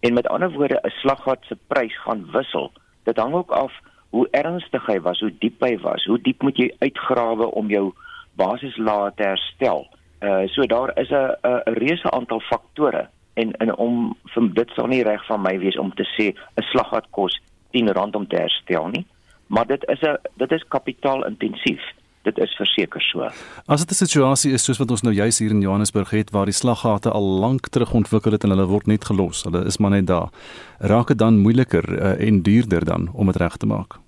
En 0.00 0.14
met 0.14 0.28
ander 0.28 0.50
woorde 0.50 0.80
'n 0.82 0.90
slaggat 1.00 1.44
se 1.44 1.56
prys 1.68 1.96
gaan 2.04 2.30
wissel. 2.32 2.72
Dit 3.04 3.16
hang 3.16 3.34
ook 3.34 3.50
af 3.50 3.72
hoe 4.10 4.28
ernstig 4.30 4.86
hy 4.86 5.00
was, 5.00 5.20
hoe 5.20 5.32
diep 5.38 5.60
hy 5.60 5.78
was, 5.78 6.04
hoe 6.04 6.18
diep 6.18 6.42
moet 6.42 6.56
jy 6.56 6.70
uitgrawe 6.78 7.46
om 7.54 7.70
jou 7.70 7.92
basislaag 8.36 9.14
te 9.14 9.22
herstel. 9.22 9.86
Uh 10.20 10.48
so 10.48 10.66
daar 10.66 10.98
is 10.98 11.10
'n 11.10 11.36
'n 11.42 11.62
reuse 11.64 12.10
aantal 12.10 12.40
faktore 12.40 13.08
en 13.34 13.52
en 13.52 13.76
om 13.76 14.16
dit 14.52 14.70
sou 14.74 14.88
nie 14.88 15.02
reg 15.02 15.26
van 15.26 15.42
my 15.42 15.58
wees 15.58 15.78
om 15.78 15.94
te 15.94 16.06
sê 16.16 16.34
'n 16.34 16.62
slaggat 16.72 17.06
kos 17.10 17.40
R10 17.72 18.16
om 18.16 18.26
te 18.26 18.36
herstel 18.36 18.86
nie, 18.88 19.06
maar 19.46 19.66
dit 19.66 19.84
is 19.88 20.00
'n 20.00 20.18
dit 20.36 20.52
is 20.52 20.64
kapitaalintensief. 20.68 21.82
Dit 22.22 22.38
is 22.38 22.54
verseker 22.54 23.00
so. 23.00 23.28
As 23.66 23.80
dit 23.80 23.90
'n 23.90 24.04
situasie 24.04 24.52
is 24.52 24.64
soos 24.64 24.78
wat 24.78 24.90
ons 24.90 25.02
nou 25.02 25.14
juis 25.14 25.38
hier 25.38 25.50
in 25.50 25.60
Johannesburg 25.60 26.10
het 26.10 26.30
waar 26.30 26.44
die 26.44 26.54
slaggate 26.54 27.10
al 27.10 27.22
lank 27.22 27.68
terug 27.68 27.92
ontwikkel 27.92 28.32
het 28.32 28.44
en 28.44 28.50
hulle 28.50 28.66
word 28.66 28.86
net 28.86 29.04
gelos, 29.04 29.42
hulle 29.44 29.64
is 29.64 29.78
maar 29.78 29.90
net 29.90 30.06
daar. 30.06 30.28
Raak 30.78 31.06
dit 31.06 31.18
dan 31.18 31.38
moeiliker 31.38 31.88
uh, 31.88 32.26
en 32.26 32.42
duurder 32.42 32.84
dan 32.84 33.10
om 33.14 33.26
dit 33.26 33.36
reg 33.36 33.56
te 33.56 33.66
maak? 33.66 33.98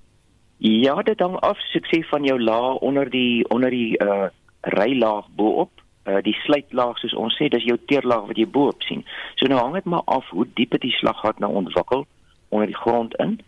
Ja, 0.59 1.03
dit 1.03 1.19
hang 1.19 1.37
af 1.41 1.59
sukses 1.59 2.09
van 2.09 2.25
jou 2.25 2.41
laag 2.41 2.75
onder 2.75 3.11
die 3.11 3.49
onder 3.49 3.71
die 3.71 3.99
uh 3.99 4.29
rylaag 4.61 5.27
bo-op. 5.35 5.71
Uh 6.07 6.23
die 6.23 6.35
sluitlaag 6.45 6.99
soos 6.99 7.15
ons 7.15 7.35
sê, 7.35 7.49
dis 7.49 7.65
jou 7.65 7.79
teerlaag 7.87 8.27
wat 8.27 8.37
jy 8.37 8.47
bo-op 8.47 8.83
sien. 8.83 9.05
So 9.35 9.47
nou 9.47 9.59
hang 9.61 9.75
dit 9.75 9.85
maar 9.85 10.05
af 10.05 10.29
hoe 10.31 10.47
diep 10.55 10.71
dit 10.71 10.81
die 10.81 10.97
slaggat 11.01 11.39
nou 11.39 11.53
ontwikkel 11.53 12.07
onder 12.49 12.67
die 12.67 12.77
grond 12.77 13.17
in 13.17 13.41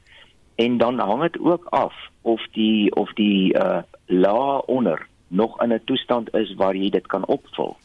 en 0.55 0.79
dan 0.79 0.99
hang 0.99 1.23
dit 1.23 1.39
ook 1.41 1.65
af 1.65 1.95
of 2.23 2.43
die 2.53 2.95
of 2.95 3.13
die 3.13 3.55
uh 3.55 3.83
laag 4.07 4.63
onder 4.63 5.07
nog 5.29 5.63
in 5.63 5.73
'n 5.73 5.81
toestand 5.85 6.35
is 6.35 6.55
waar 6.55 6.77
jy 6.77 6.91
dit 6.91 7.07
kan 7.07 7.27
opvul. 7.27 7.77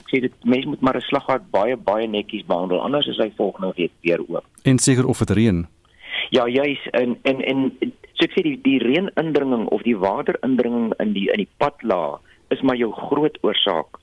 Ek 0.00 0.08
sê 0.08 0.20
dit 0.20 0.32
mense 0.44 0.68
moet 0.68 0.80
maar 0.80 0.96
'n 0.96 1.00
slaggat 1.00 1.50
baie 1.50 1.76
baie 1.76 2.06
netjies 2.06 2.46
behandel 2.46 2.80
anders 2.80 3.06
is 3.06 3.16
hy 3.16 3.32
volgende 3.36 3.72
week 3.76 3.92
weer 4.00 4.20
oop. 4.28 4.44
En 4.62 4.78
seker 4.78 5.06
of 5.06 5.18
dit 5.18 5.30
reën. 5.30 5.66
Ja, 6.30 6.48
juis 6.48 6.88
en 6.90 7.18
en 7.22 7.40
en 7.40 7.72
so 8.12 8.24
ek 8.24 8.32
sê 8.32 8.42
die 8.42 8.58
die 8.62 8.78
reënindringing 8.78 9.66
of 9.66 9.82
die 9.82 9.96
waterindringing 9.96 10.92
in 10.98 11.12
die 11.12 11.28
in 11.30 11.42
die 11.44 11.52
padlaag 11.56 12.20
is 12.48 12.60
maar 12.60 12.76
jou 12.76 12.92
groot 12.92 13.38
oorsaak 13.40 13.98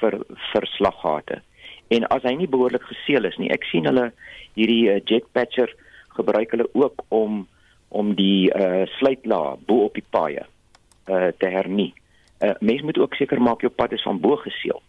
vir 0.00 0.18
vir 0.52 0.66
slaggate. 0.66 1.42
En 1.88 2.06
as 2.06 2.22
hy 2.22 2.34
nie 2.34 2.48
behoorlik 2.48 2.82
geseël 2.82 3.24
is 3.24 3.36
nie, 3.36 3.50
ek 3.50 3.64
sien 3.64 3.84
hulle 3.84 4.12
hierdie 4.54 4.90
uh, 4.92 5.00
jet 5.04 5.24
patcher 5.32 5.72
gebruik 6.08 6.50
hulle 6.50 6.68
ook 6.72 7.04
om 7.08 7.46
om 7.88 8.14
die 8.14 8.50
uh 8.54 8.86
sluitlaag 8.98 9.64
bo 9.66 9.84
op 9.88 9.94
die 9.94 10.06
paaie 10.10 10.44
uh 11.08 11.30
te 11.38 11.52
hernie. 11.52 11.92
Uh 12.40 12.54
mens 12.60 12.82
moet 12.82 12.98
ook 12.98 13.14
seker 13.14 13.42
maak 13.42 13.60
jou 13.60 13.72
pad 13.72 13.92
is 13.92 14.02
van 14.02 14.20
bo 14.20 14.36
geseël. 14.36 14.82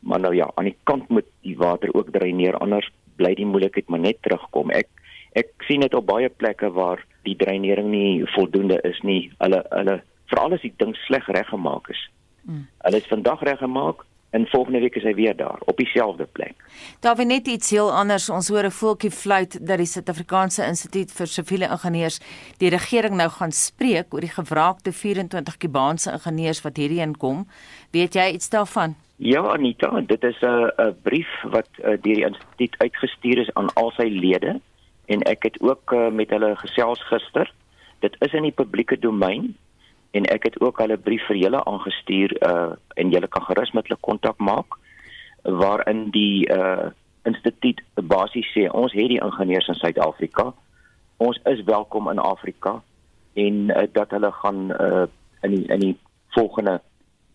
Maar 0.00 0.20
nou 0.20 0.34
ja, 0.34 0.50
aan 0.54 0.64
die 0.64 0.76
kant 0.82 1.08
moet 1.08 1.26
die 1.46 1.56
water 1.56 1.94
ook 1.94 2.10
dreineer 2.10 2.56
anders 2.58 2.90
bly 3.16 3.34
die 3.34 3.46
moeilikheid 3.46 3.88
maar 3.88 4.00
net 4.00 4.22
terugkom. 4.22 4.70
Ek 4.70 4.88
Ek 5.36 5.50
sien 5.68 5.84
dit 5.84 5.94
op 5.94 6.06
baie 6.08 6.28
plekke 6.28 6.70
waar 6.72 7.02
die 7.26 7.36
dreinering 7.36 7.90
nie 7.92 8.24
voldoende 8.34 8.78
is 8.88 8.98
nie. 9.06 9.30
Hulle 9.38 9.60
hulle 9.70 9.98
veral 10.32 10.56
as 10.56 10.64
die 10.64 10.72
ding 10.80 10.94
sleg 11.04 11.28
reggemaak 11.36 11.90
is. 11.92 12.00
Mm. 12.48 12.64
Hulle 12.86 13.00
is 13.02 13.10
vandag 13.10 13.44
reggemaak 13.46 14.04
en 14.30 14.46
volgende 14.46 14.80
week 14.80 14.94
is 14.94 15.02
hy 15.02 15.14
weer 15.14 15.36
daar 15.36 15.58
op 15.64 15.76
dieselfde 15.76 16.26
plek. 16.32 16.54
Daar 17.00 17.16
we 17.16 17.24
net 17.24 17.46
iets 17.46 17.70
heel 17.70 17.92
anders. 17.92 18.28
Ons 18.28 18.48
hoor 18.48 18.64
'n 18.64 18.70
voeltjie 18.70 19.10
fluit 19.10 19.66
dat 19.66 19.76
die 19.76 19.86
Suid-Afrikaanse 19.86 20.66
Instituut 20.66 21.12
vir 21.12 21.26
Siviele 21.26 21.68
Ingenieurs 21.70 22.20
die 22.58 22.68
regering 22.68 23.16
nou 23.16 23.28
gaan 23.28 23.52
spreek 23.52 24.14
oor 24.14 24.20
die 24.20 24.36
gewraakte 24.36 24.92
24 24.92 25.56
Kubaanse 25.56 26.12
ingenieurs 26.12 26.62
wat 26.62 26.76
hierheen 26.76 27.16
kom. 27.16 27.46
Weet 27.90 28.14
jy 28.14 28.32
iets 28.32 28.48
daarvan? 28.48 28.94
Ja 29.16 29.40
Anita, 29.40 30.00
dit 30.00 30.22
is 30.22 30.40
'n 30.40 30.70
'n 30.76 30.96
brief 31.02 31.28
wat 31.42 31.68
uh, 31.78 31.84
deur 31.84 31.98
die 32.14 32.24
instituut 32.24 32.74
uitgestuur 32.78 33.38
is 33.38 33.54
aan 33.54 33.72
al 33.74 33.90
sy 33.90 34.08
lede 34.08 34.60
en 35.06 35.22
ek 35.22 35.42
het 35.42 35.60
ook 35.60 35.92
uh, 35.92 36.08
met 36.10 36.30
hulle 36.30 36.56
gesels 36.56 37.02
gister. 37.02 37.52
Dit 37.98 38.16
is 38.18 38.32
in 38.32 38.42
die 38.42 38.52
publieke 38.52 38.98
domein 38.98 39.56
en 40.10 40.24
ek 40.24 40.48
het 40.48 40.60
ook 40.60 40.78
hulle 40.78 40.96
brief 40.96 41.24
vir 41.26 41.36
julle 41.36 41.64
aangestuur 41.64 42.34
uh 42.46 42.72
en 43.00 43.10
julle 43.10 43.28
kan 43.28 43.44
gerus 43.46 43.72
met 43.76 43.88
hulle 43.88 44.00
kontak 44.00 44.38
maak 44.38 44.78
waarin 45.42 46.10
die 46.10 46.48
uh 46.52 46.90
instituut 47.28 47.82
basies 47.94 48.48
sê 48.54 48.68
ons 48.70 48.92
het 48.92 49.08
die 49.12 49.20
ingenieurs 49.20 49.68
in 49.68 49.76
Suid-Afrika. 49.76 50.52
Ons 51.16 51.40
is 51.50 51.60
welkom 51.66 52.08
in 52.10 52.18
Afrika 52.18 52.78
en 53.34 53.68
uh, 53.68 53.82
dat 53.92 54.10
hulle 54.16 54.32
gaan 54.32 54.70
uh 54.72 55.06
in 55.42 55.54
die, 55.54 55.66
in 55.74 55.80
die 55.80 55.96
volgende 56.36 56.80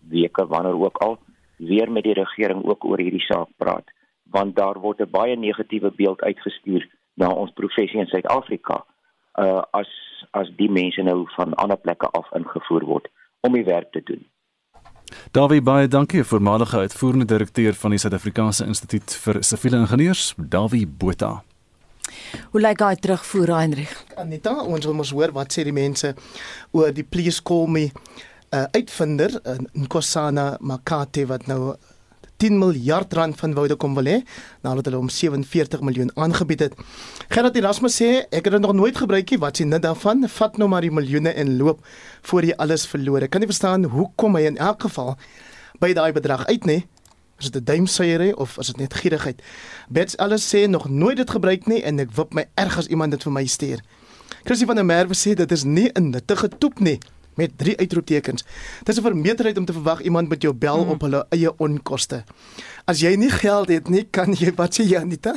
weke 0.08 0.46
wanneer 0.46 0.80
ook 0.80 0.98
al 0.98 1.18
weer 1.56 1.90
met 1.90 2.04
die 2.04 2.16
regering 2.18 2.64
ook 2.64 2.84
oor 2.84 2.98
hierdie 2.98 3.24
saak 3.28 3.48
praat 3.56 3.86
want 4.24 4.56
daar 4.56 4.80
word 4.80 5.00
'n 5.00 5.10
baie 5.10 5.36
negatiewe 5.36 5.90
beeld 5.90 6.22
uitgestuur 6.22 6.88
na 7.14 7.28
ons 7.30 7.52
professie 7.52 8.00
in 8.00 8.06
Suid-Afrika 8.06 8.84
uh 9.38 9.62
as 9.72 9.90
as 10.32 10.50
die 10.58 10.70
mense 10.70 11.02
nou 11.02 11.24
van 11.36 11.54
ander 11.54 11.78
plekke 11.78 12.10
af 12.18 12.30
ingevoer 12.34 12.84
word 12.84 13.10
om 13.46 13.52
die 13.52 13.64
werk 13.64 13.92
te 13.92 14.02
doen. 14.04 14.24
Dawie 15.30 15.62
baie 15.62 15.88
dankie 15.88 16.24
voormalige 16.24 16.78
uitvoerende 16.78 17.24
direkteur 17.24 17.74
van 17.74 17.90
die 17.90 17.98
Suid-Afrikaanse 17.98 18.66
Instituut 18.66 19.14
vir 19.24 19.42
Siviele 19.42 19.82
Ingenieurs, 19.84 20.34
Dawie 20.36 20.86
Botha. 20.86 21.42
Hoe 22.52 22.60
lyk 22.60 22.82
hy 22.84 22.94
terugvoer 23.00 23.52
Heinrich? 23.54 23.94
Anita, 24.20 24.54
ons 24.62 24.86
wil 24.86 24.96
mos 24.98 25.12
hoor 25.14 25.32
wat 25.36 25.54
sê 25.54 25.64
die 25.66 25.74
mense 25.74 26.14
oor 26.72 26.92
die 26.94 27.06
please 27.06 27.42
call 27.42 27.68
me 27.70 27.88
uh, 27.88 28.66
uitvinder 28.76 29.38
in 29.42 29.68
uh, 29.68 29.84
Nkosana 29.84 30.54
Makate 30.60 31.26
wat 31.30 31.48
nou 31.50 31.74
10 32.36 32.58
miljard 32.58 33.12
rand 33.12 33.36
van 33.38 33.54
woude 33.54 33.76
kom 33.76 33.94
wil 33.94 34.08
hê 34.08 34.16
nadat 34.62 34.88
hulle 34.88 35.00
hom 35.00 35.10
47 35.10 35.80
miljoen 35.80 36.10
aangebied 36.14 36.66
het. 36.66 36.74
Gerard 37.28 37.56
Erasmus 37.56 37.98
sê 38.00 38.10
ek 38.30 38.48
het 38.48 38.56
dit 38.56 38.64
nog 38.64 38.74
nooit 38.74 38.96
gebruik 38.96 39.30
nie, 39.30 39.38
wat 39.38 39.56
sien 39.56 39.70
dit 39.70 39.82
daarvan? 39.82 40.26
Vat 40.28 40.58
nou 40.58 40.68
maar 40.68 40.84
die 40.84 40.92
miljoene 40.94 41.32
en 41.32 41.56
loop 41.56 41.84
voor 42.30 42.44
jy 42.44 42.56
alles 42.58 42.86
verloor. 42.90 43.24
Ek 43.26 43.34
kan 43.34 43.44
nie 43.44 43.50
verstaan 43.50 43.86
hoekom 43.90 44.36
hy 44.38 44.48
in 44.50 44.58
elk 44.58 44.86
geval 44.88 45.14
by 45.80 45.92
daai 45.94 46.12
bedrag 46.12 46.46
uit 46.50 46.66
nie. 46.66 46.82
Is 47.38 47.50
dit 47.50 47.62
'n 47.62 47.64
duimsuiery 47.64 48.30
of 48.32 48.58
is 48.58 48.66
dit 48.66 48.76
net 48.76 48.94
gierigheid? 48.94 49.42
Bets 49.88 50.16
alles 50.16 50.46
sê 50.46 50.68
nog 50.68 50.88
nooit 50.88 51.16
dit 51.16 51.30
gebruik 51.30 51.66
nie 51.66 51.82
en 51.82 51.98
ek 51.98 52.12
wip 52.14 52.34
my 52.34 52.46
erg 52.54 52.78
as 52.78 52.86
iemand 52.86 53.10
dit 53.10 53.22
vir 53.22 53.32
my 53.32 53.46
stuur. 53.46 53.80
Chrissy 54.44 54.66
van 54.66 54.76
der 54.76 54.84
Merwe 54.84 55.14
sê 55.14 55.34
dit 55.34 55.52
is 55.52 55.64
nie 55.64 55.90
'n 55.94 56.10
nuttige 56.10 56.48
toep 56.48 56.80
nie 56.80 57.00
met 57.36 57.58
drie 57.58 57.76
uitroeptekens. 57.76 58.44
Dis 58.82 58.98
'n 58.98 59.02
vermeerderheid 59.02 59.58
om 59.58 59.64
te 59.64 59.72
verwag 59.72 60.00
iemand 60.02 60.28
met 60.28 60.42
jou 60.42 60.54
bel 60.54 60.84
mm. 60.84 60.90
op 60.90 61.00
hulle 61.00 61.26
eie 61.30 61.56
onkoste. 61.56 62.24
As 62.84 63.00
jy 63.00 63.14
nie 63.16 63.30
geld 63.30 63.68
het 63.68 63.88
nie, 63.88 64.04
kan 64.10 64.32
jy 64.32 64.52
wat 64.56 64.74
sê 64.76 64.84
Janita? 64.84 65.36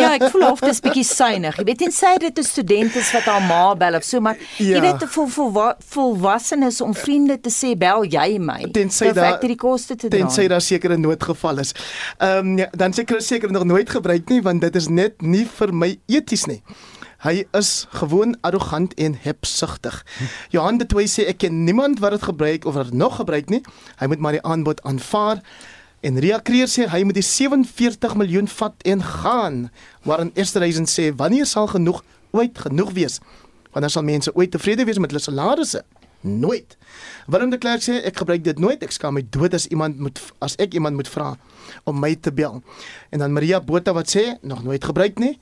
ja, 0.00 0.14
ek 0.16 0.30
voel 0.32 0.46
of 0.50 0.60
dit 0.60 0.72
'n 0.72 0.86
bietjie 0.86 1.04
synig. 1.04 1.56
Jy 1.56 1.64
weet 1.64 1.80
insy 1.80 2.16
dit 2.18 2.38
is 2.38 2.48
studente 2.48 3.02
wat 3.12 3.26
haar 3.28 3.42
ma 3.42 3.74
bel 3.74 3.94
of 3.94 4.04
so, 4.04 4.20
maar 4.20 4.36
ja. 4.56 4.76
jy 4.76 4.80
weet 4.80 5.04
vir 5.04 5.08
vol, 5.08 5.28
vol, 5.28 5.74
volwassenes 5.92 6.80
om 6.80 6.94
vriende 6.94 7.40
te 7.40 7.50
sê 7.50 7.76
bel 7.76 8.04
jy 8.04 8.38
my. 8.38 8.70
Tensy 8.72 9.12
daar 9.12 9.40
die 9.40 9.56
koste 9.56 9.96
te 9.96 10.08
dra. 10.08 10.18
Tensy 10.18 10.48
daar 10.48 10.64
sekere 10.64 10.96
noodgeval 10.96 11.58
is. 11.58 11.74
Ehm 12.18 12.38
um, 12.38 12.58
ja, 12.58 12.68
dan 12.72 12.92
seker 12.92 13.20
seker 13.22 13.52
nog 13.52 13.64
nooit 13.64 13.90
gebruik 13.90 14.28
nie 14.28 14.40
want 14.42 14.60
dit 14.60 14.76
is 14.76 14.88
net 14.88 15.22
nie 15.22 15.44
vir 15.58 15.74
my 15.74 15.98
eties 16.06 16.46
nie. 16.46 16.62
Hy 17.20 17.44
is 17.52 17.84
gewoon 17.92 18.32
arrogant 18.40 18.94
en 18.96 19.12
hebsugtig. 19.20 20.06
Johan 20.48 20.78
de 20.80 20.86
Toey 20.88 21.04
sê 21.04 21.26
ek 21.28 21.42
ken 21.42 21.64
niemand 21.66 22.00
wat 22.00 22.14
dit 22.16 22.22
gebruik 22.24 22.64
of 22.64 22.78
wat 22.78 22.94
nog 22.96 23.18
gebruik 23.20 23.52
nie. 23.52 23.60
Hy 24.00 24.08
moet 24.08 24.22
maar 24.24 24.38
die 24.38 24.46
aanbod 24.48 24.80
aanvaar. 24.88 25.42
En 26.00 26.16
Ria 26.16 26.38
Kreer 26.40 26.70
sê 26.72 26.86
hy 26.88 27.02
moet 27.04 27.18
die 27.20 27.26
47 27.26 28.16
miljoen 28.16 28.48
vat 28.48 28.86
en 28.88 29.04
gaan. 29.04 29.58
Waarin 30.08 30.32
Esterhuizen 30.32 30.88
sê 30.88 31.10
wanneer 31.12 31.44
sal 31.44 31.68
genoeg 31.68 32.00
ooit 32.32 32.56
genoeg 32.56 32.94
wees? 32.96 33.20
Wanneer 33.76 33.92
sal 33.92 34.08
mense 34.08 34.32
ooit 34.32 34.54
tevrede 34.56 34.88
wees 34.88 35.02
met 35.02 35.12
hulle 35.12 35.20
salarisse? 35.20 35.84
Nooit. 36.24 36.78
Willem 37.28 37.52
de 37.52 37.60
Klerk 37.60 37.84
sê 37.84 37.98
ek 38.00 38.24
gebruik 38.24 38.48
dit 38.48 38.64
nooit. 38.64 38.80
Ek 38.80 38.96
skaam 38.96 39.18
my 39.20 39.26
dood 39.28 39.52
as 39.56 39.68
iemand 39.68 40.00
moet 40.00 40.24
as 40.40 40.56
ek 40.56 40.72
iemand 40.72 40.96
moet 40.96 41.12
vra 41.12 41.34
om 41.84 42.00
my 42.00 42.14
te 42.16 42.32
bel. 42.32 42.62
En 43.12 43.20
dan 43.20 43.36
Maria 43.36 43.60
Botha 43.60 43.92
wat 43.92 44.08
sê 44.08 44.40
nog 44.40 44.64
nooit 44.64 44.88
gebruik 44.88 45.20
nie 45.20 45.36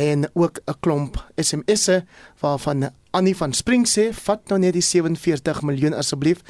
en 0.00 0.28
ook 0.32 0.60
'n 0.64 0.78
klomp 0.80 1.14
SMS'e 1.36 2.04
waarvan 2.40 2.90
Annie 3.10 3.36
van 3.36 3.52
Spring 3.52 3.88
sê 3.88 4.12
vat 4.12 4.48
nou 4.48 4.58
net 4.58 4.72
die 4.72 4.82
47 4.82 5.62
miljoen 5.62 5.94
asseblief. 5.94 6.40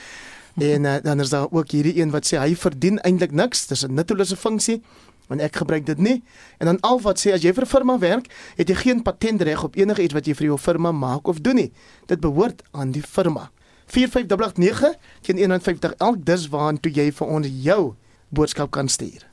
En 0.54 0.84
uh, 0.84 0.96
dan 1.02 1.20
is 1.20 1.28
daar 1.28 1.46
ook 1.50 1.70
hierdie 1.70 2.00
een 2.00 2.10
wat 2.10 2.26
sê 2.26 2.38
hy 2.38 2.54
verdien 2.56 2.98
eintlik 3.00 3.32
niks, 3.32 3.66
dis 3.66 3.86
'n 3.86 3.94
nuttelose 3.94 4.36
funksie 4.36 4.82
want 5.30 5.40
ek 5.40 5.56
gebruik 5.56 5.86
dit 5.86 5.98
nie. 5.98 6.22
En 6.58 6.66
dan 6.66 6.80
al 6.80 7.00
wat 7.00 7.20
sê 7.22 7.32
as 7.32 7.42
jy 7.42 7.52
vir 7.54 7.62
'n 7.62 7.66
firma 7.66 7.98
werk, 7.98 8.26
het 8.56 8.68
jy 8.68 8.74
geen 8.74 9.02
patentreg 9.02 9.64
op 9.64 9.76
enige 9.76 10.02
iets 10.02 10.14
wat 10.14 10.26
jy 10.26 10.34
vir 10.34 10.46
jou 10.46 10.58
firma 10.58 10.92
maak 10.92 11.26
of 11.26 11.40
doen 11.40 11.54
nie. 11.54 11.72
Dit 12.06 12.20
behoort 12.20 12.62
aan 12.70 12.90
die 12.90 13.02
firma. 13.02 13.50
4589 13.86 14.94
teen 15.20 15.38
150 15.38 15.94
elk 15.98 16.24
dis 16.24 16.48
waartoe 16.48 16.92
jy 16.92 17.12
vir 17.12 17.26
ons 17.26 17.46
jou 17.62 17.94
boodskap 18.28 18.70
kan 18.70 18.88
stuur. 18.88 19.29